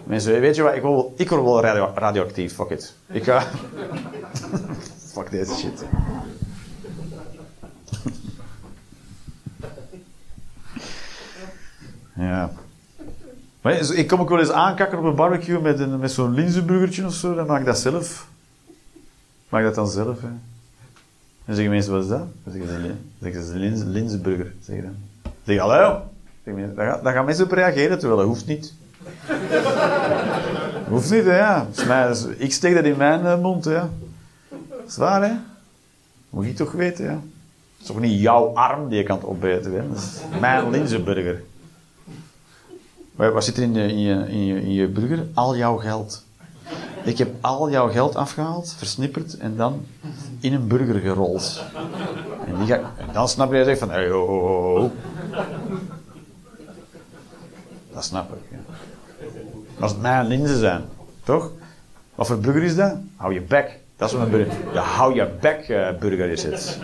Mensen, 0.03 0.39
weet 0.39 0.55
je 0.55 0.61
wat? 0.61 0.75
Ik, 0.75 0.82
wil, 0.82 1.13
ik 1.17 1.30
word 1.30 1.43
wel 1.43 1.61
radio, 1.61 1.91
radioactief. 1.95 2.53
Fuck 2.53 2.69
it. 2.69 2.95
Ik 3.07 3.23
ga... 3.23 3.41
Fuck 5.13 5.32
deze 5.32 5.55
shit. 5.55 5.86
ja. 12.15 12.51
Maar 13.62 13.93
ik 13.93 14.07
kom 14.07 14.20
ook 14.20 14.30
wel 14.30 14.39
eens 14.39 14.51
aankakken 14.51 14.97
op 14.97 15.03
een 15.03 15.16
barbecue 15.16 15.60
met, 15.60 15.80
een, 15.80 15.99
met 15.99 16.12
zo'n 16.12 16.34
linzenburgertje 16.34 17.05
of 17.05 17.14
zo. 17.14 17.36
Dan 17.36 17.47
maak 17.47 17.60
ik 17.60 17.66
dat 17.66 17.80
zelf. 17.80 18.28
Maak 19.49 19.64
dat 19.64 19.76
dan 19.76 19.88
zelf, 19.88 20.22
hè. 20.22 20.28
Dan 21.45 21.55
zeggen 21.55 21.74
mensen, 21.74 21.93
wat 21.93 22.03
is 22.03 22.10
dat? 22.10 22.26
Dan 22.43 22.53
zeggen 23.22 23.43
ze, 23.43 23.55
lins, 23.55 23.82
linzenburger. 23.84 24.53
Zeg 24.62 24.76
je 24.76 24.82
dan. 24.82 24.95
Dan 25.22 25.32
zeg 25.43 25.57
hallo? 25.57 26.01
Dan 27.03 27.14
gaan 27.14 27.26
mensen 27.26 27.45
op 27.45 27.51
reageren, 27.51 27.99
terwijl 27.99 28.20
dat 28.20 28.28
hoeft 28.28 28.45
niet. 28.45 28.74
Hoeft 30.88 31.12
niet, 31.12 31.24
hè, 31.24 31.38
ja. 31.38 31.68
ik 32.38 32.53
steek 32.53 32.74
dat 32.74 32.84
in 32.84 32.97
mijn 32.97 33.22
uh, 33.22 33.39
mond, 33.41 33.66
hè. 33.66 33.82
Dat 34.49 34.88
is 34.88 34.95
hè. 34.95 35.32
Moet 36.30 36.45
je 36.45 36.53
toch 36.53 36.72
weten, 36.72 37.05
ja. 37.05 37.12
Het 37.12 37.82
is 37.82 37.86
toch 37.86 37.99
niet 37.99 38.22
jouw 38.22 38.53
arm 38.53 38.89
die 38.89 38.97
je 38.97 39.03
kan 39.03 39.24
opeten. 39.24 39.89
Dat 39.89 39.97
is 39.97 40.39
mijn 40.39 40.70
linzenburger. 40.70 41.43
Wat 43.28 43.43
zit 43.43 43.57
er 43.57 43.63
in 43.63 43.74
je, 43.74 43.88
in, 43.88 43.99
je, 44.45 44.61
in, 44.61 44.74
je, 44.74 44.88
burger? 44.88 45.28
Al 45.34 45.57
jouw 45.57 45.78
geld. 45.78 46.24
Ik 47.03 47.17
heb 47.17 47.36
al 47.41 47.70
jouw 47.70 47.89
geld 47.89 48.15
afgehaald, 48.15 48.74
versnipperd 48.78 49.38
en 49.38 49.55
dan 49.55 49.86
in 50.39 50.53
een 50.53 50.67
burger 50.67 50.99
gerold. 50.99 51.63
En, 52.45 52.65
die 52.65 52.76
dan 53.13 53.30
snap 53.30 53.53
je 53.53 53.78
van, 53.78 53.89
hey. 53.89 54.09
Dat 57.93 58.03
snap 58.03 58.34
ik. 58.34 58.41
Ja. 58.51 58.57
Als 59.80 59.91
het 59.91 60.01
mijn 60.01 60.28
linzen 60.28 60.57
zijn, 60.57 60.84
toch? 61.24 61.51
Wat 62.15 62.28
voor 62.28 62.39
burger 62.39 62.63
is 62.63 62.76
dat? 62.76 62.95
Hou 63.15 63.34
je 63.34 63.41
bek. 63.41 63.80
Dat 63.97 64.09
is 64.09 64.15
wat 64.15 64.26
een 64.26 64.32
burger. 64.32 64.53
De 64.74 64.80
hou 64.80 65.15
je 65.15 65.30
bek 65.41 65.67
uh, 65.70 65.89
burger 65.99 66.30
is 66.30 66.43
het. 66.43 66.80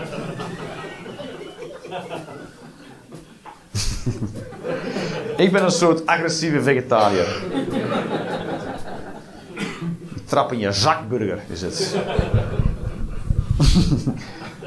ik 5.38 5.52
ben 5.52 5.64
een 5.64 5.72
soort 5.72 6.06
agressieve 6.06 6.62
vegetariër. 6.62 7.44
Trap 10.26 10.52
in 10.52 10.60
je 10.60 10.72
zakburger 10.72 11.40
is 11.48 11.62
het. 11.62 11.96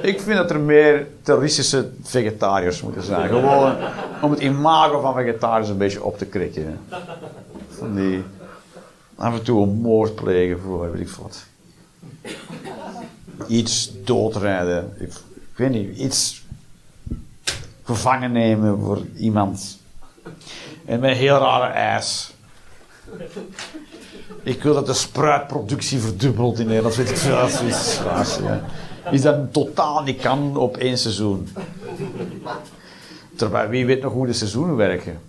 ik 0.11 0.21
vind 0.21 0.37
dat 0.37 0.51
er 0.51 0.61
meer 0.61 1.07
terroristische 1.23 1.91
vegetariërs 2.03 2.83
moeten 2.83 3.03
zijn. 3.03 3.29
Gewoon 3.29 3.77
om 4.23 4.31
het 4.31 4.41
imago 4.41 5.01
van 5.01 5.15
vegetariërs 5.15 5.69
een 5.69 5.79
beetje 5.79 6.05
op 6.05 6.19
te 6.19 6.27
krikken. 6.27 6.81
Van 7.69 7.95
die 7.95 8.23
af 9.15 9.35
en 9.35 9.43
toe 9.43 9.63
een 9.63 9.81
moord 9.81 10.15
plegen 10.15 10.61
voor, 10.61 10.93
weet 10.93 11.01
ik 11.01 11.09
wat. 11.09 11.45
Iets 13.47 13.93
doodrijden. 14.05 14.93
Ik, 14.99 15.13
ik 15.53 15.57
weet 15.57 15.71
niet, 15.71 15.99
iets 15.99 16.45
gevangen 17.83 18.33
nemen 18.33 18.81
voor 18.81 19.03
iemand. 19.17 19.78
En 20.85 21.01
met 21.01 21.17
heel 21.17 21.39
rare 21.39 21.73
ijs. 21.73 22.33
Ik 24.43 24.63
wil 24.63 24.75
dat 24.75 24.87
de 24.87 24.95
spruitproductie 24.95 25.99
verdubbelt 25.99 26.59
in 26.59 26.67
Nederland. 26.67 26.97
Weet 26.97 27.11
ik 27.11 27.17
veel. 27.17 27.37
Dat 27.37 27.63
is 27.63 28.01
ja. 28.43 28.65
Is 29.11 29.23
dat 29.23 29.53
totaal 29.53 30.03
niet 30.03 30.21
kan 30.21 30.57
op 30.57 30.77
één 30.77 30.99
seizoen. 30.99 31.49
Terwijl 33.37 33.69
wie 33.69 33.87
weet 33.87 34.03
nog 34.03 34.13
hoe 34.13 34.27
de 34.27 34.33
seizoenen 34.33 34.77
werken. 34.77 35.21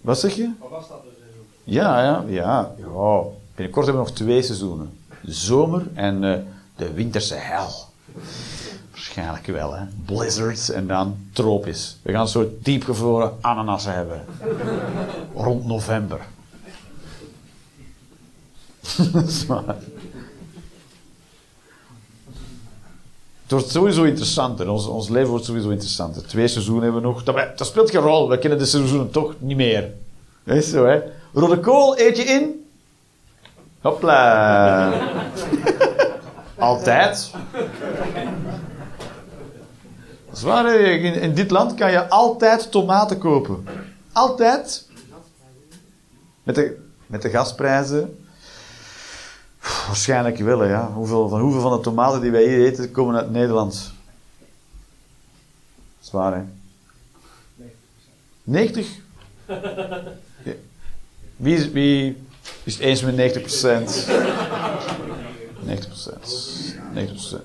Wat 0.00 0.18
zeg 0.18 0.34
je? 0.34 0.50
Wat 0.58 0.70
was 0.70 0.88
dat 0.88 1.02
seizoen? 1.18 1.44
Ja, 1.64 2.02
ja, 2.02 2.24
ja, 2.28 2.74
ja. 2.78 3.22
Binnenkort 3.54 3.86
hebben 3.86 4.04
we 4.04 4.08
nog 4.08 4.16
twee 4.18 4.42
seizoenen. 4.42 4.98
De 5.20 5.32
zomer 5.32 5.86
en 5.94 6.22
uh, 6.22 6.34
de 6.76 6.92
winterse 6.92 7.34
hel. 7.34 7.70
Waarschijnlijk 9.02 9.46
wel, 9.46 9.74
hè. 9.74 9.84
Blizzards 10.04 10.70
en 10.70 10.86
dan 10.86 11.16
tropisch. 11.32 11.96
We 12.02 12.12
gaan 12.12 12.20
een 12.20 12.28
soort 12.28 12.64
diepgevroren 12.64 13.32
ananassen 13.40 13.94
hebben. 13.94 14.24
Rond 15.34 15.66
november. 15.66 16.20
dat 19.12 19.28
is. 19.28 19.46
Het 23.42 23.50
wordt 23.50 23.70
sowieso 23.70 24.02
interessanter. 24.02 24.68
Ons, 24.68 24.86
ons 24.86 25.08
leven 25.08 25.30
wordt 25.30 25.44
sowieso 25.44 25.70
interessanter. 25.70 26.26
Twee 26.26 26.48
seizoenen 26.48 26.82
hebben 26.82 27.02
we 27.02 27.08
nog. 27.08 27.22
Dat, 27.22 27.58
dat 27.58 27.66
speelt 27.66 27.90
geen 27.90 28.00
rol. 28.00 28.28
We 28.28 28.38
kennen 28.38 28.58
de 28.58 28.66
seizoenen 28.66 29.10
toch 29.10 29.34
niet 29.38 29.56
meer. 29.56 29.92
Is 30.44 30.70
zo, 30.70 30.86
hè. 30.86 31.00
Rode 31.32 31.60
kool 31.60 31.98
eet 31.98 32.16
je 32.16 32.22
in. 32.22 32.66
Hopla. 33.80 34.92
Altijd. 36.58 37.30
Dat 40.32 40.64
is 40.64 40.80
in, 41.02 41.14
in 41.14 41.34
dit 41.34 41.50
land 41.50 41.74
kan 41.74 41.90
je 41.90 42.08
altijd 42.08 42.70
tomaten 42.70 43.18
kopen. 43.18 43.64
Altijd. 44.12 44.88
Met 46.42 46.54
de, 46.54 46.88
met 47.06 47.22
de 47.22 47.30
gasprijzen. 47.30 48.24
Waarschijnlijk 49.86 50.38
wel, 50.38 50.64
ja. 50.64 50.90
Hoeveel, 50.92 51.28
van 51.28 51.40
hoeveel 51.40 51.60
van 51.60 51.76
de 51.76 51.80
tomaten 51.80 52.20
die 52.20 52.30
wij 52.30 52.44
hier 52.44 52.66
eten 52.66 52.90
komen 52.90 53.16
uit 53.16 53.30
Nederland? 53.30 53.92
Zwaar, 56.00 56.34
hè? 56.34 56.42
90. 58.44 58.86
90? 59.46 60.56
Wie, 61.36 61.70
wie, 61.70 62.26
is 62.62 62.74
het 62.74 62.82
eens 62.82 63.02
met 63.02 63.14
90%. 63.16 63.18
90%. 65.66 65.82
90%. 66.94 67.42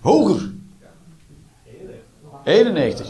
Hoger. 0.00 0.52
91. 2.44 3.08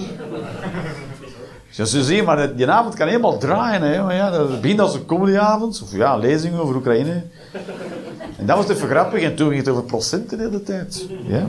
Ja, 1.71 1.85
zo 1.85 2.01
zie 2.03 2.23
maar 2.23 2.57
die 2.57 2.71
avond 2.71 2.95
kan 2.95 3.07
helemaal 3.07 3.39
draaien. 3.39 3.83
Hè. 3.83 4.03
Maar 4.03 4.15
ja, 4.15 4.31
dat 4.31 4.61
begint 4.61 4.81
als 4.81 4.95
een 4.95 5.07
comedyavond, 5.07 5.83
of 5.83 5.93
ja, 5.93 6.17
lezingen 6.17 6.61
over 6.61 6.77
Oekraïne. 6.77 7.23
En 8.39 8.47
dat 8.47 8.57
was 8.57 8.69
even 8.69 8.89
grappig, 8.89 9.23
en 9.23 9.35
toen 9.35 9.49
ging 9.49 9.61
het 9.61 9.69
over 9.69 9.85
procenten 9.85 10.39
de 10.39 10.45
hele 10.45 10.63
tijd. 10.63 11.07
Ja. 11.27 11.47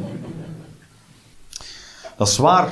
Dat 2.17 2.27
is 2.27 2.37
waar. 2.37 2.69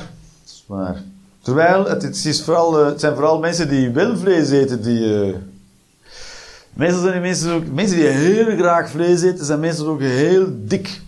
Terwijl, 1.42 1.86
het, 1.86 2.02
het, 2.02 2.26
is 2.26 2.42
vooral, 2.44 2.80
eh, 2.80 2.86
het 2.86 3.00
zijn 3.00 3.14
vooral 3.14 3.40
mensen 3.40 3.70
die 3.70 3.90
wel 3.90 4.18
vlees 4.18 4.50
eten, 4.50 4.82
die... 4.82 5.28
Uh, 5.28 5.36
meestal 6.74 7.02
zijn 7.02 7.12
die 7.12 7.22
mensen 7.22 7.54
ook... 7.54 7.66
Mensen 7.66 7.98
die 7.98 8.08
heel 8.08 8.58
graag 8.58 8.90
vlees 8.90 9.22
eten, 9.22 9.46
zijn 9.46 9.60
meestal 9.60 9.88
ook 9.88 10.00
heel 10.00 10.46
dik. 10.50 11.02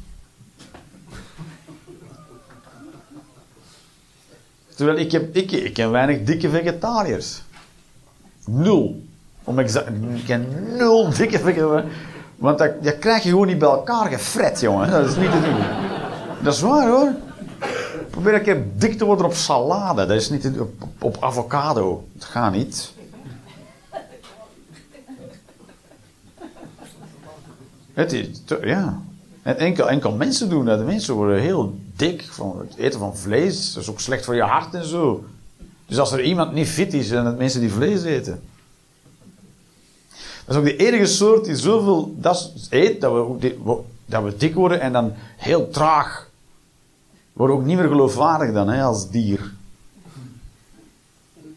Terwijl 4.76 4.97
ik, 4.97 5.11
heb, 5.11 5.36
ik, 5.36 5.51
ik 5.51 5.73
ken 5.73 5.91
weinig 5.91 6.23
dikke 6.23 6.49
vegetariërs. 6.49 7.41
Nul. 8.45 9.03
Om 9.43 9.59
exact, 9.59 9.88
ik 10.15 10.26
ken 10.26 10.47
nul 10.78 11.09
dikke 11.09 11.39
vegetariërs. 11.39 11.93
Want 12.36 12.57
dat, 12.57 12.84
dat 12.84 12.99
krijg 12.99 13.23
je 13.23 13.30
gewoon 13.30 13.47
niet 13.47 13.59
bij 13.59 13.69
elkaar 13.69 14.11
gefret, 14.11 14.59
jongen. 14.59 14.91
Dat 14.91 15.09
is 15.09 15.15
niet 15.15 15.32
te 15.32 15.41
doen. 15.41 15.57
Dat 16.43 16.53
is 16.53 16.61
waar, 16.61 16.88
hoor. 16.88 17.11
Probeer 18.09 18.34
een 18.34 18.41
keer 18.41 18.63
dik 18.76 18.97
te 18.97 19.05
worden 19.05 19.26
op 19.26 19.34
salade. 19.34 20.05
Dat 20.05 20.17
is 20.17 20.30
niet 20.30 20.59
op, 20.59 20.88
op 20.99 21.17
avocado. 21.19 22.07
Dat 22.13 22.26
gaat 22.26 22.51
niet. 22.51 22.93
Het 27.93 28.13
is, 28.13 28.28
ja. 28.61 29.01
En 29.46 29.58
enkel, 29.58 29.89
enkel 29.89 30.12
mensen 30.12 30.50
doen 30.50 30.66
dat. 30.66 30.78
De 30.78 30.84
mensen 30.84 31.14
worden 31.14 31.39
heel 31.39 31.76
dik 31.96 32.24
van 32.32 32.60
het 32.60 32.78
eten 32.78 33.00
van 33.00 33.18
vlees. 33.18 33.74
Dat 33.74 33.84
is 33.84 33.89
ook 33.89 34.00
slecht 34.00 34.26
voor 34.26 34.36
je 34.36 34.41
hart 34.41 34.74
en 34.74 34.86
zo. 34.86 35.26
Dus 35.86 36.00
als 36.00 36.12
er 36.12 36.24
iemand 36.24 36.54
niet 36.54 36.68
fit 36.68 36.93
is, 36.93 37.08
zijn 37.08 37.26
het 37.26 37.38
mensen 37.38 37.60
die 37.60 37.72
vlees 37.72 38.04
eten. 38.04 38.41
Dat 40.46 40.56
is 40.56 40.56
ook 40.56 40.64
de 40.64 40.76
enige 40.76 41.06
soort 41.06 41.46
die 41.46 41.56
zoveel 41.56 42.16
dat 42.18 42.54
eet, 42.70 43.02
dat 43.02 43.14
we, 43.14 43.80
dat 44.06 44.24
we 44.24 44.38
dik 44.38 44.54
worden 44.54 44.82
en 44.82 44.91
dan 44.91 45.14
heel 45.38 45.70
traag. 45.70 46.30
We 47.04 47.14
worden 47.34 47.56
ook 47.56 47.66
niet 47.66 47.78
meer 47.78 47.88
geloofwaardig 47.88 48.54
dan 48.54 48.70
hè, 48.70 48.84
als 48.84 49.10
dier. 49.10 49.52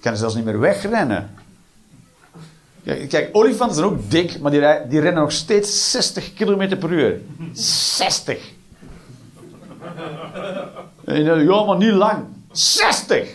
Kan 0.00 0.16
zelfs 0.16 0.34
niet 0.34 0.44
meer 0.44 0.60
wegrennen. 0.60 1.30
Kijk, 3.08 3.28
olifanten 3.32 3.76
zijn 3.76 3.88
ook 3.88 4.10
dik, 4.10 4.40
maar 4.40 4.50
die, 4.50 4.60
die 4.88 5.00
rennen 5.00 5.22
nog 5.22 5.32
steeds 5.32 5.90
60 5.90 6.34
km 6.34 6.78
per 6.78 6.90
uur. 6.90 7.20
60! 7.52 8.38
En 11.04 11.24
ja, 11.24 11.64
maar 11.64 11.76
niet 11.76 11.92
lang. 11.92 12.24
60! 12.52 13.28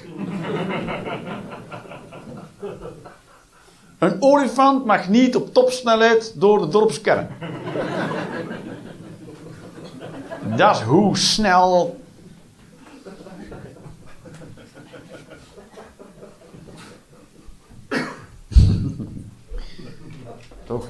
Een 3.99 4.15
olifant 4.19 4.85
mag 4.85 5.09
niet 5.09 5.35
op 5.35 5.53
topsnelheid 5.53 6.33
door 6.35 6.59
de 6.59 6.67
dorpskern. 6.67 7.27
Dat 10.55 10.75
is 10.75 10.81
hoe 10.81 11.17
snel. 11.17 12.01
Toch. 20.79 20.87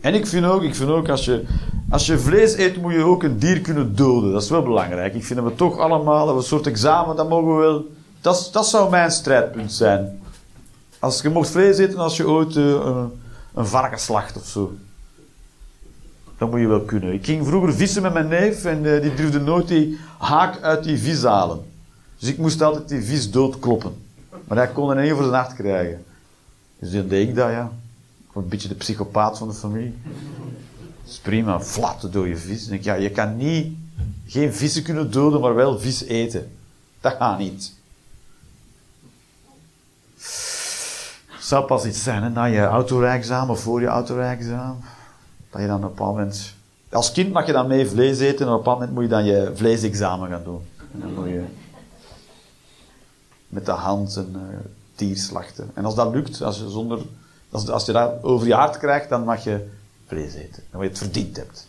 En 0.00 0.14
ik 0.14 0.26
vind 0.26 0.46
ook, 0.46 0.62
ik 0.62 0.74
vind 0.74 0.90
ook 0.90 1.08
als, 1.08 1.24
je, 1.24 1.44
als 1.90 2.06
je 2.06 2.18
vlees 2.18 2.56
eet, 2.56 2.76
moet 2.76 2.92
je 2.92 3.04
ook 3.04 3.22
een 3.22 3.38
dier 3.38 3.60
kunnen 3.60 3.96
doden. 3.96 4.32
Dat 4.32 4.42
is 4.42 4.50
wel 4.50 4.62
belangrijk. 4.62 5.14
Ik 5.14 5.24
vind 5.24 5.40
dat 5.40 5.48
we 5.48 5.54
toch 5.54 5.78
allemaal, 5.78 6.26
dat 6.26 6.36
een 6.36 6.42
soort 6.42 6.66
examen, 6.66 7.16
dat 7.16 7.28
mogen 7.28 7.56
we 7.56 7.62
wel. 7.62 7.90
Dat, 8.20 8.48
dat 8.52 8.66
zou 8.66 8.90
mijn 8.90 9.10
strijdpunt 9.10 9.72
zijn. 9.72 10.20
Als 10.98 11.22
je 11.22 11.28
mocht 11.28 11.50
vlees 11.50 11.78
eten 11.78 11.98
als 11.98 12.16
je 12.16 12.28
ooit 12.28 12.56
uh, 12.56 12.64
een, 12.64 13.10
een 13.54 13.66
varken 13.66 13.98
slacht 13.98 14.36
of 14.36 14.46
zo. 14.46 14.72
Dat 16.38 16.50
moet 16.50 16.60
je 16.60 16.66
wel 16.66 16.80
kunnen. 16.80 17.12
Ik 17.12 17.24
ging 17.24 17.46
vroeger 17.46 17.74
vissen 17.74 18.02
met 18.02 18.12
mijn 18.12 18.28
neef 18.28 18.64
en 18.64 18.84
uh, 18.84 19.02
die 19.02 19.14
durfde 19.14 19.40
nooit 19.40 19.68
die 19.68 19.98
haak 20.18 20.60
uit 20.60 20.84
die 20.84 20.98
vis 20.98 21.22
halen. 21.22 21.60
Dus 22.18 22.28
ik 22.28 22.38
moest 22.38 22.62
altijd 22.62 22.88
die 22.88 23.02
vis 23.02 23.30
doodkloppen. 23.30 23.92
Maar 24.44 24.56
hij 24.56 24.68
kon 24.68 24.90
er 24.90 25.02
niet 25.02 25.12
voor 25.12 25.22
zijn 25.22 25.34
hart 25.34 25.54
krijgen. 25.54 26.04
Dus 26.78 26.92
dan 26.92 27.08
deed 27.08 27.28
ik 27.28 27.34
dat, 27.34 27.50
ja. 27.50 27.70
Was 28.32 28.42
een 28.42 28.48
beetje 28.48 28.68
de 28.68 28.74
psychopaat 28.74 29.38
van 29.38 29.48
de 29.48 29.54
familie. 29.54 29.98
Dat 31.02 31.10
is 31.12 31.18
prima, 31.18 31.60
flatte 31.60 32.10
door 32.10 32.28
je 32.28 32.36
vis. 32.36 32.68
ja, 32.80 32.94
je 32.94 33.10
kan 33.10 33.36
niet, 33.36 33.76
geen 34.26 34.54
vissen 34.54 34.82
kunnen 34.82 35.10
doden, 35.10 35.40
maar 35.40 35.54
wel 35.54 35.78
vis 35.78 36.02
eten. 36.02 36.56
Dat 37.00 37.14
gaat 37.14 37.38
niet. 37.38 37.78
zou 41.50 41.64
pas 41.64 41.84
iets 41.84 42.02
zijn, 42.02 42.22
hè, 42.22 42.28
na 42.28 42.44
je 42.44 42.64
autorijexamen 42.64 43.58
voor 43.58 43.80
je 43.80 43.86
autorijexamen. 43.86 44.80
Dat 45.50 45.60
je 45.60 45.66
dan 45.66 45.76
op 45.76 45.82
een 45.82 45.88
bepaald 45.88 46.16
moment... 46.16 46.54
Als 46.90 47.12
kind 47.12 47.32
mag 47.32 47.46
je 47.46 47.52
dan 47.52 47.66
mee 47.66 47.86
vlees 47.86 48.18
eten 48.18 48.46
en 48.46 48.52
op 48.52 48.52
een 48.52 48.56
bepaald 48.56 48.78
moment 48.78 48.94
moet 48.94 49.02
je 49.02 49.08
dan 49.08 49.24
je 49.24 49.52
vleesexamen 49.54 50.28
gaan 50.28 50.44
doen. 50.44 50.60
En 50.92 51.00
dan 51.00 51.14
moet 51.14 51.28
je 51.28 51.44
met 53.48 53.66
de 53.66 53.72
hand 53.72 54.16
een 54.16 54.36
dier 54.94 55.16
slachten. 55.16 55.70
En 55.74 55.84
als 55.84 55.94
dat 55.94 56.14
lukt, 56.14 56.42
als 56.42 56.58
je, 56.58 56.68
zonder, 56.68 56.98
als, 57.50 57.68
als 57.68 57.86
je 57.86 57.92
dat 57.92 58.22
over 58.22 58.46
je 58.46 58.54
hart 58.54 58.78
krijgt, 58.78 59.08
dan 59.08 59.24
mag 59.24 59.44
je 59.44 59.68
vlees 60.06 60.34
eten. 60.34 60.62
Dan 60.70 60.82
je 60.82 60.88
het 60.88 60.98
verdiend 60.98 61.36
hebt. 61.36 61.68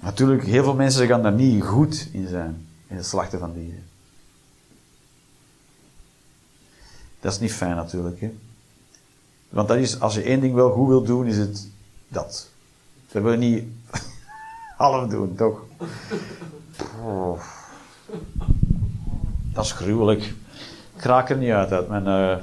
Natuurlijk, 0.00 0.44
heel 0.44 0.64
veel 0.64 0.74
mensen 0.74 1.06
gaan 1.06 1.22
daar 1.22 1.32
niet 1.32 1.62
goed 1.64 2.08
in 2.12 2.28
zijn, 2.28 2.68
in 2.86 2.96
het 2.96 3.06
slachten 3.06 3.38
van 3.38 3.52
dieren. 3.52 3.86
Dat 7.20 7.32
is 7.32 7.38
niet 7.38 7.52
fijn 7.52 7.76
natuurlijk. 7.76 8.20
Hè? 8.20 8.34
Want 9.48 9.68
dat 9.68 9.76
is, 9.76 10.00
als 10.00 10.14
je 10.14 10.22
één 10.22 10.40
ding 10.40 10.54
wel 10.54 10.70
goed 10.70 10.88
wilt 10.88 11.06
doen, 11.06 11.26
is 11.26 11.36
het 11.36 11.68
dat. 12.08 12.48
Dat 13.10 13.22
wil 13.22 13.32
je 13.32 13.38
niet 13.38 13.64
half 14.76 15.08
doen, 15.08 15.34
toch? 15.34 15.60
Dat 19.52 19.64
is 19.64 19.72
gruwelijk. 19.72 20.22
Ik 20.96 21.02
raak 21.02 21.30
er 21.30 21.36
niet 21.36 21.50
uit 21.50 21.72
uit 21.72 21.88
mijn... 21.88 22.06
Uh... 22.06 22.36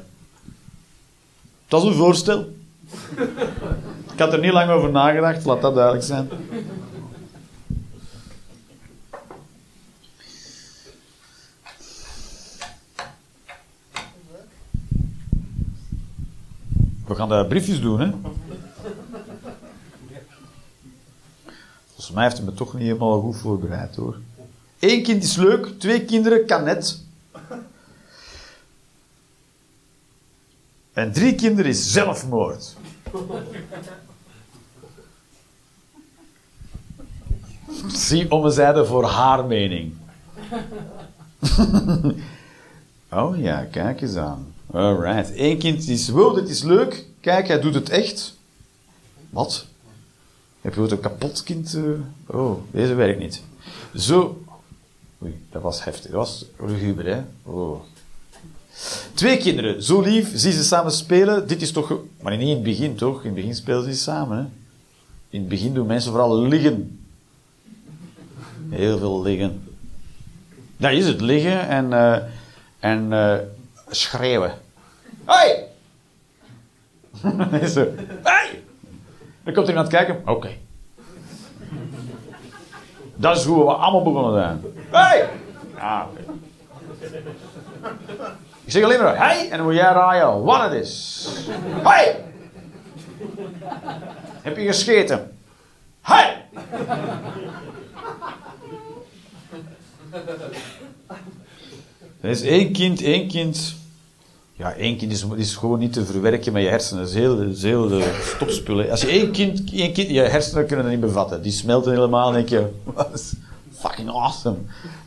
Dat 1.68 1.84
is 1.84 1.90
een 1.90 1.96
voorstel. 1.96 2.54
Ik 4.14 4.20
had 4.20 4.34
er 4.34 4.40
niet 4.40 4.52
lang 4.52 4.70
over 4.70 4.92
nagedacht, 4.92 5.46
laat 5.46 5.62
dat 5.62 5.76
duidelijk 5.76 6.06
zijn. 6.06 6.30
We 17.08 17.16
gaan 17.16 17.30
de 17.30 17.46
briefjes 17.50 17.82
doen, 17.82 18.00
hè? 18.00 18.12
Volgens 21.86 22.12
mij 22.12 22.24
heeft 22.24 22.38
hij 22.38 22.46
me 22.46 22.54
toch 22.54 22.74
niet 22.74 22.84
helemaal 22.84 23.22
goed 23.22 23.38
voorbereid, 23.38 23.96
hoor. 23.96 24.18
Eén 24.86 25.04
kind 25.04 25.24
is 25.24 25.36
leuk, 25.36 25.80
twee 25.80 26.06
kinderen 26.06 26.46
kan 26.46 26.64
net. 26.64 27.00
En 30.94 31.12
drie 31.12 31.36
kinderen 31.36 31.72
is 31.72 31.92
zelfmoord. 31.92 32.76
Zie 37.88 38.32
om 38.32 38.46
een 38.46 38.52
zijde 38.52 38.86
voor 38.86 39.04
haar 39.04 39.46
mening. 39.46 39.94
oh 43.12 43.38
ja, 43.38 43.68
kijk 43.72 44.02
eens 44.02 44.16
aan. 44.16 44.54
Alright. 44.72 45.32
Eén 45.36 45.58
kind 45.58 45.88
is, 45.88 46.10
wow, 46.10 46.36
dit 46.36 46.50
is 46.50 46.64
leuk. 46.64 47.06
Kijk, 47.20 47.48
hij 47.48 47.60
doet 47.60 47.74
het 47.74 47.90
echt. 47.90 48.38
Wat? 49.30 49.66
Heb 50.62 50.76
je 50.76 50.82
een 50.82 51.00
kapot 51.00 51.44
kind? 51.44 51.74
Uh... 51.74 52.00
Oh, 52.26 52.58
deze 52.72 52.94
werkt 52.94 53.20
niet. 53.20 53.42
Zo. 53.96 54.45
Dat 55.52 55.62
was 55.62 55.84
heftig. 55.84 56.12
Dat 56.12 56.20
was 56.20 56.46
luguber, 56.60 57.06
hè? 57.06 57.22
Oh. 57.44 57.82
Twee 59.14 59.38
kinderen, 59.38 59.84
zo 59.84 60.02
lief, 60.02 60.32
zie 60.34 60.52
ze 60.52 60.64
samen 60.64 60.92
spelen. 60.92 61.48
Dit 61.48 61.62
is 61.62 61.72
toch... 61.72 62.00
Maar 62.22 62.38
niet 62.38 62.48
in 62.48 62.54
het 62.54 62.64
begin, 62.64 62.96
toch? 62.96 63.20
In 63.20 63.26
het 63.26 63.36
begin 63.36 63.56
spelen 63.56 63.84
ze 63.84 63.94
samen, 63.94 64.38
hè? 64.38 64.44
In 65.30 65.40
het 65.40 65.50
begin 65.50 65.74
doen 65.74 65.88
mensen 65.88 66.12
vooral 66.12 66.42
liggen. 66.42 67.06
Heel 68.70 68.98
veel 68.98 69.22
liggen. 69.22 69.64
Dat 70.78 70.92
is 70.92 71.08
het, 71.08 71.22
liggen 71.22 71.68
en, 71.68 71.92
uh, 71.92 72.18
en 72.80 73.12
uh, 73.12 73.36
schreeuwen. 73.90 74.54
Hoi! 75.24 75.54
Zo. 77.74 77.88
Hey! 78.24 78.64
Dan 79.44 79.54
komt 79.54 79.68
iemand 79.68 79.88
kijken. 79.88 80.22
Oké. 80.26 80.50
Dat 83.16 83.38
is 83.38 83.44
hoe 83.44 83.66
we 83.66 83.72
allemaal 83.72 84.04
begonnen 84.04 84.42
zijn. 84.42 84.62
Hey! 84.90 85.30
Ah, 85.78 86.02
oké. 86.12 86.34
Ik 88.64 88.72
zeg 88.72 88.84
alleen 88.84 89.02
maar 89.02 89.18
hey 89.18 89.50
en 89.50 89.58
dan 89.58 89.66
moet 89.66 89.76
jij 89.76 89.92
raaien 89.94 90.44
wat 90.44 90.62
het 90.62 90.72
is. 90.72 91.28
Hey! 91.84 92.24
Heb 94.42 94.58
je 94.58 94.66
gescheten? 94.66 95.38
Hey! 96.02 96.46
Er 102.22 102.30
is 102.30 102.42
één 102.42 102.72
kind, 102.72 103.02
één 103.02 103.28
kind. 103.28 103.76
Ja, 104.58 104.74
één 104.74 104.98
kind 104.98 105.12
is, 105.12 105.26
is 105.36 105.56
gewoon 105.56 105.80
niet 105.80 105.94
te 105.94 106.06
verwerken 106.06 106.54
met 106.54 106.64
je 106.64 106.70
hersenen. 106.70 107.04
Dat 107.04 107.12
is 107.12 107.20
heel, 107.20 107.40
heel 107.40 107.88
de 107.88 108.20
stopspullen. 108.36 108.90
Als 108.90 109.02
je 109.02 109.08
één 109.08 109.32
kind, 109.32 109.72
één 109.72 109.94
kind, 109.94 110.10
je 110.10 110.20
hersenen 110.20 110.66
kunnen 110.66 110.86
dat 110.86 110.94
niet 110.94 111.04
bevatten. 111.04 111.42
Die 111.42 111.52
smelten 111.52 111.92
helemaal 111.92 112.28
en 112.28 112.34
denk 112.34 112.50
je, 112.50 112.68
fucking 113.82 114.10
awesome. 114.10 114.58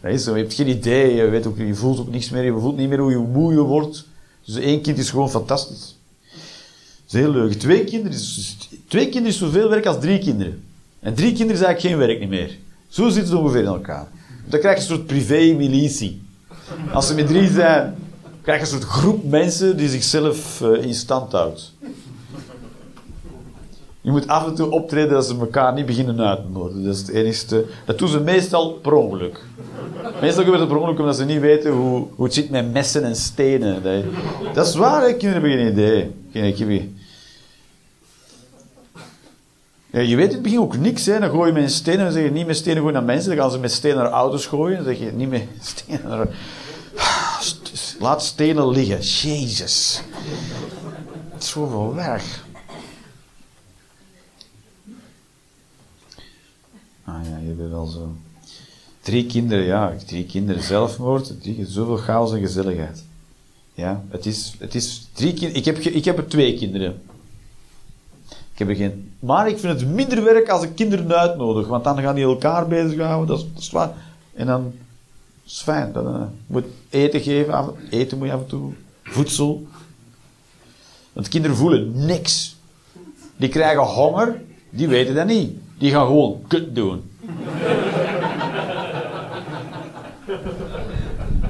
Dat 0.01 0.13
is 0.13 0.25
zo, 0.25 0.37
je 0.37 0.43
hebt 0.43 0.55
geen 0.55 0.69
idee, 0.69 1.15
je, 1.15 1.29
weet 1.29 1.47
je 1.57 1.75
voelt 1.75 1.99
ook 1.99 2.11
niks 2.11 2.31
meer, 2.31 2.45
je 2.45 2.59
voelt 2.59 2.77
niet 2.77 2.89
meer 2.89 2.99
hoe 2.99 3.11
je 3.11 3.19
moe 3.19 3.53
je 3.53 3.61
wordt. 3.61 4.07
Dus 4.45 4.57
één 4.57 4.81
kind 4.83 4.99
is 4.99 5.11
gewoon 5.11 5.31
fantastisch. 5.31 5.97
Dat 7.05 7.15
is 7.15 7.21
heel 7.21 7.31
leuk. 7.31 7.53
Twee 7.53 7.85
kinderen 7.85 8.19
is, 8.19 8.57
twee 8.89 9.05
kinderen 9.05 9.29
is 9.29 9.39
zoveel 9.39 9.69
werk 9.69 9.87
als 9.87 10.01
drie 10.01 10.19
kinderen. 10.19 10.63
En 11.01 11.15
drie 11.15 11.33
kinderen 11.33 11.55
is 11.55 11.67
eigenlijk 11.67 11.95
geen 11.95 12.07
werk 12.07 12.21
niet 12.21 12.29
meer. 12.29 12.59
Zo 12.89 13.09
zitten 13.09 13.31
ze 13.31 13.39
ongeveer 13.39 13.61
in 13.61 13.67
elkaar. 13.67 14.09
Dan 14.47 14.61
krijg 14.61 14.77
je 14.77 14.83
een 14.83 14.89
soort 14.89 15.07
privé-militie. 15.07 16.23
Als 16.93 17.07
ze 17.07 17.15
met 17.15 17.27
drie 17.27 17.51
zijn, 17.51 17.95
krijg 18.49 18.69
je 18.69 18.75
een 18.75 18.81
soort 18.81 18.93
groep 18.93 19.25
mensen 19.25 19.77
die 19.77 19.89
zichzelf 19.89 20.61
uh, 20.61 20.83
in 20.83 20.95
stand 20.95 21.33
houdt. 21.33 21.73
Je 24.01 24.11
moet 24.11 24.29
af 24.29 24.47
en 24.47 24.55
toe 24.55 24.71
optreden 24.71 25.11
dat 25.11 25.27
ze 25.27 25.39
elkaar 25.39 25.73
niet 25.75 25.87
beginnen 25.87 26.21
uit 26.21 26.39
te 26.39 26.49
nodigen. 26.53 26.85
Dat 26.85 26.95
is 26.95 27.01
het 27.01 27.09
enigste. 27.09 27.65
Dat 27.85 27.99
doen 27.99 28.09
ze 28.09 28.21
meestal 28.21 28.73
per 28.73 28.93
ongeluk. 28.93 29.45
Meestal 30.21 30.43
gebeurt 30.43 30.61
het 30.61 30.69
per 30.69 30.79
ongeluk 30.79 30.99
omdat 30.99 31.17
ze 31.17 31.25
niet 31.25 31.41
weten 31.41 31.73
hoe, 31.73 32.07
hoe 32.15 32.25
het 32.25 32.35
zit 32.35 32.51
met 32.51 32.73
messen 32.73 33.05
en 33.05 33.17
stenen. 33.17 33.83
Dat, 34.55 34.67
is 34.67 34.75
waar, 34.75 35.03
hè? 35.03 35.15
kinderen 35.15 35.33
hebben 35.33 35.51
geen 35.51 35.73
idee. 35.73 36.11
Geen, 36.33 36.99
ja, 39.91 40.01
je 40.01 40.17
weet 40.17 40.29
in 40.29 40.35
het 40.35 40.43
begin 40.43 40.61
ook 40.61 40.77
niks. 40.77 41.07
Hè. 41.07 41.19
Dan 41.19 41.31
gooi 41.31 41.53
je 41.53 41.61
met 41.61 41.73
stenen 41.73 42.07
en 42.07 42.13
zeg 42.13 42.23
je 42.23 42.31
niet 42.31 42.47
met 42.47 42.57
stenen 42.57 42.79
gooien 42.79 42.93
naar 42.95 43.03
mensen. 43.03 43.29
Dan 43.29 43.39
gaan 43.39 43.51
ze 43.51 43.59
met 43.59 43.73
stenen 43.73 43.97
naar 43.97 44.11
auto's 44.11 44.47
gooien. 44.47 44.77
Dan 44.77 44.87
zeg 44.87 44.99
je 44.99 45.13
niet 45.13 45.31
met 45.31 45.43
stenen 45.61 46.09
naar... 46.09 46.29
Laat 47.99 48.23
stenen 48.23 48.69
liggen. 48.69 49.01
Jezus. 49.01 50.03
Het 51.33 51.43
is 51.43 51.49
zoveel 51.49 51.95
werk. 51.95 52.43
Ah 57.05 57.25
ja, 57.25 57.39
je 57.47 57.53
bent 57.53 57.71
wel 57.71 57.87
zo. 57.87 58.13
Drie 59.01 59.27
kinderen, 59.27 59.65
ja. 59.65 59.97
Drie 60.07 60.27
kinderen 60.27 60.63
zelfmoord. 60.63 61.41
Drie, 61.41 61.67
zoveel 61.67 61.97
chaos 61.97 62.33
en 62.33 62.41
gezelligheid. 62.41 63.05
Ja, 63.75 64.05
het 64.09 64.27
is, 64.27 64.55
het 64.59 64.75
is 64.75 65.09
drie. 65.13 65.33
Ik 65.35 65.65
heb, 65.65 65.79
ik 65.79 66.05
heb 66.05 66.19
er 66.19 66.29
twee 66.29 66.59
kinderen. 66.59 67.03
Ik 68.59 68.67
heb 68.67 68.69
er 68.69 68.83
geen... 68.83 69.13
Maar 69.19 69.49
ik 69.49 69.59
vind 69.59 69.81
het 69.81 69.89
minder 69.89 70.25
werk 70.25 70.49
als 70.49 70.63
ik 70.63 70.75
kinderen 70.75 71.19
uitnodig, 71.19 71.67
want 71.67 71.85
dan 71.85 72.01
gaan 72.01 72.15
die 72.15 72.25
elkaar 72.25 72.69
bezighouden, 72.69 73.27
dat 73.27 73.39
is, 73.39 73.53
dat 73.53 73.63
is 73.63 73.71
waar. 73.71 73.93
En 74.35 74.47
dan 74.47 74.73
is 75.49 75.63
fijn. 75.63 75.93
Dan 75.93 76.07
uh, 76.15 76.23
moet 76.47 76.65
eten 76.91 77.21
geven, 77.21 77.75
eten 77.91 78.19
moet 78.19 78.27
je 78.27 78.33
af 78.33 78.41
en 78.41 78.47
toe, 78.47 78.73
voedsel. 79.03 79.67
Want 81.13 81.29
kinderen 81.29 81.57
voelen 81.57 82.07
niks. 82.07 82.57
Die 83.37 83.49
krijgen 83.49 83.83
honger, 83.83 84.41
die 84.71 84.89
weten 84.89 85.15
dat 85.15 85.27
niet. 85.27 85.53
Die 85.79 85.91
gaan 85.91 86.07
gewoon 86.07 86.45
kut 86.49 86.75
doen. 86.75 87.11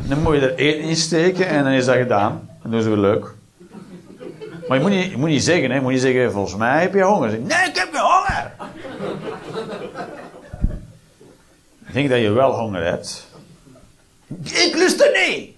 dan 0.09 0.23
moet 0.23 0.35
je 0.35 0.41
er 0.41 0.55
eten 0.55 0.81
in 0.81 0.97
steken 0.97 1.47
en 1.47 1.65
dan 1.65 1.73
is 1.73 1.85
dat 1.85 1.97
gedaan. 1.97 2.49
Dan 2.63 2.71
doen 2.71 2.83
ze 2.83 2.89
weer 2.89 2.99
leuk. 2.99 3.35
Maar 4.69 4.77
je 4.77 4.83
moet 4.83 4.93
niet, 4.93 5.11
je 5.11 5.17
moet 5.17 5.29
niet 5.29 5.43
zeggen, 5.43 5.69
hè. 5.71 5.75
Je 5.75 5.83
moet 5.83 5.93
niet 5.93 6.01
zeggen, 6.01 6.33
volgens 6.33 6.57
mij 6.57 6.81
heb 6.81 6.95
je 6.95 7.03
honger. 7.03 7.31
Nee, 7.31 7.69
ik 7.69 7.77
heb 7.77 7.89
geen 7.93 8.03
honger. 8.03 8.53
ik 11.87 11.93
denk 11.93 12.09
dat 12.09 12.21
je 12.21 12.31
wel 12.31 12.53
honger 12.53 12.85
hebt. 12.85 13.28
Ik 14.29 14.75
lust 14.75 15.01
er 15.01 15.29
niet. 15.29 15.57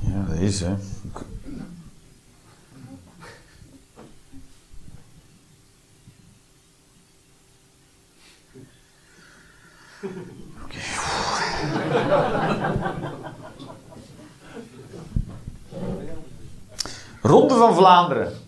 Ja, 0.00 0.24
dat 0.28 0.36
is, 0.38 0.60
hè. 0.60 0.74
Ronde 17.22 17.54
van 17.54 17.74
Vlaanderen. 17.74 18.47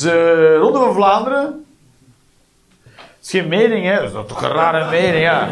Uh, 0.00 0.56
Ronde 0.56 0.78
van 0.78 0.94
Vlaanderen. 0.94 1.64
Het 2.94 3.04
is 3.20 3.30
geen 3.30 3.48
mening, 3.48 3.84
hè? 3.84 3.96
Dat 3.96 4.24
is 4.24 4.28
toch 4.28 4.42
een 4.42 4.50
rare 4.50 4.90
mening, 4.90 5.22
ja. 5.22 5.48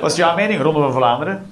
Wat 0.00 0.10
is 0.10 0.16
jouw 0.16 0.34
mening, 0.34 0.62
Ronde 0.62 0.80
van 0.80 0.92
Vlaanderen? 0.92 1.46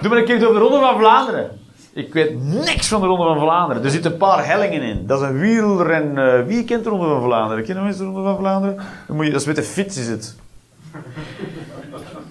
Doe 0.00 0.08
maar 0.08 0.18
een 0.18 0.24
keer 0.24 0.48
over 0.48 0.54
de 0.54 0.60
Ronde 0.60 0.78
van 0.78 0.98
Vlaanderen. 0.98 1.60
Ik 1.92 2.12
weet 2.12 2.42
niks 2.42 2.88
van 2.88 3.00
de 3.00 3.06
Ronde 3.06 3.24
van 3.24 3.38
Vlaanderen. 3.38 3.84
Er 3.84 3.90
zitten 3.90 4.12
een 4.12 4.18
paar 4.18 4.46
hellingen 4.46 4.82
in. 4.82 5.06
Dat 5.06 5.20
is 5.20 5.28
een 5.28 5.38
wielren... 5.38 6.16
Uh, 6.16 6.46
wie 6.46 6.64
kent 6.64 6.84
de 6.84 6.90
Ronde 6.90 7.06
van 7.06 7.22
Vlaanderen? 7.22 7.64
Kennen 7.64 7.84
mensen 7.84 8.04
de 8.04 8.10
Ronde 8.10 8.28
van 8.28 8.38
Vlaanderen? 8.38 8.76
Dan 9.06 9.16
moet 9.16 9.24
je, 9.24 9.32
dat 9.32 9.40
is 9.40 9.46
met 9.46 9.56
de 9.56 9.62
fiets 9.62 9.96
is 9.96 10.08
het. 10.08 10.36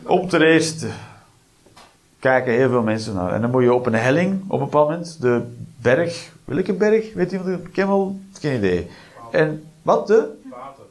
Op 0.03 0.29
de 0.29 0.45
eerste 0.45 0.87
kijken 2.19 2.53
heel 2.53 2.69
veel 2.69 2.81
mensen 2.81 3.13
naar. 3.13 3.33
En 3.33 3.41
dan 3.41 3.51
moet 3.51 3.63
je 3.63 3.73
op 3.73 3.85
een 3.85 3.93
helling, 3.93 4.43
op 4.47 4.59
een 4.59 4.65
bepaald 4.65 4.89
moment, 4.89 5.21
de 5.21 5.41
berg, 5.81 6.31
welke 6.45 6.73
berg? 6.73 7.13
Weet 7.13 7.31
iemand, 7.31 7.71
ken 7.71 7.87
wel, 7.87 8.19
geen 8.39 8.57
idee. 8.57 8.87
En 9.31 9.63
wat 9.81 10.07
de? 10.07 10.41
Pater. 10.49 10.85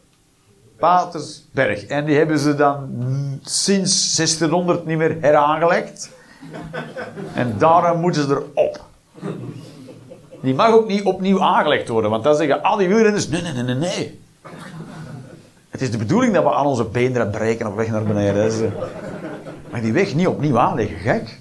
Patersberg. 0.78 1.84
En 1.84 2.04
die 2.04 2.16
hebben 2.16 2.38
ze 2.38 2.54
dan 2.54 2.90
sinds 3.42 4.16
1600 4.16 4.86
niet 4.86 4.98
meer 4.98 5.16
heraangelegd. 5.20 6.10
En 7.34 7.54
daarom 7.58 8.00
moeten 8.00 8.26
ze 8.26 8.30
erop. 8.30 8.84
Die 10.40 10.54
mag 10.54 10.72
ook 10.72 10.88
niet 10.88 11.02
opnieuw 11.02 11.42
aangelegd 11.42 11.88
worden, 11.88 12.10
want 12.10 12.24
dan 12.24 12.36
zeggen 12.36 12.62
al 12.62 12.76
die 12.76 12.88
wielrenners: 12.88 13.28
nee, 13.28 13.42
nee, 13.42 13.52
nee, 13.52 13.62
nee, 13.62 13.74
nee. 13.74 14.20
Het 15.70 15.80
is 15.80 15.90
de 15.90 15.98
bedoeling 15.98 16.34
dat 16.34 16.42
we 16.42 16.52
aan 16.52 16.66
onze 16.66 16.84
benen 16.84 17.30
breken 17.30 17.66
op 17.66 17.76
weg 17.76 17.88
naar 17.88 18.02
beneden. 18.02 18.72
Maar 19.70 19.80
die 19.80 19.92
weg 19.92 20.14
niet 20.14 20.26
opnieuw 20.26 20.58
aanleggen, 20.58 20.96
gek. 20.96 21.40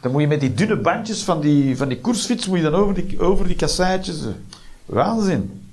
Dan 0.00 0.12
moet 0.12 0.20
je 0.20 0.26
met 0.26 0.40
die 0.40 0.54
dunne 0.54 0.76
bandjes 0.76 1.22
van 1.22 1.40
die, 1.40 1.76
van 1.76 1.88
die 1.88 2.00
koersfiets 2.00 2.46
moet 2.46 2.58
je 2.58 2.70
dan 2.70 2.74
over 2.74 2.94
die, 2.94 3.20
over 3.20 3.46
die 3.46 3.56
kasseitjes. 3.56 4.24
Waanzin. 4.86 5.64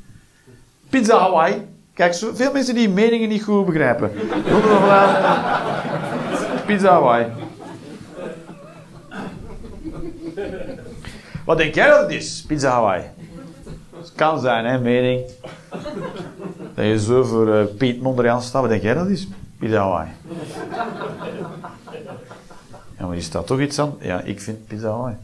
Pizza 0.89 1.17
Hawaii. 1.17 1.67
Kijk, 1.93 2.13
zo, 2.13 2.31
veel 2.33 2.51
mensen 2.51 2.75
die 2.75 2.89
meningen 2.89 3.29
niet 3.29 3.43
goed 3.43 3.65
begrijpen. 3.65 4.11
Pizza 6.65 6.89
Hawaii. 6.89 7.25
Wat 11.45 11.57
denk 11.57 11.75
jij 11.75 11.87
dat 11.87 12.01
het 12.01 12.11
is, 12.11 12.43
Pizza 12.47 12.69
Hawaii? 12.69 13.03
Het 13.97 14.11
kan 14.15 14.39
zijn, 14.39 14.65
hè, 14.65 14.79
mening. 14.79 15.21
Dat 16.75 16.85
je 16.85 16.99
zo 16.99 17.23
voor 17.23 17.47
uh, 17.47 17.63
Piet 17.77 18.01
Mondriaan 18.01 18.41
staat. 18.41 18.61
Wat 18.61 18.69
denk 18.69 18.81
jij 18.81 18.93
dat 18.93 19.03
het 19.03 19.13
is? 19.13 19.27
Pizza 19.59 19.77
Hawaii. 19.77 20.09
Ja, 22.97 23.05
maar 23.05 23.15
die 23.15 23.23
staat 23.23 23.47
toch 23.47 23.59
iets 23.59 23.79
aan? 23.79 23.95
Ja, 23.99 24.21
ik 24.21 24.41
vind 24.41 24.67
Pizza. 24.67 25.17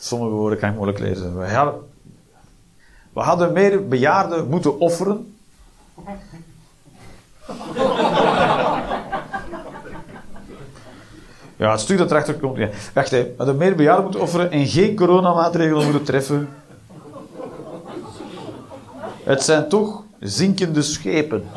Sommige 0.00 0.30
woorden 0.30 0.58
kan 0.58 0.68
ik 0.68 0.74
moeilijk 0.74 0.98
lezen. 0.98 1.38
We 1.38 1.46
hadden, 1.54 1.74
we 3.12 3.20
hadden 3.20 3.52
meer 3.52 3.88
bejaarden 3.88 4.48
moeten 4.48 4.78
offeren. 4.78 5.34
Ja, 11.56 11.70
het 11.70 11.80
stuk 11.80 11.98
dat 11.98 12.10
erachter 12.10 12.34
komt. 12.34 12.56
Ja. 12.56 12.68
Wacht 12.94 13.12
even. 13.12 13.26
We 13.28 13.34
hadden 13.36 13.56
meer 13.56 13.74
bejaarden 13.74 14.02
moeten 14.04 14.20
offeren 14.20 14.50
en 14.50 14.66
geen 14.66 14.96
coronamaatregelen 14.96 15.84
moeten 15.84 16.04
treffen. 16.04 16.48
Het 19.30 19.42
zijn 19.42 19.68
toch 19.68 20.02
zinkende 20.20 20.82
schepen. 20.82 21.48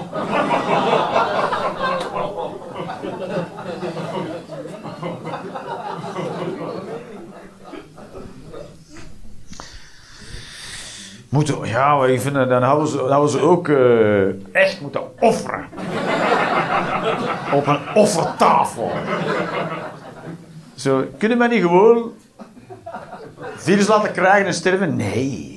Moeten, 11.30 11.68
ja, 11.68 12.06
ik 12.06 12.22
vind, 12.22 12.34
dan 12.34 12.64
hadden 12.64 12.88
ze, 12.88 12.98
hadden 12.98 13.30
ze 13.30 13.40
ook 13.40 13.68
eh, 13.68 14.56
echt 14.56 14.82
moeten 14.82 15.02
offeren. 15.20 15.66
Op 17.54 17.68
een 17.68 17.80
offertafel. 17.96 18.92
Zo, 20.76 21.04
kunnen 21.18 21.38
we 21.38 21.48
niet 21.48 21.62
gewoon 21.62 22.12
virus 23.56 23.88
laten 23.88 24.12
krijgen 24.12 24.46
en 24.46 24.54
sterven? 24.54 24.96
Nee. 24.96 25.53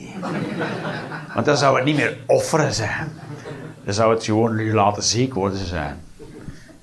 Want 1.37 1.49
dan 1.49 1.57
zou 1.57 1.77
het 1.77 1.85
niet 1.85 1.97
meer 1.97 2.19
offeren 2.27 2.75
zijn. 2.75 3.13
Dan 3.85 3.95
zou 3.95 4.15
het 4.15 4.25
gewoon 4.25 4.57
nu 4.57 4.75
laten 4.75 5.03
ziek 5.03 5.35
worden 5.35 5.67
zijn. 5.67 6.01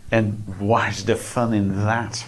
En 0.09 0.45
what 0.57 0.87
is 0.89 1.03
the 1.03 1.17
fun 1.17 1.53
in 1.53 1.73
that? 1.85 2.25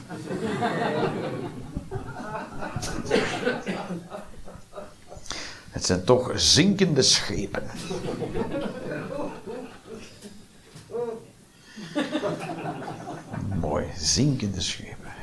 Het 5.69 5.86
zijn 5.86 6.03
toch 6.03 6.32
zinkende 6.36 7.01
schepen. 7.01 7.63
Mooi, 13.59 13.86
zinkende 13.97 14.61
schepen. 14.61 15.13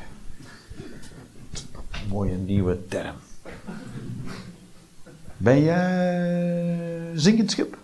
Mooie 2.07 2.35
nieuwe 2.35 2.87
term. 2.87 3.15
Ben 5.43 5.63
jij 5.63 7.11
zinkend 7.15 7.51
schip? 7.51 7.77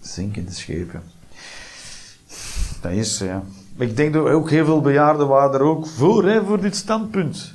Zinkende 0.00 0.52
schepen. 0.52 1.02
Dat 2.80 2.92
is, 2.92 3.18
ja. 3.18 3.42
Ik 3.76 3.96
denk 3.96 4.12
dat 4.12 4.26
ook 4.26 4.50
heel 4.50 4.64
veel 4.64 4.80
bejaarden 4.80 5.28
waren 5.28 5.54
er 5.54 5.66
ook 5.66 5.86
voor, 5.86 6.24
hè, 6.24 6.44
voor 6.44 6.60
dit 6.60 6.76
standpunt. 6.76 7.54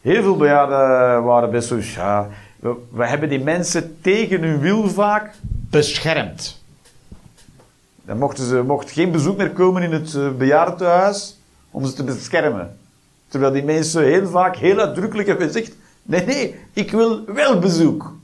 Heel 0.00 0.22
veel 0.22 0.36
bejaarden 0.36 1.24
waren 1.24 1.50
best 1.50 1.68
zo, 1.68 1.78
ja, 1.78 2.28
we, 2.90 3.06
hebben 3.06 3.28
die 3.28 3.40
mensen 3.40 3.98
tegen 4.00 4.42
hun 4.42 4.58
wil 4.58 4.88
vaak 4.88 5.34
beschermd. 5.70 6.62
Dan 8.04 8.18
mochten 8.18 8.46
ze 8.46 8.62
mocht 8.62 8.90
geen 8.90 9.10
bezoek 9.10 9.36
meer 9.36 9.50
komen 9.50 9.82
in 9.82 9.92
het 9.92 10.12
uh, 10.12 10.30
bejaardentehuis 10.30 11.38
om 11.70 11.86
ze 11.86 11.92
te 11.92 12.04
beschermen. 12.04 12.80
Terwijl 13.32 13.52
die 13.52 13.64
mensen 13.64 14.04
heel 14.04 14.28
vaak 14.28 14.56
heel 14.56 14.78
uitdrukkelijk 14.78 15.28
hebben 15.28 15.46
gezegd, 15.46 15.72
nee, 16.02 16.24
nee, 16.24 16.54
ik 16.72 16.90
wil 16.90 17.24
wel 17.26 17.58
bezoek. 17.58 18.14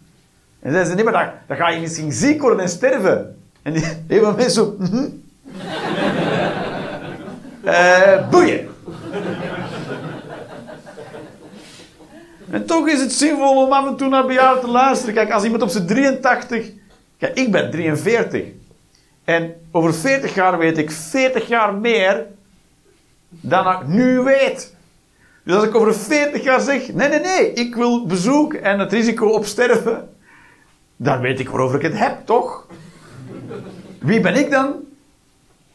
En 0.61 0.71
zeiden 0.71 0.87
ze, 0.87 0.95
nee, 0.95 1.05
maar 1.05 1.13
dan, 1.13 1.33
dan 1.47 1.57
ga 1.57 1.69
je 1.69 1.81
misschien 1.81 2.13
ziek 2.13 2.41
worden 2.41 2.61
en 2.61 2.69
sterven. 2.69 3.37
En 3.63 3.73
die, 3.73 3.83
heel 3.83 4.21
veel 4.21 4.35
mensen 4.35 4.51
zo, 4.51 4.77
mhm. 4.79 5.05
Eh, 7.65 8.29
boeien. 8.31 8.69
En 12.51 12.67
toch 12.67 12.89
is 12.89 13.01
het 13.01 13.13
zinvol 13.13 13.65
om 13.65 13.73
af 13.73 13.87
en 13.87 13.97
toe 13.97 14.09
naar 14.09 14.27
bejaarden 14.27 14.65
te 14.65 14.71
luisteren. 14.71 15.15
Kijk, 15.15 15.31
als 15.31 15.45
iemand 15.45 15.63
op 15.63 15.69
zijn 15.69 15.87
83... 15.87 16.71
Kijk, 17.19 17.39
ik 17.39 17.51
ben 17.51 17.71
43. 17.71 18.45
En 19.25 19.55
over 19.71 19.95
40 19.95 20.35
jaar 20.35 20.59
weet 20.59 20.79
ik 20.79 20.91
40 20.91 21.49
jaar 21.49 21.75
meer 21.75 22.27
dan 23.29 23.73
ik 23.73 23.87
nu 23.87 24.21
weet. 24.21 24.77
Dus 25.49 25.57
als 25.57 25.67
ik 25.67 25.75
over 25.75 25.95
40 25.95 26.43
jaar 26.43 26.61
zeg, 26.61 26.93
nee, 26.93 27.09
nee, 27.09 27.21
nee, 27.21 27.53
ik 27.53 27.75
wil 27.75 28.07
bezoek 28.07 28.55
en 28.55 28.79
het 28.79 28.93
risico 28.93 29.29
op 29.29 29.45
sterven, 29.45 30.09
dan 30.97 31.21
weet 31.21 31.41
ik 31.41 31.49
waarover 31.49 31.77
ik 31.77 31.83
het 31.83 31.99
heb, 31.99 32.17
toch? 32.25 32.67
Wie 34.01 34.21
ben 34.21 34.35
ik 34.35 34.51
dan? 34.51 34.75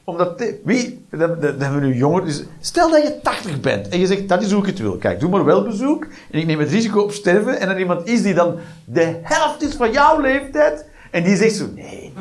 Omdat, 0.04 0.44
wie, 0.64 1.06
dan, 1.10 1.40
we 1.58 1.80
nu 1.80 1.96
jonger. 1.96 2.26
Dus 2.26 2.44
stel 2.60 2.90
dat 2.90 3.04
je 3.04 3.20
80 3.22 3.60
bent 3.60 3.88
en 3.88 4.00
je 4.00 4.06
zegt, 4.06 4.30
dat 4.30 4.42
is 4.42 4.52
hoe 4.52 4.62
ik 4.62 4.68
het 4.68 4.80
wil. 4.80 4.98
Kijk, 4.98 5.20
doe 5.20 5.30
maar 5.30 5.46
wel 5.46 5.64
bezoek 5.64 6.08
en 6.32 6.40
ik 6.40 6.46
neem 6.46 6.60
het 6.60 6.70
risico 6.70 7.02
op 7.02 7.12
sterven. 7.12 7.60
En 7.60 7.70
er 7.70 7.80
iemand 7.80 8.08
is 8.08 8.22
die 8.22 8.34
dan 8.34 8.58
de 8.86 9.20
helft 9.24 9.62
is 9.62 9.74
van 9.74 9.92
jouw 9.92 10.20
leeftijd 10.20 10.86
en 11.12 11.24
die 11.24 11.36
zegt 11.36 11.56
zo, 11.56 11.68
nee. 11.76 12.14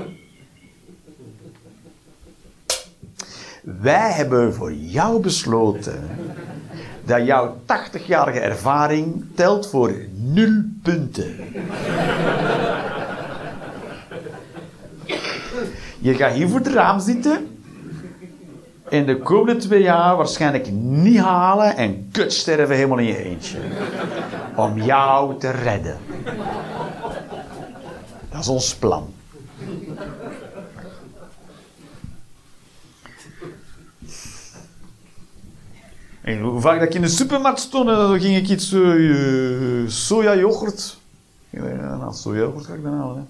Wij 3.63 4.11
hebben 4.13 4.55
voor 4.55 4.73
jou 4.73 5.21
besloten 5.21 6.11
dat 7.13 7.27
jouw 7.27 7.57
80-jarige 7.57 8.41
ervaring 8.41 9.25
telt 9.35 9.69
voor 9.69 9.95
nul 10.13 10.63
punten. 10.83 11.37
Je 15.99 16.15
gaat 16.15 16.33
hier 16.33 16.49
voor 16.49 16.59
het 16.59 16.69
raam 16.69 17.01
zitten. 17.01 17.59
En 18.89 19.07
de 19.07 19.19
komende 19.19 19.61
twee 19.61 19.83
jaar 19.83 20.17
waarschijnlijk 20.17 20.71
niet 20.71 21.19
halen 21.19 21.77
en 21.77 22.09
kutsterven 22.13 22.77
helemaal 22.77 22.99
in 22.99 23.07
je 23.07 23.25
eentje. 23.25 23.59
Om 24.57 24.83
jou 24.83 25.39
te 25.39 25.51
redden. 25.51 25.99
Dat 28.31 28.41
is 28.41 28.49
ons 28.49 28.75
plan. 28.75 29.13
En 36.23 36.41
hoe 36.41 36.61
vaak 36.61 36.79
dat 36.79 36.89
ik 36.89 36.95
in 36.95 37.01
de 37.01 37.09
supermarkt 37.09 37.61
stond, 37.61 37.89
eh, 37.89 37.97
dan 37.97 38.21
ging 38.21 38.37
ik 38.37 38.49
iets 38.49 38.73
uh, 38.73 39.89
soja 39.89 40.37
yoghurt. 40.37 40.97
Ja, 41.51 41.97
nou, 41.97 42.15
soja 42.15 42.41
yoghurt 42.41 42.67
ga 42.67 42.75
ik 42.75 42.83
dan 42.83 42.95
halen. 42.95 43.29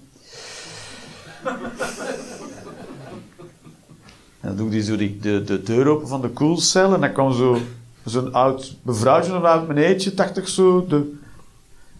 En 4.41 4.49
dan 4.49 4.57
doe 4.57 4.67
ik 4.67 4.73
die 4.73 4.83
zo 4.83 4.97
die, 4.97 5.19
de, 5.19 5.45
de 5.45 5.63
deur 5.63 5.87
open 5.87 6.09
van 6.09 6.21
de 6.21 6.29
koelcel 6.29 6.95
en 6.95 7.01
dan 7.01 7.13
kwam 7.13 7.33
zo 7.33 7.59
zo'n 8.05 8.33
oud 8.33 8.77
mevrouwtje, 8.83 9.33
een 9.33 9.45
oud 9.45 9.69
meneertje, 9.69 10.15
dacht 10.15 10.49
zo. 10.49 10.87
De, 10.87 11.15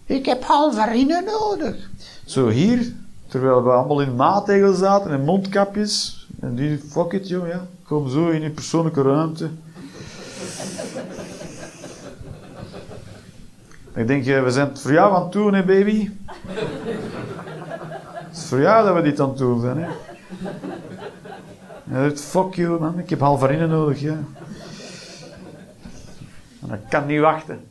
ik 0.05 0.25
heb 0.25 0.43
halvarine 0.43 1.21
nodig. 1.21 1.89
Zo 2.25 2.47
hier, 2.49 2.93
terwijl 3.27 3.63
we 3.63 3.69
allemaal 3.69 4.01
in 4.01 4.15
maatregels 4.15 4.77
zaten 4.77 5.11
en 5.11 5.23
mondkapjes. 5.23 6.27
En 6.39 6.55
die, 6.55 6.77
fuck 6.89 7.11
it 7.11 7.27
joh, 7.27 7.47
ja. 7.47 7.67
Kom 7.83 8.09
zo 8.09 8.29
in 8.29 8.41
je 8.41 8.49
persoonlijke 8.49 9.01
ruimte. 9.01 9.49
Ik 13.95 14.07
denk, 14.07 14.25
eh, 14.25 14.43
we 14.43 14.51
zijn 14.51 14.67
het 14.67 14.81
voor 14.81 14.91
jou 14.91 15.15
aan 15.15 15.23
het 15.23 15.33
hè, 15.53 15.63
baby? 15.63 16.09
Het 18.13 18.37
is 18.37 18.45
voor 18.45 18.59
jou 18.59 18.85
dat 18.85 18.95
we 18.95 19.01
dit 19.01 19.19
aan 19.19 19.29
het 19.29 19.37
zijn, 19.61 19.77
hè? 19.77 19.87
Ja, 21.83 22.11
fuck 22.15 22.53
you, 22.53 22.79
man. 22.79 22.99
Ik 22.99 23.09
heb 23.09 23.19
halvarine 23.19 23.67
nodig, 23.67 23.99
ja. 23.99 24.17
En 26.61 26.67
dat 26.67 26.79
kan 26.89 27.05
niet 27.05 27.19
wachten. 27.19 27.65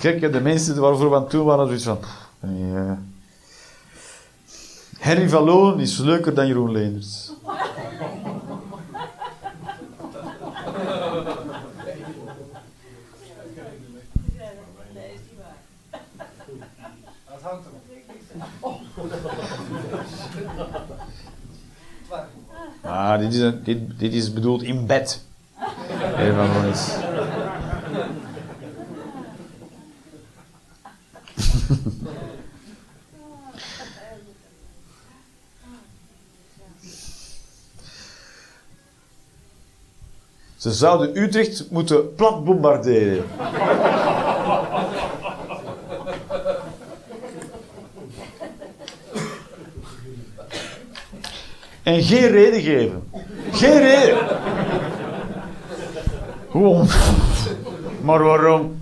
Hè? 0.00 0.30
De 0.30 0.40
mensen 0.40 0.80
waarvoor 0.80 1.10
we 1.10 1.16
aan 1.16 1.22
het 1.22 1.30
doen 1.30 1.44
waren, 1.44 1.66
zoiets 1.66 1.84
van... 1.84 1.98
ja. 2.40 2.98
Harry 5.02 5.28
van 5.28 5.42
Loon 5.44 5.80
is 5.80 5.98
leuker 5.98 6.34
dan 6.34 6.46
Jeroen 6.46 6.72
Leenders. 6.72 7.30
Ah, 22.84 23.18
dit 23.18 23.32
is, 23.34 23.40
een- 23.40 23.62
dit, 23.62 23.98
dit 23.98 24.12
is 24.12 24.32
bedoeld 24.32 24.62
in 24.62 24.86
bed. 24.86 25.24
Harry 26.16 26.32
van. 26.32 26.72
Ze 40.62 40.72
zouden 40.72 41.22
Utrecht 41.22 41.66
moeten 41.70 42.14
plat 42.14 42.44
bombarderen. 42.44 43.24
En 51.82 52.02
geen 52.02 52.28
reden 52.28 52.60
geven. 52.60 53.02
Geen 53.52 53.78
reden. 53.78 54.18
Gewoon. 56.50 56.86
Maar 58.00 58.22
waarom? 58.22 58.78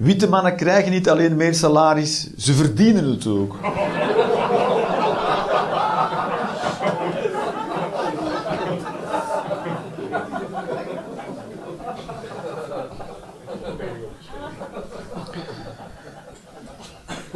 Witte 0.00 0.28
mannen 0.28 0.56
krijgen 0.56 0.90
niet 0.90 1.08
alleen 1.08 1.36
meer 1.36 1.54
salaris, 1.54 2.28
ze 2.36 2.52
verdienen 2.52 3.04
het 3.04 3.26
ook. 3.26 3.56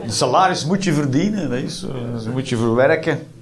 Salaris 0.07 0.65
moet 0.65 0.85
je 0.85 0.93
verdienen, 0.93 1.51
dat 1.51 1.59
is, 1.59 1.81
dat 2.25 2.33
moet 2.33 2.49
je 2.49 2.57
verwerken. 2.57 3.34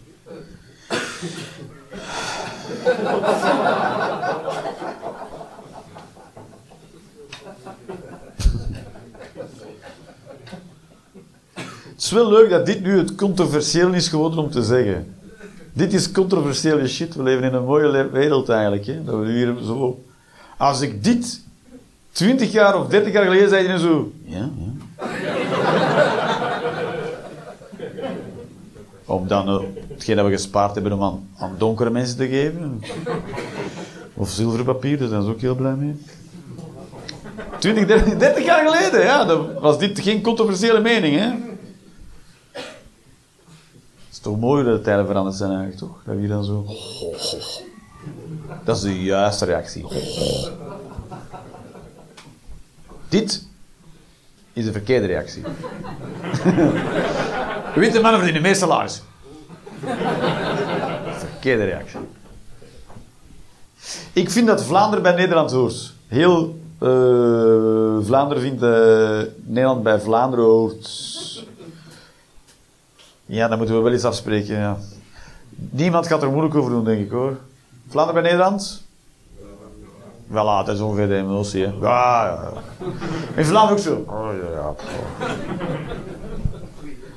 Leuk 12.30 12.50
dat 12.50 12.66
dit 12.66 12.82
nu 12.82 12.98
het 12.98 13.14
controversieel 13.14 13.92
is 13.92 14.08
geworden 14.08 14.38
om 14.38 14.50
te 14.50 14.62
zeggen. 14.62 15.14
Dit 15.72 15.92
is 15.92 16.12
controversiële 16.12 16.88
shit. 16.88 17.14
We 17.14 17.22
leven 17.22 17.44
in 17.44 17.54
een 17.54 17.64
mooie 17.64 18.08
wereld 18.10 18.48
eigenlijk. 18.48 18.86
Hè? 18.86 19.04
Dat 19.04 19.18
we 19.18 19.32
hier 19.32 19.54
zo... 19.64 20.04
Als 20.56 20.80
ik 20.80 21.04
dit 21.04 21.40
20 22.12 22.52
jaar 22.52 22.78
of 22.78 22.86
30 22.86 23.12
jaar 23.12 23.24
geleden 23.24 23.48
zei, 23.48 23.68
dan 23.68 23.78
zo... 23.78 24.12
Ja, 24.24 24.50
ja. 24.58 24.72
om 29.04 29.28
dan 29.28 29.48
eh, 29.48 29.58
hetgeen 29.88 30.16
dat 30.16 30.24
we 30.26 30.32
gespaard 30.32 30.74
hebben 30.74 30.92
om 30.92 31.24
aan, 31.36 31.54
donkere 31.58 31.90
mensen 31.90 32.16
te 32.16 32.28
geven. 32.28 32.82
Of 34.14 34.30
zilverpapier, 34.30 34.98
daar 34.98 35.08
zijn 35.08 35.22
ze 35.22 35.28
ook 35.28 35.40
heel 35.40 35.54
blij 35.54 35.74
mee. 35.74 36.02
20, 37.58 37.86
30, 37.86 38.16
30 38.16 38.44
jaar 38.44 38.66
geleden, 38.66 39.02
ja, 39.02 39.24
dan 39.24 39.48
was 39.60 39.78
dit 39.78 40.00
geen 40.00 40.22
controversiële 40.22 40.80
mening, 40.80 41.18
hè? 41.18 41.30
Toch 44.22 44.38
mooi 44.38 44.64
dat 44.64 44.76
de 44.76 44.82
tijden 44.82 45.06
veranderd 45.06 45.36
zijn 45.36 45.50
eigenlijk, 45.50 45.78
toch? 45.78 46.02
Dat 46.04 46.16
hier 46.16 46.28
dan 46.28 46.44
zo... 46.44 46.66
Dat 48.64 48.76
is 48.76 48.82
de 48.82 49.02
juiste 49.02 49.44
reactie. 49.44 49.86
Dit 53.08 53.46
is 54.52 54.64
de 54.64 54.72
verkeerde 54.72 55.06
reactie. 55.06 55.42
Witte 57.74 58.00
mannen 58.00 58.14
verdienen 58.20 58.42
meer 58.42 58.56
salaris. 58.56 59.02
Verkeerde 61.18 61.64
reactie. 61.64 62.00
Ik 64.12 64.30
vind 64.30 64.46
dat 64.46 64.62
Vlaanderen 64.62 65.02
bij 65.02 65.14
Nederland 65.14 65.50
hoort. 65.50 65.92
Heel 66.06 66.60
eh, 66.78 66.88
Vlaanderen 68.02 68.42
vindt 68.42 68.62
eh, 68.62 69.20
Nederland 69.44 69.82
bij 69.82 70.00
Vlaanderen 70.00 70.44
hoort. 70.44 71.11
Ja, 73.26 73.48
dan 73.48 73.58
moeten 73.58 73.76
we 73.76 73.82
wel 73.82 73.92
eens 73.92 74.04
afspreken. 74.04 74.56
Ja. 74.56 74.76
Niemand 75.54 76.06
gaat 76.06 76.22
er 76.22 76.30
moeilijk 76.30 76.54
over 76.54 76.70
doen, 76.70 76.84
denk 76.84 77.00
ik 77.00 77.10
hoor. 77.10 77.38
Vlaanderen 77.88 78.22
bij 78.22 78.30
Nederland? 78.30 78.82
Wel, 80.26 80.50
ah, 80.50 80.66
dat 80.66 80.74
is 80.74 80.80
ongeveer 80.80 81.08
de 81.08 81.16
emotie. 81.16 81.64
Hè. 81.66 81.72
Ja, 81.80 82.24
ja. 82.24 82.52
In 83.36 83.44
Vlaanderen 83.44 83.78
ook 83.78 84.06
zo. 84.06 84.12
Oh, 84.12 84.28
ja, 84.42 84.50
ja. 84.58 84.74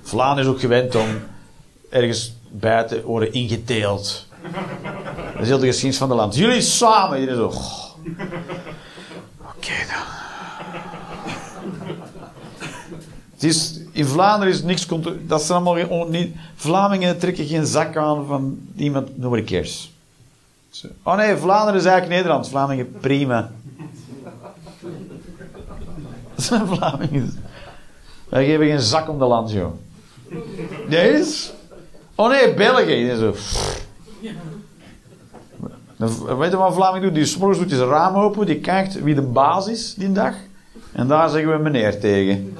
Vlaanderen 0.01 0.43
is 0.43 0.55
ook 0.55 0.59
gewend 0.59 0.95
om 0.95 1.07
ergens 1.89 2.33
buiten 2.49 3.03
worden 3.03 3.33
ingeteeld. 3.33 4.27
Dat 5.33 5.41
is 5.41 5.47
heel 5.47 5.59
de 5.59 5.65
geschiedenis 5.65 5.97
van 5.97 6.09
het 6.09 6.17
land. 6.17 6.35
Jullie 6.35 6.61
samen. 6.61 7.19
Jullie 7.19 7.35
zo. 7.35 7.45
Oké 9.55 9.75
dan. 9.87 10.03
Het 13.33 13.43
is, 13.43 13.79
in 13.95 14.05
Vlaanderen 14.05 14.53
is 14.53 14.63
niks... 14.63 14.87
Dat 15.21 15.41
zijn 15.41 15.63
allemaal 15.63 16.07
niet... 16.09 16.35
Vlamingen 16.55 17.17
trekken 17.17 17.45
geen 17.45 17.65
zak 17.65 17.95
aan 17.95 18.25
van 18.25 18.59
iemand... 18.75 19.17
Nobody 19.17 19.43
cares. 19.43 19.93
Oh 21.03 21.15
nee, 21.15 21.35
Vlaanderen 21.35 21.79
is 21.79 21.85
eigenlijk 21.85 22.15
Nederland. 22.15 22.49
Vlamingen, 22.49 22.91
prima. 22.99 23.51
Dat 26.35 26.45
zijn 26.45 26.67
Vlamingen. 26.67 27.43
Wij 28.29 28.45
geven 28.45 28.65
geen 28.65 28.79
zak 28.79 29.09
om 29.09 29.19
de 29.19 29.25
land, 29.25 29.51
joh. 29.51 29.73
Is? 30.89 31.53
Oh 32.15 32.29
nee, 32.29 32.53
België. 32.53 33.05
Weet 36.37 36.51
je 36.51 36.57
wat 36.57 36.73
Vlaming 36.73 37.03
doet? 37.03 37.13
Die 37.13 37.25
s'morgens 37.25 37.67
doet 37.67 37.79
raam 37.79 38.15
open, 38.15 38.45
die 38.45 38.59
kijkt 38.59 39.01
wie 39.03 39.15
de 39.15 39.21
baas 39.21 39.67
is 39.67 39.93
die 39.93 40.11
dag. 40.11 40.33
En 40.91 41.07
daar 41.07 41.29
zeggen 41.29 41.51
we 41.51 41.57
meneer 41.57 41.99
tegen. 41.99 42.57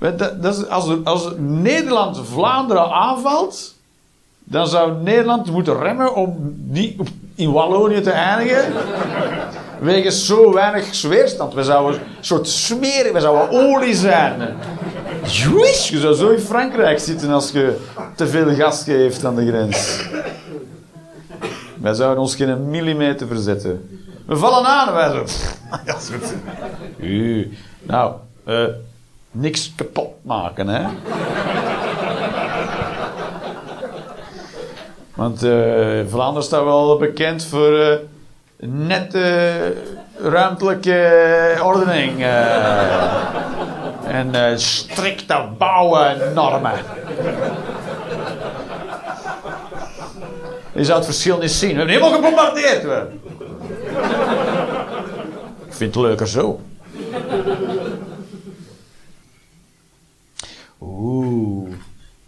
Dat 0.00 0.68
als, 0.68 1.04
als 1.04 1.28
Nederland 1.38 2.20
Vlaanderen 2.32 2.90
aanvalt, 2.90 3.74
dan 4.44 4.66
zou 4.66 5.02
Nederland 5.02 5.50
moeten 5.50 5.78
remmen 5.78 6.14
om 6.14 6.54
niet 6.66 7.00
in 7.34 7.52
Wallonië 7.52 8.00
te 8.00 8.10
eindigen. 8.10 8.72
Wegens 9.80 10.26
zo 10.26 10.52
weinig 10.52 11.02
weerstand. 11.02 11.54
We 11.54 11.64
zouden 11.64 12.00
een 12.00 12.06
soort 12.20 12.48
smeren, 12.48 13.12
we 13.12 13.20
zouden 13.20 13.50
olie 13.50 13.94
zijn. 13.94 14.56
Joeis, 15.24 15.88
je 15.88 15.98
zou 15.98 16.14
zo 16.14 16.28
in 16.28 16.40
Frankrijk 16.40 16.98
zitten 16.98 17.30
als 17.30 17.50
je 17.50 17.76
te 18.16 18.26
veel 18.26 18.54
gas 18.54 18.82
geeft 18.84 19.24
aan 19.24 19.34
de 19.34 19.46
grens. 19.46 20.06
Wij 21.76 21.94
zouden 21.94 22.22
ons 22.22 22.34
geen 22.34 22.70
millimeter 22.70 23.26
verzetten. 23.26 24.00
We 24.26 24.36
vallen 24.36 24.66
aan 24.66 24.92
wij 24.94 25.10
zo... 25.10 25.24
Nou, 27.82 28.14
eh, 28.44 28.64
niks 29.30 29.72
kapot 29.76 30.08
maken, 30.22 30.68
hè. 30.68 30.86
Want 35.14 35.42
eh, 35.42 36.00
Vlaanderen 36.08 36.42
staat 36.42 36.64
wel 36.64 36.96
bekend 36.98 37.44
voor 37.44 37.78
eh, 37.78 37.96
nette 38.68 39.74
ruimtelijke 40.22 41.58
ordening. 41.62 42.20
eh, 42.20 43.34
en 44.06 44.34
eh, 44.34 44.56
strikte 44.56 45.48
bouwnormen. 45.58 46.72
Je 50.72 50.84
zou 50.84 50.96
het 50.98 51.06
verschil 51.06 51.38
niet 51.38 51.50
zien. 51.50 51.70
We 51.70 51.76
hebben 51.76 51.94
helemaal 51.94 52.14
gebombardeerd. 52.14 52.82
We. 52.82 53.06
Ik 55.66 55.74
vind 55.76 55.94
het 55.94 56.04
leuker 56.04 56.28
zo. 56.28 56.60
Oeh. 60.80 61.68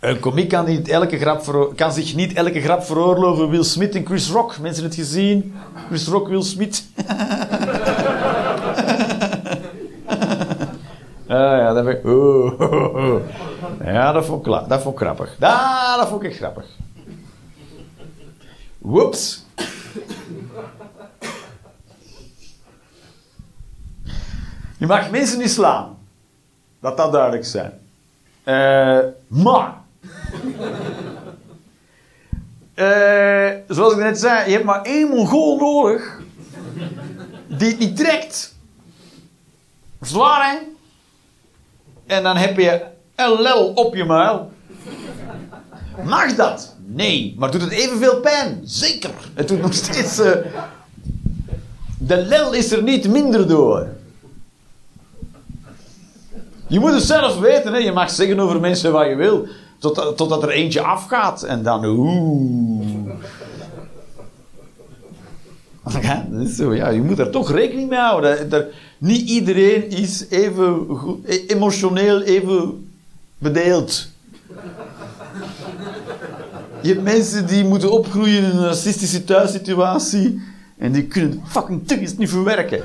Een 0.00 0.20
komiek 0.20 0.48
kan, 0.48 0.64
niet 0.64 0.88
elke 0.88 1.18
grap 1.18 1.70
kan 1.76 1.92
zich 1.92 2.14
niet 2.14 2.32
elke 2.32 2.60
grap 2.60 2.82
veroorloven. 2.84 3.48
Will 3.50 3.62
Smith 3.62 3.94
en 3.94 4.06
Chris 4.06 4.30
Rock. 4.30 4.58
Mensen 4.58 4.84
het 4.84 4.94
gezien? 4.94 5.54
Chris 5.86 6.06
Rock, 6.08 6.28
Will 6.28 6.42
Smith. 6.42 6.84
Ah, 11.28 11.38
ja, 11.58 11.72
dat, 11.72 11.84
vind 11.84 11.96
ik- 11.98 12.04
oeh. 12.04 13.20
ja, 13.84 14.12
dat 14.12 14.24
vond, 14.24 14.46
ik, 14.46 14.52
dat 14.68 14.82
vond 14.82 14.96
grappig. 14.96 15.36
Ja, 15.40 15.96
dat 15.96 16.08
vond 16.08 16.22
ik 16.22 16.36
grappig. 16.36 16.64
Whoops. 18.78 19.44
Je 24.78 24.86
mag 24.86 25.10
mensen 25.10 25.38
niet 25.38 25.50
slaan. 25.50 25.98
Dat 26.80 26.96
dat 26.96 27.12
duidelijk 27.12 27.44
zijn. 27.44 27.72
Eh, 28.44 28.98
maar. 29.28 29.74
Eh, 32.74 33.48
zoals 33.68 33.92
ik 33.92 33.98
net 33.98 34.18
zei, 34.18 34.44
je 34.46 34.52
hebt 34.52 34.64
maar 34.64 34.82
één 34.82 35.08
Mongool 35.08 35.56
nodig. 35.56 36.20
Die 37.46 37.76
niet 37.76 37.96
trekt. 37.96 38.54
Zwaar, 40.00 40.50
hè? 40.50 40.58
En 42.06 42.22
dan 42.22 42.36
heb 42.36 42.56
je 42.58 42.82
een 43.16 43.40
lel 43.40 43.72
op 43.72 43.94
je 43.94 44.04
muil. 44.04 44.52
Mag 46.04 46.34
dat? 46.34 46.76
Nee. 46.86 47.34
Maar 47.38 47.50
doet 47.50 47.60
het 47.60 47.70
evenveel 47.70 48.20
pijn? 48.20 48.60
Zeker. 48.64 49.10
Het 49.34 49.48
doet 49.48 49.60
nog 49.60 49.74
steeds... 49.74 50.18
eh, 50.18 50.32
de 51.98 52.16
lel 52.16 52.52
is 52.52 52.72
er 52.72 52.82
niet 52.82 53.08
minder 53.08 53.48
door. 53.48 53.88
Je 56.72 56.80
moet 56.80 56.92
het 56.92 57.02
zelf 57.02 57.38
weten. 57.38 57.72
Hè? 57.72 57.78
Je 57.78 57.92
mag 57.92 58.10
zeggen 58.10 58.40
over 58.40 58.60
mensen 58.60 58.92
wat 58.92 59.06
je 59.06 59.14
wil. 59.14 59.46
Tot, 59.78 60.16
totdat 60.16 60.42
er 60.42 60.48
eentje 60.48 60.80
afgaat. 60.80 61.42
En 61.42 61.62
dan... 61.62 61.84
Oeh. 61.84 63.10
Dat 66.30 66.40
is 66.40 66.56
zo, 66.56 66.74
ja, 66.74 66.88
je 66.88 67.02
moet 67.02 67.18
er 67.18 67.30
toch 67.30 67.50
rekening 67.50 67.88
mee 67.88 67.98
houden. 67.98 68.50
Niet 68.98 69.28
iedereen 69.28 69.90
is 69.90 70.26
even 70.28 70.86
goed, 70.88 71.28
e- 71.28 71.44
emotioneel 71.46 72.22
even 72.22 72.88
bedeeld. 73.38 74.08
Je 76.82 76.88
hebt 76.88 77.02
mensen 77.02 77.46
die 77.46 77.64
moeten 77.64 77.90
opgroeien 77.90 78.38
in 78.38 78.44
een 78.44 78.64
racistische 78.64 79.24
thuissituatie 79.24 80.42
en 80.78 80.92
die 80.92 81.04
kunnen 81.04 81.42
fucking 81.46 81.86
tuggies 81.86 82.16
niet 82.16 82.30
verwerken. 82.30 82.82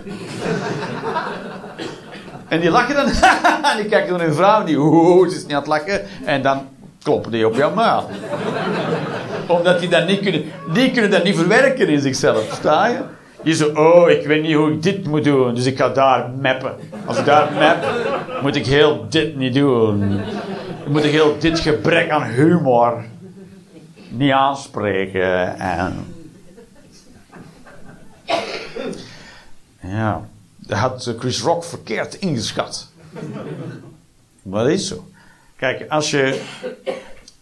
En 2.47 2.59
die 2.59 2.69
lachen 2.69 2.95
dan, 2.95 3.05
en 3.71 3.77
die 3.77 3.85
kijken 3.85 4.17
naar 4.17 4.25
hun 4.25 4.35
vrouw 4.35 4.63
die, 4.63 4.77
oeh, 4.77 5.29
ze 5.29 5.35
is 5.35 5.41
niet 5.41 5.51
aan 5.51 5.59
het 5.59 5.67
lachen. 5.67 6.01
En 6.25 6.41
dan 6.41 6.61
kloppen 7.03 7.31
die 7.31 7.47
op 7.47 7.55
jouw 7.55 7.73
muil. 7.73 8.09
Omdat 9.47 9.79
die 9.79 9.89
dat 9.89 10.07
niet 10.07 10.19
kunnen, 10.19 10.43
die 10.73 10.91
kunnen 10.91 11.11
dat 11.11 11.23
niet 11.23 11.35
verwerken 11.35 11.87
in 11.87 12.01
zichzelf, 12.01 12.51
sta 12.53 12.87
je? 12.87 12.99
Je 13.43 13.55
zo, 13.55 13.67
oh, 13.67 14.09
ik 14.09 14.27
weet 14.27 14.41
niet 14.41 14.55
hoe 14.55 14.71
ik 14.71 14.83
dit 14.83 15.07
moet 15.07 15.23
doen, 15.23 15.55
dus 15.55 15.65
ik 15.65 15.77
ga 15.77 15.89
daar 15.89 16.29
mappen. 16.41 16.75
Als 17.05 17.17
ik 17.17 17.25
daar 17.25 17.51
map, 17.53 17.85
moet 18.41 18.55
ik 18.55 18.65
heel 18.65 19.05
dit 19.09 19.35
niet 19.35 19.53
doen. 19.53 20.19
Moet 20.87 21.03
ik 21.03 21.11
heel 21.11 21.35
dit 21.39 21.59
gebrek 21.59 22.09
aan 22.09 22.23
humor 22.23 23.03
niet 24.09 24.31
aanspreken. 24.31 25.59
En... 25.59 26.05
Ja, 29.81 30.21
had 30.67 31.13
Chris 31.19 31.41
Rock 31.41 31.63
verkeerd 31.63 32.15
ingeschat. 32.15 32.87
Maar 34.41 34.63
dat 34.63 34.73
is 34.73 34.87
zo. 34.87 35.07
Kijk, 35.55 35.85
als 35.89 36.11
je, 36.11 36.41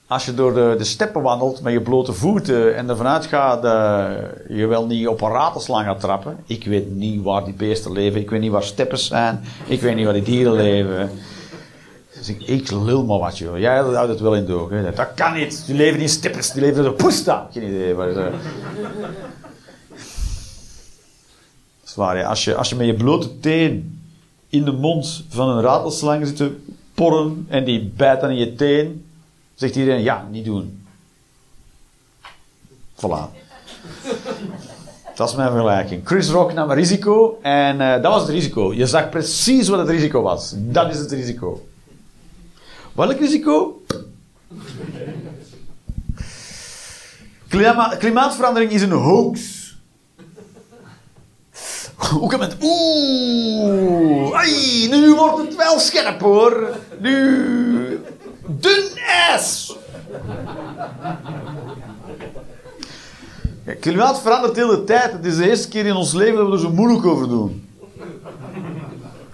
als 0.07 0.25
je 0.25 0.33
door 0.33 0.53
de, 0.53 0.75
de 0.77 0.83
steppen 0.83 1.21
wandelt 1.21 1.61
met 1.61 1.73
je 1.73 1.81
blote 1.81 2.13
voeten 2.13 2.75
en 2.75 2.89
ervan 2.89 3.07
uitgaat 3.07 3.61
dat 3.61 4.17
je 4.47 4.65
wel 4.65 4.85
niet 4.85 5.07
op 5.07 5.21
een 5.21 5.29
ratelslang 5.29 5.85
gaat 5.85 5.99
trappen. 5.99 6.37
Ik 6.45 6.65
weet 6.65 6.95
niet 6.95 7.23
waar 7.23 7.43
die 7.43 7.53
beesten 7.53 7.91
leven, 7.91 8.21
ik 8.21 8.29
weet 8.29 8.39
niet 8.41 8.51
waar 8.51 8.63
steppers 8.63 9.07
zijn, 9.07 9.43
ik 9.67 9.81
weet 9.81 9.95
niet 9.95 10.05
waar 10.05 10.13
die 10.13 10.23
dieren 10.23 10.53
leven. 10.53 11.09
Dus 12.17 12.29
ik, 12.29 12.41
ik 12.41 12.71
lul 12.71 13.05
maar 13.05 13.19
wat, 13.19 13.37
joh. 13.37 13.57
Jij 13.57 13.77
houdt 13.77 14.09
het 14.09 14.19
wel 14.19 14.35
in 14.35 14.45
door. 14.45 14.71
Hè. 14.71 14.93
Dat 14.93 15.13
kan 15.15 15.33
niet. 15.33 15.63
Die 15.65 15.75
leven 15.75 15.99
in 15.99 16.09
steppers, 16.09 16.51
die 16.51 16.61
leven 16.61 16.85
in 16.85 16.95
poesta. 16.95 17.47
Geen 17.51 17.63
idee. 17.63 17.93
Maar, 17.93 18.09
uh... 18.09 18.25
Waar, 21.95 22.17
ja. 22.17 22.27
als, 22.27 22.43
je, 22.43 22.55
als 22.55 22.69
je 22.69 22.75
met 22.75 22.85
je 22.85 22.93
blote 22.93 23.39
teen 23.39 23.99
in 24.49 24.65
de 24.65 24.71
mond 24.71 25.23
van 25.29 25.49
een 25.49 25.61
ratelslang 25.61 26.27
zit 26.27 26.35
te 26.35 26.55
porren 26.93 27.45
en 27.49 27.63
die 27.63 27.91
bijt 27.95 28.21
dan 28.21 28.29
in 28.29 28.35
je 28.35 28.55
teen, 28.55 29.05
zegt 29.53 29.75
iedereen, 29.75 30.01
ja, 30.01 30.27
niet 30.31 30.45
doen. 30.45 30.85
Voilà. 32.95 33.43
Dat 35.15 35.29
is 35.29 35.35
mijn 35.35 35.49
vergelijking. 35.49 36.01
Chris 36.07 36.29
Rock 36.29 36.53
nam 36.53 36.69
een 36.69 36.75
risico 36.75 37.39
en 37.41 37.79
uh, 37.79 37.91
dat 37.91 38.11
was 38.11 38.21
het 38.21 38.29
risico. 38.31 38.73
Je 38.73 38.85
zag 38.85 39.09
precies 39.09 39.67
wat 39.67 39.79
het 39.79 39.89
risico 39.89 40.21
was. 40.21 40.53
Dat 40.55 40.91
is 40.91 40.97
het 40.97 41.11
risico. 41.11 41.67
Welk 42.93 43.19
risico? 43.19 43.81
Klima 47.47 47.95
klimaatverandering 47.95 48.71
is 48.71 48.81
een 48.81 48.91
hoax. 48.91 49.64
Hoe 52.11 52.29
kan 52.29 52.41
het? 52.41 52.55
Oeh, 52.61 54.37
ai, 54.37 54.87
nu 54.89 55.13
wordt 55.13 55.37
het 55.37 55.55
wel 55.55 55.79
scherp 55.79 56.21
hoor. 56.21 56.77
Nu, 56.99 58.03
dun 58.47 58.83
S. 59.39 59.75
Klimaat 63.79 64.21
verandert 64.21 64.55
de 64.55 64.61
hele 64.61 64.83
tijd. 64.83 65.11
Het 65.11 65.25
is 65.25 65.37
de 65.37 65.49
eerste 65.49 65.67
keer 65.67 65.85
in 65.85 65.95
ons 65.95 66.13
leven 66.13 66.37
dat 66.37 66.47
we 66.47 66.53
er 66.53 66.59
zo 66.59 66.71
moeilijk 66.71 67.05
over 67.05 67.27
doen. 67.27 67.64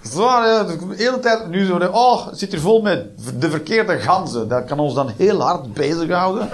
Zwaar, 0.02 0.48
ja, 0.48 0.64
de 0.64 0.78
hele 0.96 1.20
tijd 1.20 1.50
nu 1.50 1.66
zo, 1.66 1.78
oh, 1.92 2.28
zit 2.32 2.52
hier 2.52 2.62
vol 2.62 2.82
met 2.82 3.06
de 3.40 3.50
verkeerde 3.50 4.00
ganzen. 4.00 4.48
Dat 4.48 4.66
kan 4.66 4.80
ons 4.80 4.94
dan 4.94 5.12
heel 5.18 5.42
hard 5.42 5.74
bezighouden. 5.74 6.50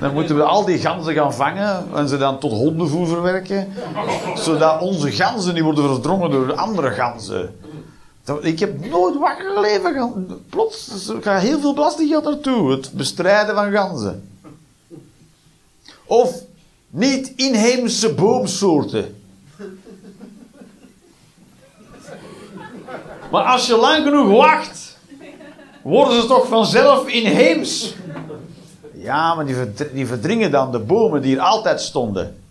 Dan 0.00 0.12
moeten 0.12 0.36
we 0.36 0.42
al 0.42 0.64
die 0.64 0.78
ganzen 0.78 1.14
gaan 1.14 1.34
vangen 1.34 1.84
en 1.94 2.08
ze 2.08 2.18
dan 2.18 2.38
tot 2.38 2.52
hondenvoer 2.52 3.06
verwerken. 3.06 3.72
Zodat 4.34 4.80
onze 4.80 5.10
ganzen 5.10 5.54
niet 5.54 5.62
worden 5.62 5.88
verdrongen 5.88 6.30
door 6.30 6.54
andere 6.54 6.90
ganzen. 6.90 7.54
Ik 8.40 8.58
heb 8.58 8.90
nooit 8.90 9.18
wakker 9.18 9.50
geleven. 9.54 10.26
Plots 10.50 11.08
er 11.08 11.22
gaat 11.22 11.42
heel 11.42 11.60
veel 11.60 11.74
belastinggeld 11.74 12.24
naartoe. 12.24 12.70
Het 12.70 12.92
bestrijden 12.92 13.54
van 13.54 13.72
ganzen. 13.72 14.28
Of 16.04 16.42
niet 16.90 17.32
inheemse 17.36 18.14
boomsoorten. 18.14 19.15
Maar 23.30 23.44
als 23.44 23.66
je 23.66 23.76
lang 23.76 24.04
genoeg 24.04 24.30
wacht, 24.36 24.98
worden 25.82 26.20
ze 26.20 26.26
toch 26.26 26.48
vanzelf 26.48 27.08
inheems. 27.08 27.94
Ja, 28.92 29.34
maar 29.34 29.46
die, 29.92 30.06
verdringen 30.06 30.50
dan 30.50 30.72
de 30.72 30.78
bomen 30.78 31.22
die 31.22 31.36
er 31.36 31.42
altijd 31.42 31.80
stonden. 31.80 32.42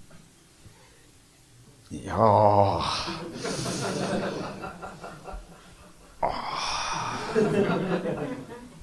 Ja. 1.87 2.15
Oh. 2.15 2.85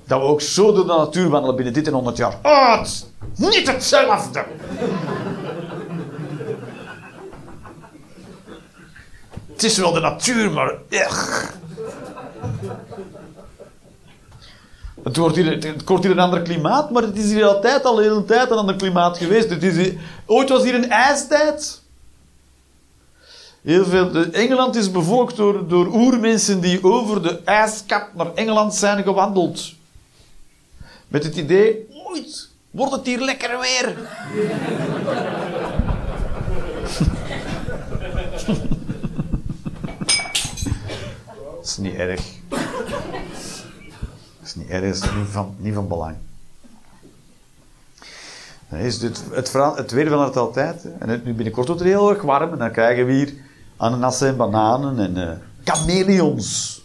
Dat 0.07 0.21
we 0.21 0.27
ook 0.27 0.41
zo 0.41 0.73
door 0.73 0.87
de 0.87 0.93
natuur 0.93 1.29
wandelen 1.29 1.57
binnen 1.57 1.75
dit 1.75 1.87
en 1.87 1.93
100 1.93 2.17
jaar. 2.17 2.39
Oh, 2.43 2.79
het 2.79 2.87
is 2.87 3.05
niet 3.37 3.67
hetzelfde. 3.67 4.45
het 9.53 9.63
is 9.63 9.79
wel 9.79 9.93
de 9.93 10.01
natuur, 10.01 10.51
maar. 10.51 10.79
Ugh. 10.91 11.61
Het 15.03 15.17
wordt, 15.17 15.37
hier, 15.37 15.51
het 15.51 16.05
een 16.05 16.19
ander 16.19 16.43
klimaat, 16.43 16.91
maar 16.91 17.03
het 17.03 17.17
is 17.17 17.33
hier 17.33 17.45
altijd 17.45 17.85
al 17.85 17.95
de 17.95 18.03
hele 18.03 18.25
tijd 18.25 18.51
een 18.51 18.57
ander 18.57 18.77
klimaat 18.77 19.19
geweest. 19.19 19.51
Het 19.51 19.63
is 19.63 19.93
ooit 20.27 20.49
was 20.49 20.63
hier 20.63 20.75
een 20.75 20.91
ijstijd. 20.91 21.81
Heel 23.63 23.85
veel, 23.85 24.25
Engeland 24.25 24.77
is 24.77 24.91
bevolkt 24.91 25.37
door, 25.37 25.69
door 25.69 25.87
oermensen 25.87 26.61
die 26.61 26.85
over 26.85 27.23
de 27.23 27.41
ijskap 27.45 28.15
naar 28.15 28.35
Engeland 28.35 28.75
zijn 28.75 29.03
gewandeld. 29.03 29.73
Met 31.09 31.25
het 31.25 31.37
idee, 31.37 31.87
ooit 32.07 32.49
wordt 32.71 32.93
het 32.93 33.07
hier 33.07 33.21
lekker 33.21 33.61
weer. 33.61 33.97
Dat 41.63 41.71
is 41.71 41.77
niet 41.77 41.95
erg 41.95 42.21
is 44.43 44.63
niet 44.63 44.69
erg, 44.69 44.85
is 44.85 45.01
niet 45.01 45.29
van, 45.31 45.55
niet 45.59 45.75
van 45.75 45.89
belang. 45.89 46.17
Is 48.71 49.03
het, 49.03 49.23
het, 49.31 49.53
het 49.53 49.91
weer 49.91 50.21
het 50.21 50.37
altijd. 50.37 50.87
En 50.99 51.09
het, 51.09 51.25
nu 51.25 51.35
binnenkort 51.35 51.67
wordt 51.67 51.83
het 51.83 51.91
heel 51.91 52.11
erg 52.11 52.23
warm. 52.23 52.53
En 52.53 52.59
dan 52.59 52.73
krijgen 52.73 53.07
we 53.07 53.13
hier 53.13 53.35
ananassen 53.77 54.29
en 54.29 54.37
bananen 54.37 54.99
en 54.99 55.17
uh, 55.17 55.31
chameleons. 55.65 56.81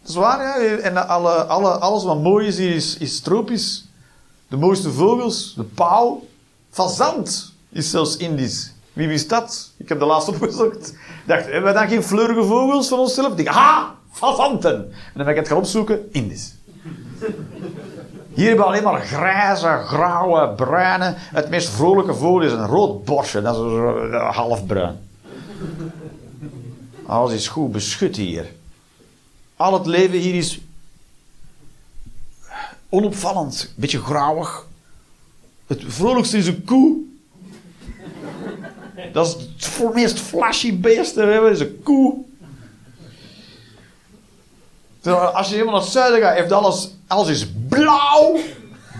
Dat 0.00 0.08
is 0.08 0.14
waar, 0.14 0.62
ja. 0.62 0.76
En 0.76 1.08
alle, 1.08 1.44
alle, 1.44 1.68
alles 1.68 2.04
wat 2.04 2.22
mooi 2.22 2.46
is 2.46 2.58
is, 2.58 2.96
is 2.96 3.20
tropisch. 3.20 3.88
De 4.48 4.56
mooiste 4.56 4.90
vogels, 4.90 5.54
de 5.54 5.64
pauw. 5.64 6.26
Fazant 6.70 7.52
is 7.68 7.90
zelfs 7.90 8.16
Indisch. 8.16 8.72
Wie 9.00 9.08
wist 9.08 9.28
dat? 9.28 9.72
Ik 9.76 9.88
heb 9.88 9.98
de 9.98 10.04
laatste 10.04 10.30
opgezocht. 10.30 10.94
Dacht, 11.26 11.44
hebben 11.44 11.62
wij 11.62 11.72
dan 11.72 11.88
geen 11.88 12.02
fleurige 12.02 12.44
vogels 12.44 12.88
van 12.88 12.98
onszelf? 12.98 13.34
Dacht, 13.34 13.56
ha! 13.56 13.94
fazanten. 14.10 14.74
En 14.74 15.12
dan 15.14 15.24
ben 15.24 15.28
ik 15.28 15.36
het 15.36 15.48
gaan 15.48 15.56
opzoeken, 15.56 16.08
Indisch. 16.12 16.54
Hier 18.34 18.46
hebben 18.46 18.64
we 18.64 18.70
alleen 18.70 18.82
maar 18.82 19.00
grijze, 19.00 19.82
grauwe, 19.86 20.48
bruine. 20.54 21.14
Het 21.16 21.50
meest 21.50 21.68
vrolijke 21.68 22.14
vogel 22.14 22.42
is 22.42 22.52
een 22.52 22.66
rood 22.66 23.04
borstje, 23.04 23.42
dat 23.42 23.54
is 23.56 23.60
uh, 23.60 24.36
half 24.36 24.66
bruin. 24.66 24.98
Alles 27.06 27.32
is 27.32 27.48
goed 27.48 27.72
beschut 27.72 28.16
hier. 28.16 28.46
Al 29.56 29.72
het 29.72 29.86
leven 29.86 30.18
hier 30.18 30.34
is 30.34 30.60
onopvallend, 32.88 33.72
beetje 33.76 34.00
grauwig. 34.00 34.66
Het 35.66 35.82
vrolijkste 35.86 36.36
is 36.36 36.46
een 36.46 36.64
koe. 36.64 37.08
Dat 39.12 39.26
is 39.26 39.66
het 39.66 39.94
meest 39.94 40.20
flashy 40.20 40.80
beest 40.80 41.14
dat 41.14 41.50
is 41.50 41.60
een 41.60 41.80
koe. 41.82 42.14
Als 45.32 45.48
je 45.48 45.52
helemaal 45.52 45.74
naar 45.74 45.82
het 45.82 45.92
zuiden 45.92 46.20
gaat, 46.20 46.36
heeft 46.36 46.52
alles, 46.52 46.90
alles 47.06 47.28
is 47.28 47.46
blauw. 47.68 48.36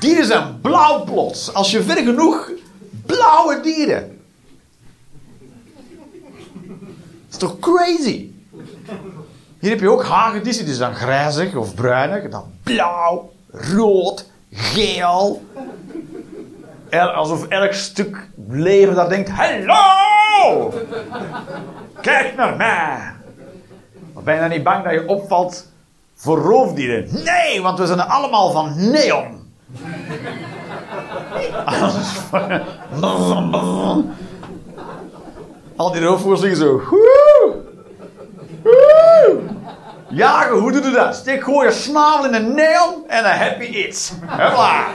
Dieren 0.01 0.27
zijn 0.27 0.61
blauw 0.61 1.05
plots. 1.05 1.55
Als 1.55 1.70
je 1.70 1.82
ver 1.82 1.97
genoeg, 1.97 2.51
blauwe 3.07 3.61
dieren. 3.62 4.19
Dat 6.62 7.31
is 7.31 7.37
toch 7.37 7.59
crazy? 7.59 8.31
Hier 9.59 9.70
heb 9.70 9.81
je 9.81 9.91
ook 9.91 10.05
hagedissen, 10.05 10.65
die 10.65 10.74
zijn 10.74 10.95
grijzig 10.95 11.55
of 11.57 11.74
bruinig. 11.74 12.31
Dan 12.31 12.45
blauw, 12.62 13.32
rood, 13.51 14.24
geel. 14.51 15.43
Alsof 16.91 17.47
elk 17.47 17.73
stuk 17.73 18.29
leven 18.49 18.95
daar 18.95 19.09
denkt: 19.09 19.31
Hallo! 19.31 20.73
Kijk 22.01 22.37
naar 22.37 22.57
mij! 22.57 23.12
Ben 24.25 24.35
je 24.35 24.41
dan 24.41 24.51
niet 24.51 24.62
bang 24.62 24.85
dat 24.85 24.93
je 24.93 25.09
opvalt 25.09 25.67
voor 26.15 26.39
roofdieren. 26.39 27.09
Nee, 27.25 27.62
want 27.62 27.79
we 27.79 27.87
zijn 27.87 28.01
allemaal 28.01 28.51
van 28.51 28.91
neon. 28.91 29.53
Al 35.77 35.93
die 35.93 36.03
roofvogels 36.03 36.41
zeggen 36.41 36.59
zo. 36.59 36.83
Woe! 38.62 39.41
Jagen, 40.09 40.59
hoe 40.59 40.73
doe 40.73 40.83
je 40.83 40.91
dat? 40.91 41.15
Steek 41.15 41.43
gewoon 41.45 41.65
je 41.65 41.73
snavel 41.73 42.25
in 42.25 42.35
een 42.35 42.55
neon 42.55 43.05
en 43.09 43.23
dan 43.23 43.33
je 43.59 43.87
iets. 43.87 44.12
Hopla. 44.27 44.87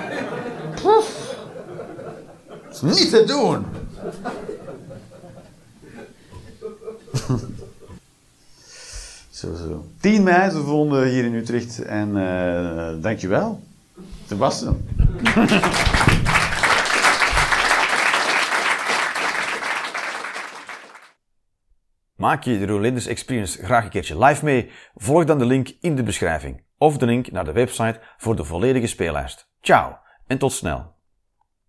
Niet 2.82 3.10
te 3.10 3.24
doen. 3.24 3.66
zo, 9.30 9.56
zo. 9.56 9.86
10 10.00 10.24
mei, 10.24 10.50
ze 10.50 10.62
vonden 10.62 11.08
hier 11.08 11.26
in 11.26 11.34
Utrecht. 11.34 11.80
En 11.80 12.10
uh, 12.16 12.90
dankjewel. 13.02 13.64
Sebastian. 14.28 14.82
Maak 22.16 22.44
je 22.44 22.60
de 22.60 22.66
Rolanders 22.66 23.06
Experience 23.06 23.64
graag 23.64 23.84
een 23.84 23.90
keertje 23.90 24.20
live 24.26 24.46
mee? 24.46 24.72
Volg 24.96 25.26
dan 25.26 25.40
de 25.40 25.46
link 25.46 25.70
in 25.80 25.96
de 25.96 26.04
beschrijving 26.04 26.64
of 26.78 26.98
de 26.98 27.06
link 27.06 27.32
naar 27.32 27.46
de 27.46 27.52
website 27.52 28.00
voor 28.18 28.36
de 28.36 28.44
volledige 28.44 28.88
speellijst. 28.88 29.50
Ciao 29.62 29.98
en 30.28 30.38
tot 30.38 30.52
snel. 30.52 30.95